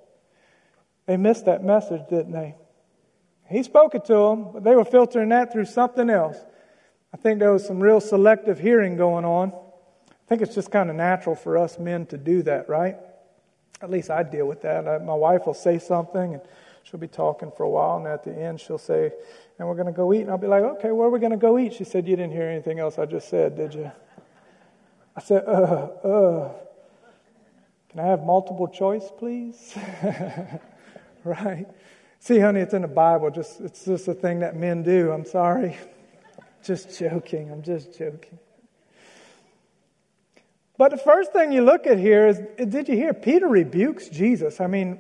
They 1.06 1.18
missed 1.18 1.46
that 1.46 1.64
message, 1.64 2.02
didn't 2.10 2.32
they? 2.32 2.56
He 3.48 3.62
spoke 3.62 3.94
it 3.94 4.06
to 4.06 4.14
them, 4.14 4.52
but 4.54 4.64
they 4.64 4.76
were 4.76 4.86
filtering 4.86 5.30
that 5.30 5.52
through 5.52 5.66
something 5.66 6.10
else. 6.10 6.38
I 7.14 7.18
think 7.18 7.40
there 7.40 7.52
was 7.52 7.66
some 7.66 7.80
real 7.80 8.02
selective 8.02 8.60
hearing 8.60 8.98
going 8.98 9.26
on. 9.26 9.54
I 10.10 10.28
think 10.28 10.42
it's 10.42 10.56
just 10.56 10.72
kind 10.72 10.90
of 10.90 10.96
natural 10.96 11.36
for 11.36 11.58
us 11.58 11.78
men 11.78 12.08
to 12.08 12.18
do 12.18 12.42
that, 12.44 12.68
right? 12.68 12.98
At 13.82 13.92
least 13.92 14.10
I 14.10 14.24
deal 14.24 14.48
with 14.48 14.62
that. 14.64 14.88
I, 14.88 14.98
my 14.98 15.14
wife 15.14 15.46
will 15.46 15.54
say 15.54 15.78
something, 15.78 16.34
and 16.34 16.42
she'll 16.84 17.00
be 17.00 17.08
talking 17.08 17.52
for 17.56 17.64
a 17.64 17.70
while, 17.70 17.98
and 17.98 18.08
at 18.08 18.24
the 18.24 18.34
end 18.34 18.60
she'll 18.60 18.78
say, 18.78 19.12
"And 19.60 19.68
we're 19.68 19.76
going 19.76 19.86
to 19.86 19.92
go 19.92 20.14
eat." 20.14 20.22
And 20.22 20.32
I'll 20.32 20.38
be 20.38 20.48
like, 20.48 20.64
"Okay, 20.64 20.92
where 20.92 21.08
are 21.08 21.12
we 21.12 21.20
going 21.20 21.32
to 21.32 21.38
go 21.38 21.60
eat?" 21.60 21.74
She 21.74 21.84
said, 21.84 22.08
"You 22.08 22.16
didn't 22.16 22.32
hear 22.32 22.48
anything 22.48 22.80
else 22.80 22.98
I 22.98 23.06
just 23.06 23.30
said, 23.30 23.56
did 23.56 23.76
you?" 23.76 23.92
I 25.16 25.22
said, 25.22 25.44
"Uh, 25.48 25.52
uh." 25.52 26.54
Can 27.96 28.04
I 28.04 28.08
have 28.08 28.26
multiple 28.26 28.68
choice, 28.68 29.10
please? 29.18 29.74
right? 31.24 31.66
See, 32.20 32.40
honey, 32.40 32.60
it's 32.60 32.74
in 32.74 32.82
the 32.82 32.90
Bible. 32.90 33.32
Just 33.32 33.62
it's 33.62 33.86
just 33.86 34.10
a 34.10 34.14
thing 34.14 34.40
that 34.40 34.54
men 34.58 34.84
do. 34.84 35.14
I'm 35.14 35.24
sorry. 35.24 35.78
just 36.64 37.00
joking. 37.00 37.50
I'm 37.50 37.62
just 37.62 37.98
joking. 37.98 38.38
But 40.78 40.92
the 40.92 40.98
first 40.98 41.32
thing 41.32 41.54
you 41.54 41.64
look 41.64 41.88
at 41.88 41.98
here 41.98 42.28
is 42.28 42.42
did 42.68 42.90
you 42.90 42.98
hear 42.98 43.14
Peter 43.14 43.48
rebukes 43.48 44.10
Jesus? 44.10 44.60
I 44.60 44.68
mean, 44.68 45.00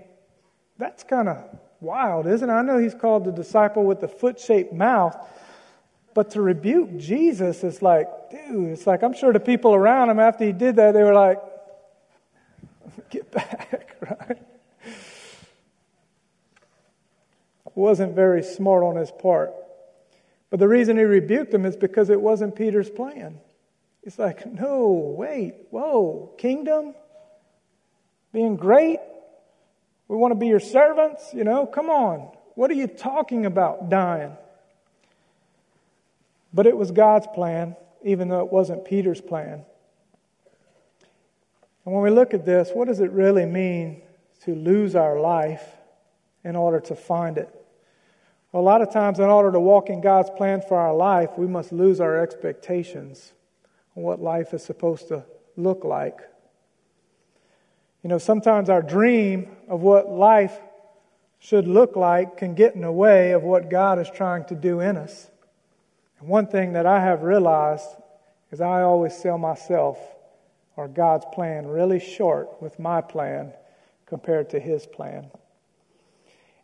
that's 0.78 1.03
kind 1.03 1.28
of 1.28 1.38
wild, 1.82 2.28
isn't 2.28 2.49
it? 2.49 2.53
I 2.53 2.61
know 2.61 2.78
he's 2.78 2.95
called 2.95 3.26
the 3.26 3.34
disciple 3.34 3.84
with 3.84 3.99
the 3.99 4.07
foot 4.07 4.39
shaped 4.39 4.72
mouth, 4.72 5.18
but 6.16 6.32
to 6.32 6.41
rebuke 6.41 6.97
Jesus 6.97 7.63
is 7.63 7.82
like, 7.82 8.07
dude, 8.32 8.72
it's 8.72 8.88
like 8.88 9.03
I'm 9.03 9.13
sure 9.13 9.34
the 9.34 9.39
people 9.39 9.76
around 9.76 10.09
him 10.09 10.18
after 10.18 10.45
he 10.45 10.53
did 10.53 10.78
that, 10.78 10.93
they 10.93 11.03
were 11.03 11.13
like, 11.13 11.39
get 13.11 13.30
back, 13.32 13.95
right? 14.01 14.41
Wasn't 17.76 18.16
very 18.16 18.41
smart 18.41 18.84
on 18.86 18.95
his 18.95 19.11
part. 19.11 19.53
But 20.49 20.59
the 20.59 20.68
reason 20.70 20.95
he 20.95 21.03
rebuked 21.03 21.53
him 21.53 21.66
is 21.66 21.76
because 21.76 22.09
it 22.09 22.22
wasn't 22.22 22.55
Peter's 22.55 22.89
plan. 22.89 23.38
It's 24.03 24.18
like, 24.18 24.45
no, 24.45 25.13
wait, 25.18 25.55
whoa, 25.72 26.34
kingdom? 26.38 26.95
Being 28.32 28.55
great? 28.55 28.99
We 30.07 30.16
want 30.16 30.32
to 30.32 30.36
be 30.36 30.47
your 30.47 30.61
servants? 30.61 31.34
You 31.34 31.43
know, 31.43 31.66
come 31.66 31.89
on. 31.89 32.30
What 32.53 32.72
are 32.72 32.76
you 32.76 32.88
talking 32.88 33.45
about, 33.45 33.89
dying? 33.89 34.38
But 36.56 36.66
it 36.66 36.78
was 36.78 36.89
God's 36.91 37.28
plan, 37.36 37.76
even 38.01 38.30
though 38.30 38.39
it 38.39 38.51
wasn't 38.51 38.86
Peter's 38.86 39.20
plan. 39.20 39.66
And 41.84 41.93
when 41.93 42.01
we 42.01 42.10
look 42.10 42.34
at 42.34 42.45
this, 42.45 42.72
what 42.74 42.88
does 42.88 43.01
it 43.01 43.12
really 43.12 43.45
mean 43.45 44.01
to 44.45 44.56
lose 44.56 44.95
our 44.95 45.20
life 45.20 45.64
in 46.45 46.56
order 46.56 46.80
to 46.80 46.95
find 46.95 47.38
it? 47.38 47.49
Well, 48.51 48.64
a 48.64 48.66
lot 48.66 48.82
of 48.82 48.89
times, 48.93 49.20
in 49.20 49.26
order 49.26 49.51
to 49.51 49.60
walk 49.60 49.89
in 49.89 49.99
God's 49.99 50.30
plan 50.30 50.62
for 50.62 50.78
our 50.78 50.95
life, 50.95 51.32
we 51.38 51.45
must 51.45 51.74
lose 51.74 51.99
our 51.99 52.18
expectations 52.24 53.34
on 53.97 54.03
what 54.03 54.22
life 54.22 54.53
is 54.53 54.64
supposed 54.64 55.10
to 55.10 55.26
look 55.58 55.84
like. 55.84 56.20
You 58.01 58.10
know, 58.10 58.18
sometimes 58.18 58.70
our 58.70 58.82
dream 58.82 59.49
of 59.68 59.82
what 59.82 60.10
life 60.10 60.58
should 61.39 61.68
look 61.68 61.97
like 61.97 62.38
can 62.38 62.56
get 62.56 62.76
in 62.76 62.82
the 62.82 62.91
way 62.93 63.32
of 63.32 63.43
what 63.43 63.70
God 63.70 63.99
is 63.99 64.10
trying 64.10 64.45
to 64.45 64.56
do 64.56 64.80
in 64.80 64.95
us. 64.95 65.30
One 66.26 66.47
thing 66.47 66.73
that 66.73 66.88
I 66.88 66.99
have 67.01 67.21
realized 67.21 67.86
is 68.51 68.59
I 68.59 68.82
always 68.82 69.15
sell 69.15 69.38
myself 69.38 69.99
or 70.76 70.88
God's 70.88 71.26
plan 71.34 71.67
really 71.67 71.99
short 71.99 72.61
with 72.63 72.80
my 72.80 73.01
plan 73.01 73.53
compared 74.07 74.49
to 74.49 74.59
His 74.59 74.88
plan. 74.88 75.30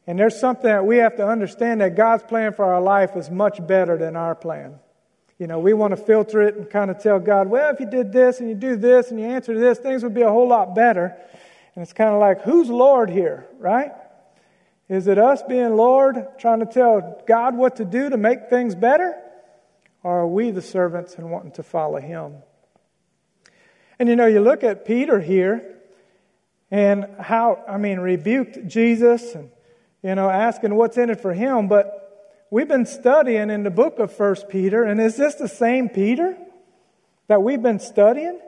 And 0.07 0.17
there's 0.17 0.39
something 0.39 0.65
that 0.65 0.85
we 0.85 0.97
have 0.97 1.15
to 1.17 1.27
understand 1.27 1.81
that 1.81 1.95
God's 1.95 2.23
plan 2.23 2.53
for 2.53 2.65
our 2.65 2.81
life 2.81 3.15
is 3.15 3.29
much 3.29 3.65
better 3.67 3.97
than 3.97 4.15
our 4.15 4.33
plan. 4.33 4.79
You 5.37 5.45
know, 5.45 5.59
we 5.59 5.73
want 5.73 5.91
to 5.91 5.97
filter 5.97 6.41
it 6.41 6.55
and 6.55 6.67
kind 6.67 6.89
of 6.89 6.97
tell 6.97 7.19
God, 7.19 7.47
well, 7.47 7.71
if 7.71 7.79
you 7.79 7.85
did 7.85 8.11
this 8.11 8.39
and 8.39 8.49
you 8.49 8.55
do 8.55 8.75
this 8.75 9.11
and 9.11 9.19
you 9.19 9.27
answer 9.27 9.57
this, 9.57 9.77
things 9.77 10.01
would 10.01 10.15
be 10.15 10.23
a 10.23 10.29
whole 10.29 10.47
lot 10.47 10.73
better. 10.73 11.15
And 11.75 11.83
it's 11.83 11.93
kind 11.93 12.09
of 12.09 12.19
like, 12.19 12.41
who's 12.41 12.67
Lord 12.67 13.11
here, 13.11 13.45
right? 13.59 13.91
Is 14.89 15.07
it 15.07 15.19
us 15.19 15.43
being 15.43 15.75
Lord, 15.75 16.27
trying 16.39 16.61
to 16.61 16.65
tell 16.65 17.23
God 17.27 17.55
what 17.55 17.75
to 17.75 17.85
do 17.85 18.09
to 18.09 18.17
make 18.17 18.49
things 18.49 18.73
better? 18.73 19.15
Or 20.03 20.21
are 20.21 20.27
we 20.27 20.51
the 20.51 20.61
servants 20.61 21.15
and 21.15 21.31
wanting 21.31 21.51
to 21.53 21.63
follow 21.63 21.99
Him? 21.99 22.37
And 23.99 24.09
you 24.09 24.15
know, 24.15 24.25
you 24.25 24.41
look 24.41 24.63
at 24.63 24.85
Peter 24.85 25.19
here 25.19 25.77
and 26.71 27.05
how, 27.19 27.63
I 27.67 27.77
mean, 27.77 27.99
rebuked 27.99 28.67
Jesus 28.67 29.35
and, 29.35 29.49
you 30.01 30.15
know, 30.15 30.29
asking 30.29 30.73
what's 30.73 30.97
in 30.97 31.09
it 31.09 31.21
for 31.21 31.33
him, 31.33 31.67
but 31.67 32.01
We've 32.53 32.67
been 32.67 32.85
studying 32.85 33.49
in 33.49 33.63
the 33.63 33.71
book 33.71 33.99
of 33.99 34.11
First 34.11 34.49
Peter, 34.49 34.83
and 34.83 34.99
is 34.99 35.15
this 35.15 35.35
the 35.35 35.47
same 35.47 35.87
Peter 35.87 36.37
that 37.27 37.41
we've 37.41 37.61
been 37.61 37.79
studying? 37.79 38.41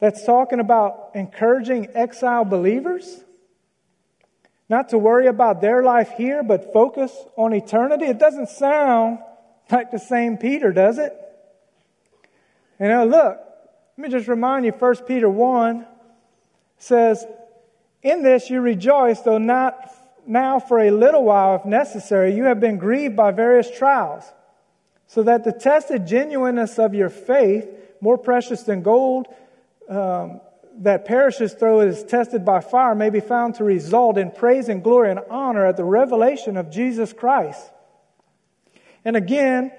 That's 0.00 0.26
talking 0.26 0.60
about 0.60 1.12
encouraging 1.14 1.88
exile 1.94 2.44
believers? 2.44 3.24
Not 4.68 4.90
to 4.90 4.98
worry 4.98 5.28
about 5.28 5.62
their 5.62 5.82
life 5.82 6.10
here, 6.18 6.42
but 6.42 6.74
focus 6.74 7.10
on 7.36 7.54
eternity? 7.54 8.04
It 8.04 8.18
doesn't 8.18 8.50
sound 8.50 9.20
like 9.70 9.90
the 9.90 9.98
same 9.98 10.36
Peter, 10.36 10.72
does 10.72 10.98
it? 10.98 11.12
You 12.80 12.88
know, 12.88 13.04
look, 13.06 13.38
let 13.96 13.98
me 13.98 14.08
just 14.08 14.28
remind 14.28 14.64
you, 14.64 14.72
1 14.72 14.96
Peter 15.06 15.28
1 15.28 15.86
says, 16.78 17.24
In 18.02 18.22
this 18.22 18.50
you 18.50 18.60
rejoice, 18.60 19.20
though 19.20 19.38
not 19.38 19.90
now 20.26 20.58
for 20.58 20.80
a 20.80 20.90
little 20.90 21.24
while, 21.24 21.56
if 21.56 21.64
necessary, 21.64 22.34
you 22.34 22.44
have 22.44 22.60
been 22.60 22.78
grieved 22.78 23.16
by 23.16 23.30
various 23.30 23.70
trials, 23.70 24.24
so 25.06 25.22
that 25.22 25.44
the 25.44 25.52
tested 25.52 26.06
genuineness 26.06 26.78
of 26.78 26.94
your 26.94 27.10
faith, 27.10 27.68
more 28.00 28.18
precious 28.18 28.62
than 28.62 28.82
gold 28.82 29.28
um, 29.88 30.40
that 30.78 31.04
perishes 31.04 31.54
though 31.54 31.80
it 31.80 31.88
is 31.88 32.02
tested 32.02 32.44
by 32.44 32.60
fire, 32.60 32.94
may 32.94 33.10
be 33.10 33.20
found 33.20 33.54
to 33.56 33.64
result 33.64 34.18
in 34.18 34.30
praise 34.30 34.68
and 34.68 34.82
glory 34.82 35.10
and 35.10 35.20
honor 35.30 35.66
at 35.66 35.76
the 35.76 35.84
revelation 35.84 36.56
of 36.56 36.70
Jesus 36.70 37.12
Christ. 37.12 37.70
And 39.04 39.16
again, 39.16 39.72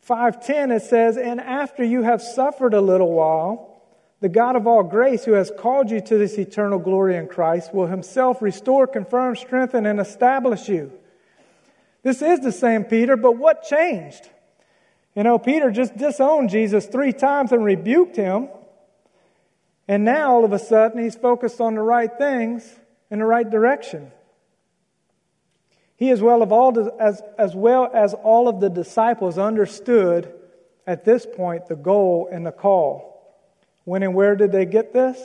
5:10 0.00 0.70
it 0.70 0.82
says, 0.82 1.16
"And 1.16 1.40
after 1.40 1.84
you 1.84 2.02
have 2.02 2.22
suffered 2.22 2.74
a 2.74 2.80
little 2.80 3.12
while, 3.12 3.82
the 4.20 4.28
God 4.28 4.56
of 4.56 4.66
all 4.66 4.82
grace, 4.82 5.24
who 5.24 5.32
has 5.32 5.50
called 5.50 5.90
you 5.90 6.00
to 6.00 6.18
this 6.18 6.38
eternal 6.38 6.78
glory 6.78 7.16
in 7.16 7.28
Christ, 7.28 7.74
will 7.74 7.86
himself 7.86 8.40
restore, 8.40 8.86
confirm, 8.86 9.36
strengthen, 9.36 9.84
and 9.86 10.00
establish 10.00 10.68
you. 10.68 10.92
This 12.02 12.22
is 12.22 12.40
the 12.40 12.52
same 12.52 12.84
Peter, 12.84 13.16
but 13.16 13.32
what 13.32 13.64
changed? 13.64 14.28
You 15.14 15.22
know, 15.22 15.38
Peter 15.38 15.70
just 15.70 15.96
disowned 15.96 16.50
Jesus 16.50 16.86
three 16.86 17.12
times 17.12 17.52
and 17.52 17.64
rebuked 17.64 18.16
him. 18.16 18.48
And 19.88 20.04
now 20.04 20.34
all 20.34 20.44
of 20.44 20.52
a 20.52 20.58
sudden 20.58 21.02
he's 21.02 21.16
focused 21.16 21.60
on 21.60 21.74
the 21.74 21.82
right 21.82 22.10
things 22.16 22.78
in 23.10 23.18
the 23.18 23.24
right 23.24 23.48
direction. 23.48 24.12
He, 25.96 26.10
as 26.10 26.20
well, 26.20 26.42
of 26.42 26.52
all, 26.52 26.90
as, 27.00 27.22
as 27.38 27.54
well 27.54 27.90
as 27.92 28.12
all 28.12 28.48
of 28.48 28.60
the 28.60 28.68
disciples, 28.68 29.38
understood 29.38 30.32
at 30.86 31.04
this 31.04 31.26
point 31.26 31.68
the 31.68 31.76
goal 31.76 32.28
and 32.30 32.46
the 32.46 32.52
call. 32.52 33.12
When 33.84 34.02
and 34.02 34.14
where 34.14 34.36
did 34.36 34.52
they 34.52 34.66
get 34.66 34.92
this? 34.92 35.18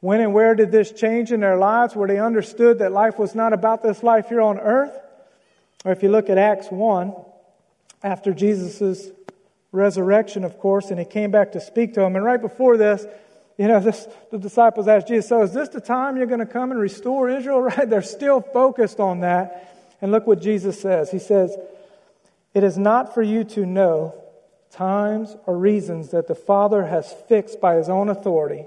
When 0.00 0.20
and 0.20 0.34
where 0.34 0.54
did 0.54 0.70
this 0.70 0.92
change 0.92 1.32
in 1.32 1.40
their 1.40 1.56
lives 1.56 1.96
where 1.96 2.06
they 2.06 2.18
understood 2.18 2.78
that 2.80 2.92
life 2.92 3.18
was 3.18 3.34
not 3.34 3.52
about 3.52 3.82
this 3.82 4.02
life 4.02 4.28
here 4.28 4.42
on 4.42 4.58
earth? 4.58 4.92
Or 5.84 5.92
if 5.92 6.02
you 6.02 6.10
look 6.10 6.28
at 6.28 6.38
Acts 6.38 6.70
1, 6.70 7.14
after 8.02 8.34
Jesus' 8.34 9.10
resurrection, 9.72 10.44
of 10.44 10.58
course, 10.58 10.90
and 10.90 10.98
he 10.98 11.04
came 11.06 11.30
back 11.30 11.52
to 11.52 11.60
speak 11.60 11.94
to 11.94 12.00
them. 12.00 12.16
And 12.16 12.24
right 12.24 12.40
before 12.40 12.76
this, 12.76 13.06
you 13.56 13.68
know, 13.68 13.80
this, 13.80 14.08
the 14.30 14.38
disciples 14.38 14.88
asked 14.88 15.08
Jesus, 15.08 15.28
So 15.28 15.42
is 15.42 15.52
this 15.52 15.68
the 15.68 15.80
time 15.80 16.16
you're 16.16 16.26
going 16.26 16.40
to 16.40 16.46
come 16.46 16.70
and 16.70 16.80
restore 16.80 17.28
Israel? 17.28 17.60
Right? 17.62 17.88
They're 17.88 18.02
still 18.02 18.40
focused 18.40 19.00
on 19.00 19.20
that. 19.20 19.96
And 20.00 20.10
look 20.10 20.26
what 20.26 20.40
Jesus 20.40 20.80
says. 20.80 21.10
He 21.10 21.18
says, 21.18 21.56
It 22.52 22.64
is 22.64 22.76
not 22.76 23.14
for 23.14 23.22
you 23.22 23.44
to 23.44 23.64
know 23.64 24.14
times, 24.70 25.36
or 25.46 25.56
reasons 25.56 26.10
that 26.10 26.26
the 26.26 26.34
Father 26.34 26.84
has 26.84 27.12
fixed 27.28 27.60
by 27.60 27.76
his 27.76 27.88
own 27.88 28.08
authority. 28.08 28.66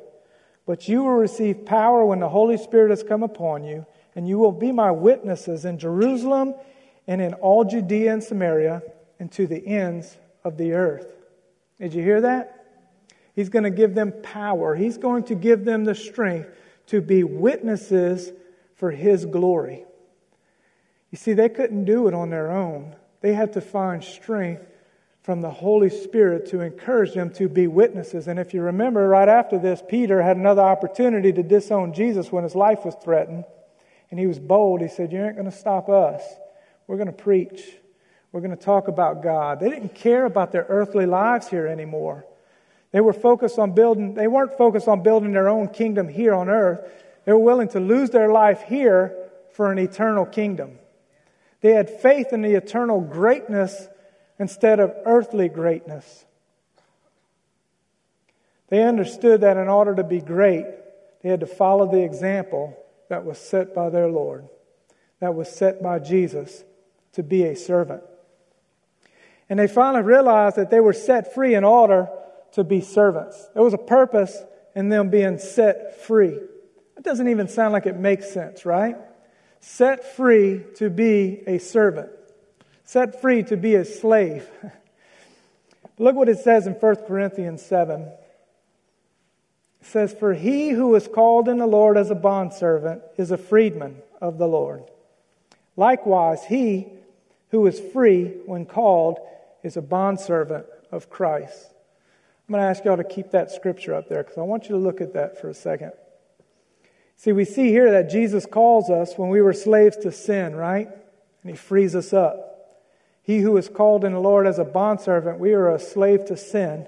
But 0.65 0.87
you 0.87 1.03
will 1.03 1.15
receive 1.15 1.65
power 1.65 2.05
when 2.05 2.19
the 2.19 2.29
Holy 2.29 2.57
Spirit 2.57 2.91
has 2.91 3.03
come 3.03 3.23
upon 3.23 3.63
you, 3.63 3.85
and 4.15 4.27
you 4.27 4.37
will 4.37 4.51
be 4.51 4.71
my 4.71 4.91
witnesses 4.91 5.65
in 5.65 5.77
Jerusalem 5.77 6.55
and 7.07 7.21
in 7.21 7.33
all 7.35 7.65
Judea 7.65 8.13
and 8.13 8.23
Samaria 8.23 8.83
and 9.19 9.31
to 9.33 9.47
the 9.47 9.65
ends 9.65 10.17
of 10.43 10.57
the 10.57 10.73
earth. 10.73 11.07
Did 11.79 11.93
you 11.93 12.01
hear 12.01 12.21
that? 12.21 12.56
He's 13.37 13.49
going 13.49 13.65
to 13.65 13.69
give 13.69 13.93
them 13.93 14.11
power. 14.23 14.73
He's 14.73 14.97
going 14.97 15.25
to 15.25 15.35
give 15.35 15.63
them 15.63 15.85
the 15.85 15.93
strength 15.93 16.49
to 16.87 17.01
be 17.01 17.23
witnesses 17.23 18.31
for 18.77 18.89
His 18.89 19.27
glory. 19.27 19.85
You 21.11 21.19
see, 21.19 21.33
they 21.33 21.47
couldn't 21.47 21.85
do 21.85 22.07
it 22.07 22.15
on 22.15 22.31
their 22.31 22.51
own. 22.51 22.95
They 23.21 23.35
had 23.35 23.53
to 23.53 23.61
find 23.61 24.03
strength 24.03 24.65
from 25.21 25.41
the 25.41 25.51
Holy 25.51 25.91
Spirit 25.91 26.47
to 26.47 26.61
encourage 26.61 27.13
them 27.13 27.29
to 27.35 27.47
be 27.47 27.67
witnesses. 27.67 28.27
And 28.27 28.39
if 28.39 28.55
you 28.55 28.63
remember, 28.63 29.07
right 29.07 29.29
after 29.29 29.59
this, 29.59 29.83
Peter 29.87 30.19
had 30.19 30.37
another 30.37 30.63
opportunity 30.63 31.31
to 31.31 31.43
disown 31.43 31.93
Jesus 31.93 32.31
when 32.31 32.43
his 32.43 32.55
life 32.55 32.85
was 32.85 32.95
threatened. 33.03 33.45
And 34.09 34.19
he 34.19 34.25
was 34.25 34.39
bold. 34.39 34.81
He 34.81 34.87
said, 34.87 35.11
You 35.11 35.23
ain't 35.23 35.35
going 35.35 35.45
to 35.45 35.55
stop 35.55 35.89
us. 35.89 36.23
We're 36.87 36.97
going 36.97 37.05
to 37.05 37.13
preach. 37.13 37.61
We're 38.31 38.41
going 38.41 38.57
to 38.57 38.65
talk 38.65 38.87
about 38.87 39.21
God. 39.21 39.59
They 39.59 39.69
didn't 39.69 39.93
care 39.93 40.25
about 40.25 40.51
their 40.51 40.65
earthly 40.67 41.05
lives 41.05 41.47
here 41.47 41.67
anymore. 41.67 42.25
They 42.97 43.01
were 43.01 43.13
focused 43.13 43.59
on 43.59 43.73
building, 43.73 44.15
they 44.15 44.25
weren't 44.27 44.57
focused 44.57 44.87
on 44.87 45.03
building 45.03 45.31
their 45.31 45.49
own 45.49 45.67
kingdom 45.67 46.07
here 46.07 46.33
on 46.33 46.49
earth. 46.49 46.81
They 47.25 47.31
were 47.31 47.37
willing 47.37 47.67
to 47.67 47.79
lose 47.79 48.09
their 48.09 48.31
life 48.31 48.63
here 48.63 49.15
for 49.51 49.71
an 49.71 49.77
eternal 49.77 50.25
kingdom. 50.25 50.79
They 51.61 51.73
had 51.73 51.91
faith 51.91 52.33
in 52.33 52.41
the 52.41 52.55
eternal 52.55 52.99
greatness 52.99 53.87
instead 54.39 54.79
of 54.79 54.95
earthly 55.05 55.47
greatness. 55.47 56.25
They 58.69 58.81
understood 58.81 59.41
that 59.41 59.57
in 59.57 59.67
order 59.67 59.93
to 59.93 60.03
be 60.03 60.19
great, 60.19 60.65
they 61.21 61.29
had 61.29 61.41
to 61.41 61.45
follow 61.45 61.85
the 61.85 62.03
example 62.03 62.83
that 63.09 63.25
was 63.25 63.37
set 63.37 63.75
by 63.75 63.91
their 63.91 64.09
Lord, 64.09 64.49
that 65.19 65.35
was 65.35 65.55
set 65.55 65.83
by 65.83 65.99
Jesus 65.99 66.63
to 67.11 67.21
be 67.21 67.43
a 67.43 67.55
servant. 67.55 68.01
And 69.51 69.59
they 69.59 69.67
finally 69.67 70.03
realized 70.03 70.55
that 70.55 70.71
they 70.71 70.79
were 70.79 70.93
set 70.93 71.35
free 71.35 71.53
in 71.53 71.63
order 71.63 72.09
to 72.57 72.63
be 72.63 72.81
servants. 72.81 73.47
There 73.53 73.61
was 73.61 73.75
a 73.75 73.77
purpose 73.77 74.35
in 74.75 74.89
them 74.89 75.11
being 75.11 75.37
set 75.37 76.01
free. 76.01 76.39
That 76.95 77.03
doesn't 77.03 77.27
even 77.27 77.47
sound 77.47 77.71
like 77.71 77.85
it 77.85 77.95
makes 77.95 78.31
sense, 78.31 78.65
right? 78.65 78.95
Set 79.59 80.15
free 80.15 80.63
to 80.77 80.89
be 80.89 81.43
a 81.45 81.59
servant, 81.59 82.09
set 82.83 83.21
free 83.21 83.43
to 83.43 83.57
be 83.57 83.75
a 83.75 83.85
slave. 83.85 84.49
Look 85.99 86.15
what 86.15 86.29
it 86.29 86.39
says 86.39 86.65
in 86.65 86.73
1 86.73 86.95
Corinthians 87.07 87.61
7. 87.61 88.01
It 88.01 88.17
says, 89.81 90.15
For 90.15 90.33
he 90.33 90.69
who 90.69 90.95
is 90.95 91.07
called 91.07 91.47
in 91.47 91.59
the 91.59 91.67
Lord 91.67 91.95
as 91.95 92.09
a 92.09 92.15
bondservant 92.15 93.03
is 93.17 93.29
a 93.29 93.37
freedman 93.37 94.01
of 94.19 94.39
the 94.39 94.47
Lord. 94.47 94.83
Likewise, 95.75 96.43
he 96.43 96.87
who 97.51 97.67
is 97.67 97.79
free 97.93 98.25
when 98.47 98.65
called 98.65 99.19
is 99.61 99.77
a 99.77 99.81
bondservant 99.81 100.65
of 100.91 101.11
Christ. 101.11 101.73
I'm 102.47 102.53
going 102.53 102.63
to 102.63 102.69
ask 102.69 102.85
y'all 102.85 102.95
to 102.95 103.03
keep 103.03 103.31
that 103.31 103.51
scripture 103.51 103.93
up 103.93 104.07
there 104.07 104.23
because 104.23 104.37
I 104.37 104.41
want 104.41 104.63
you 104.63 104.69
to 104.69 104.77
look 104.77 105.01
at 105.01 105.13
that 105.13 105.41
for 105.41 105.49
a 105.49 105.53
second. 105.53 105.91
See, 107.17 107.33
we 107.33 107.43
see 107.43 107.69
here 107.69 107.91
that 107.91 108.09
Jesus 108.09 108.45
calls 108.45 108.89
us 108.89 109.17
when 109.17 109.29
we 109.29 109.41
were 109.41 109.51
slaves 109.51 109.97
to 109.97 110.13
sin, 110.13 110.55
right? 110.55 110.87
And 110.87 111.51
he 111.51 111.57
frees 111.57 111.93
us 111.93 112.13
up. 112.13 112.47
He 113.23 113.39
who 113.39 113.57
is 113.57 113.67
called 113.67 114.05
in 114.05 114.13
the 114.13 114.19
Lord 114.19 114.47
as 114.47 114.59
a 114.59 114.63
bondservant, 114.63 115.39
we 115.39 115.51
are 115.51 115.73
a 115.73 115.79
slave 115.79 116.25
to 116.25 116.37
sin, 116.37 116.87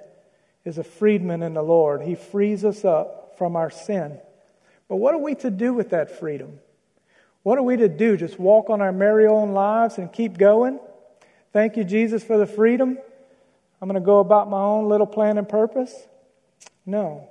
is 0.63 0.77
a 0.77 0.83
freedman 0.83 1.43
in 1.43 1.55
the 1.55 1.61
Lord. 1.61 2.03
He 2.03 2.15
frees 2.15 2.63
us 2.63 2.85
up 2.85 3.35
from 3.37 3.57
our 3.57 3.69
sin. 3.69 4.17
But 4.87 4.95
what 4.95 5.13
are 5.13 5.19
we 5.19 5.35
to 5.35 5.51
do 5.51 5.73
with 5.73 5.89
that 5.89 6.19
freedom? 6.19 6.59
What 7.43 7.57
are 7.57 7.63
we 7.63 7.75
to 7.77 7.89
do? 7.89 8.15
Just 8.15 8.39
walk 8.39 8.69
on 8.69 8.81
our 8.81 8.93
merry 8.93 9.27
own 9.27 9.51
lives 9.51 9.97
and 9.97 10.11
keep 10.13 10.37
going? 10.37 10.79
Thank 11.51 11.75
you, 11.75 11.83
Jesus, 11.83 12.23
for 12.23 12.37
the 12.37 12.45
freedom. 12.45 12.97
I'm 13.81 13.87
going 13.87 14.01
to 14.01 14.05
go 14.05 14.19
about 14.19 14.49
my 14.49 14.61
own 14.61 14.89
little 14.89 15.07
plan 15.07 15.37
and 15.37 15.47
purpose? 15.47 15.93
No. 16.85 17.29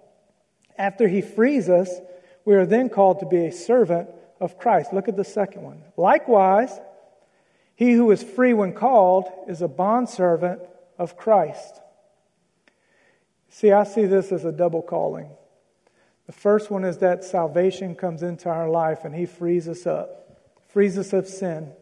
After 0.77 1.09
he 1.09 1.21
frees 1.21 1.69
us, 1.69 1.91
we 2.45 2.55
are 2.55 2.67
then 2.67 2.89
called 2.89 3.21
to 3.21 3.27
be 3.27 3.47
a 3.47 3.53
servant 3.53 4.09
of 4.41 4.59
Christ. 4.59 4.93
Look 4.93 5.09
at 5.09 5.17
the 5.17 5.25
second 5.25 5.63
one. 5.63 5.83
Likewise, 5.97 6.73
he 7.75 7.93
who 7.93 8.11
is 8.11 8.23
free 8.23 8.55
when 8.55 8.73
called 8.73 9.29
is 9.47 9.63
a 9.63 9.69
bondservant 9.69 10.61
of 10.99 11.17
Christ. 11.17 11.81
See, 13.51 13.73
I 13.73 13.85
see 13.85 14.07
this 14.07 14.33
as 14.33 14.45
a 14.45 14.53
double 14.53 14.83
calling. 14.83 15.31
The 16.27 16.33
first 16.33 16.71
one 16.71 16.85
is 16.85 16.99
that 16.99 17.25
salvation 17.25 17.95
comes 17.95 18.23
into 18.23 18.49
our 18.49 18.69
life 18.69 19.05
and 19.05 19.15
he 19.15 19.27
frees 19.27 19.69
us 19.69 19.87
up, 19.87 20.39
frees 20.69 20.99
us 20.99 21.13
of 21.13 21.27
sin. 21.27 21.73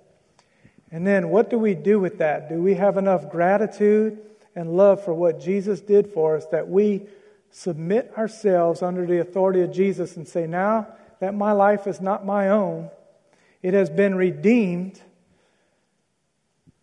And 0.90 1.06
then 1.06 1.30
what 1.30 1.50
do 1.50 1.58
we 1.58 1.74
do 1.74 1.98
with 1.98 2.18
that? 2.18 2.48
Do 2.48 2.62
we 2.62 2.74
have 2.74 2.96
enough 2.96 3.30
gratitude 3.30 4.18
and 4.56 4.76
love 4.76 5.04
for 5.04 5.14
what 5.14 5.40
Jesus 5.40 5.80
did 5.80 6.08
for 6.08 6.36
us 6.36 6.46
that 6.46 6.68
we 6.68 7.02
submit 7.50 8.12
ourselves 8.16 8.82
under 8.82 9.06
the 9.06 9.20
authority 9.20 9.60
of 9.60 9.72
Jesus 9.72 10.16
and 10.16 10.26
say, 10.26 10.46
now 10.46 10.88
that 11.20 11.34
my 11.34 11.52
life 11.52 11.86
is 11.86 12.00
not 12.00 12.26
my 12.26 12.48
own, 12.48 12.90
it 13.62 13.74
has 13.74 13.90
been 13.90 14.14
redeemed. 14.14 15.00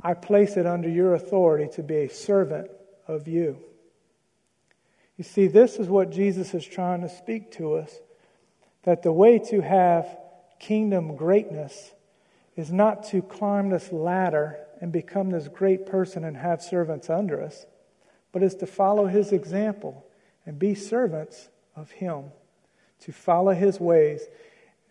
I 0.01 0.13
place 0.13 0.55
it 0.55 0.65
under 0.65 0.89
your 0.89 1.15
authority 1.15 1.69
to 1.75 1.83
be 1.83 1.95
a 1.95 2.09
servant 2.09 2.69
of 3.07 3.27
you. 3.27 3.57
You 5.17 5.23
see, 5.23 5.47
this 5.47 5.77
is 5.77 5.87
what 5.87 6.11
Jesus 6.11 6.53
is 6.53 6.65
trying 6.65 7.01
to 7.01 7.09
speak 7.09 7.51
to 7.53 7.75
us 7.75 7.91
that 8.83 9.03
the 9.03 9.13
way 9.13 9.39
to 9.39 9.61
have 9.61 10.05
kingdom 10.59 11.15
greatness 11.15 11.91
is 12.55 12.71
not 12.71 13.05
to 13.09 13.21
climb 13.21 13.69
this 13.69 13.91
ladder 13.91 14.59
and 14.83 14.91
become 14.91 15.29
this 15.29 15.47
great 15.47 15.85
person 15.85 16.25
and 16.25 16.35
have 16.35 16.61
servants 16.61 17.09
under 17.09 17.41
us, 17.41 17.65
but 18.33 18.43
is 18.43 18.53
to 18.53 18.65
follow 18.65 19.05
his 19.05 19.31
example 19.31 20.05
and 20.45 20.59
be 20.59 20.75
servants 20.75 21.47
of 21.73 21.89
him, 21.89 22.25
to 22.99 23.13
follow 23.13 23.53
his 23.53 23.79
ways. 23.79 24.23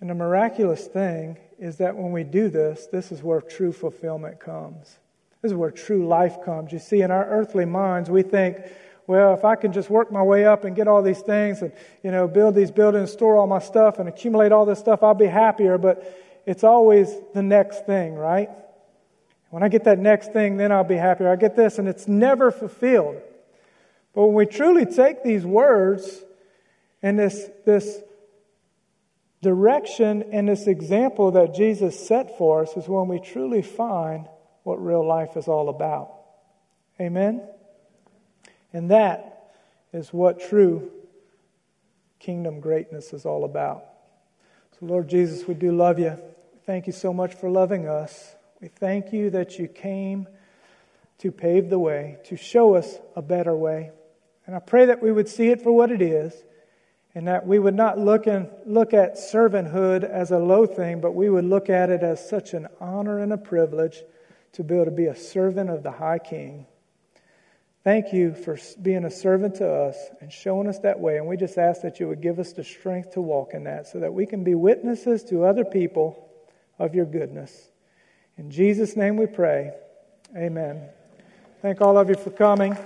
And 0.00 0.08
the 0.08 0.14
miraculous 0.14 0.86
thing 0.86 1.36
is 1.58 1.76
that 1.76 1.94
when 1.94 2.10
we 2.10 2.24
do 2.24 2.48
this, 2.48 2.86
this 2.90 3.12
is 3.12 3.22
where 3.22 3.42
true 3.42 3.70
fulfillment 3.70 4.40
comes. 4.40 4.98
This 5.42 5.52
is 5.52 5.58
where 5.58 5.70
true 5.70 6.06
life 6.08 6.42
comes. 6.42 6.72
You 6.72 6.78
see, 6.78 7.02
in 7.02 7.10
our 7.10 7.26
earthly 7.26 7.66
minds, 7.66 8.08
we 8.08 8.22
think, 8.22 8.62
well, 9.06 9.34
if 9.34 9.44
I 9.44 9.56
can 9.56 9.74
just 9.74 9.90
work 9.90 10.10
my 10.10 10.22
way 10.22 10.46
up 10.46 10.64
and 10.64 10.74
get 10.74 10.88
all 10.88 11.02
these 11.02 11.20
things 11.20 11.60
and, 11.60 11.70
you 12.02 12.10
know, 12.10 12.26
build 12.26 12.54
these 12.54 12.70
buildings, 12.70 13.12
store 13.12 13.36
all 13.36 13.46
my 13.46 13.58
stuff 13.58 13.98
and 13.98 14.08
accumulate 14.08 14.52
all 14.52 14.64
this 14.64 14.78
stuff, 14.78 15.02
I'll 15.02 15.12
be 15.12 15.26
happier. 15.26 15.76
But 15.76 16.42
it's 16.46 16.64
always 16.64 17.14
the 17.34 17.42
next 17.42 17.84
thing, 17.84 18.14
right? 18.14 18.48
When 19.52 19.62
I 19.62 19.68
get 19.68 19.84
that 19.84 19.98
next 19.98 20.32
thing, 20.32 20.56
then 20.56 20.72
I'll 20.72 20.82
be 20.82 20.96
happier. 20.96 21.28
I 21.28 21.36
get 21.36 21.56
this, 21.56 21.78
and 21.78 21.86
it's 21.86 22.08
never 22.08 22.50
fulfilled. 22.50 23.20
But 24.14 24.24
when 24.24 24.34
we 24.34 24.46
truly 24.46 24.86
take 24.86 25.22
these 25.22 25.44
words 25.44 26.24
and 27.02 27.18
this, 27.18 27.50
this 27.66 28.00
direction 29.42 30.22
and 30.32 30.48
this 30.48 30.66
example 30.66 31.32
that 31.32 31.54
Jesus 31.54 32.00
set 32.00 32.38
for 32.38 32.62
us, 32.62 32.74
is 32.78 32.88
when 32.88 33.08
we 33.08 33.20
truly 33.20 33.60
find 33.60 34.26
what 34.62 34.82
real 34.82 35.06
life 35.06 35.36
is 35.36 35.48
all 35.48 35.68
about. 35.68 36.14
Amen? 36.98 37.42
And 38.72 38.90
that 38.90 39.52
is 39.92 40.14
what 40.14 40.40
true 40.40 40.90
kingdom 42.20 42.60
greatness 42.60 43.12
is 43.12 43.26
all 43.26 43.44
about. 43.44 43.84
So, 44.80 44.86
Lord 44.86 45.10
Jesus, 45.10 45.46
we 45.46 45.52
do 45.52 45.76
love 45.76 45.98
you. 45.98 46.16
Thank 46.64 46.86
you 46.86 46.94
so 46.94 47.12
much 47.12 47.34
for 47.34 47.50
loving 47.50 47.86
us. 47.86 48.34
We 48.62 48.68
thank 48.68 49.12
you 49.12 49.30
that 49.30 49.58
you 49.58 49.66
came 49.66 50.28
to 51.18 51.32
pave 51.32 51.68
the 51.68 51.80
way, 51.80 52.18
to 52.26 52.36
show 52.36 52.76
us 52.76 52.96
a 53.16 53.20
better 53.20 53.56
way. 53.56 53.90
And 54.46 54.54
I 54.54 54.60
pray 54.60 54.86
that 54.86 55.02
we 55.02 55.10
would 55.10 55.28
see 55.28 55.48
it 55.48 55.62
for 55.62 55.72
what 55.72 55.90
it 55.90 56.00
is, 56.00 56.32
and 57.12 57.26
that 57.26 57.44
we 57.44 57.58
would 57.58 57.74
not 57.74 57.98
look, 57.98 58.28
and, 58.28 58.48
look 58.64 58.94
at 58.94 59.16
servanthood 59.16 60.04
as 60.04 60.30
a 60.30 60.38
low 60.38 60.64
thing, 60.64 61.00
but 61.00 61.12
we 61.12 61.28
would 61.28 61.44
look 61.44 61.70
at 61.70 61.90
it 61.90 62.04
as 62.04 62.28
such 62.28 62.54
an 62.54 62.68
honor 62.80 63.18
and 63.18 63.32
a 63.32 63.36
privilege 63.36 64.04
to 64.52 64.62
be 64.62 64.76
able 64.76 64.84
to 64.84 64.90
be 64.92 65.06
a 65.06 65.16
servant 65.16 65.68
of 65.68 65.82
the 65.82 65.90
High 65.90 66.20
King. 66.20 66.66
Thank 67.82 68.12
you 68.12 68.32
for 68.32 68.56
being 68.80 69.04
a 69.04 69.10
servant 69.10 69.56
to 69.56 69.68
us 69.68 69.96
and 70.20 70.32
showing 70.32 70.68
us 70.68 70.78
that 70.80 71.00
way. 71.00 71.16
And 71.16 71.26
we 71.26 71.36
just 71.36 71.58
ask 71.58 71.82
that 71.82 71.98
you 71.98 72.06
would 72.06 72.20
give 72.20 72.38
us 72.38 72.52
the 72.52 72.62
strength 72.62 73.14
to 73.14 73.22
walk 73.22 73.54
in 73.54 73.64
that 73.64 73.88
so 73.88 73.98
that 73.98 74.14
we 74.14 74.24
can 74.24 74.44
be 74.44 74.54
witnesses 74.54 75.24
to 75.24 75.44
other 75.44 75.64
people 75.64 76.28
of 76.78 76.94
your 76.94 77.06
goodness. 77.06 77.71
In 78.38 78.50
Jesus' 78.50 78.96
name 78.96 79.16
we 79.16 79.26
pray. 79.26 79.72
Amen. 80.36 80.88
Thank 81.60 81.80
all 81.80 81.98
of 81.98 82.08
you 82.08 82.14
for 82.14 82.30
coming. 82.30 82.76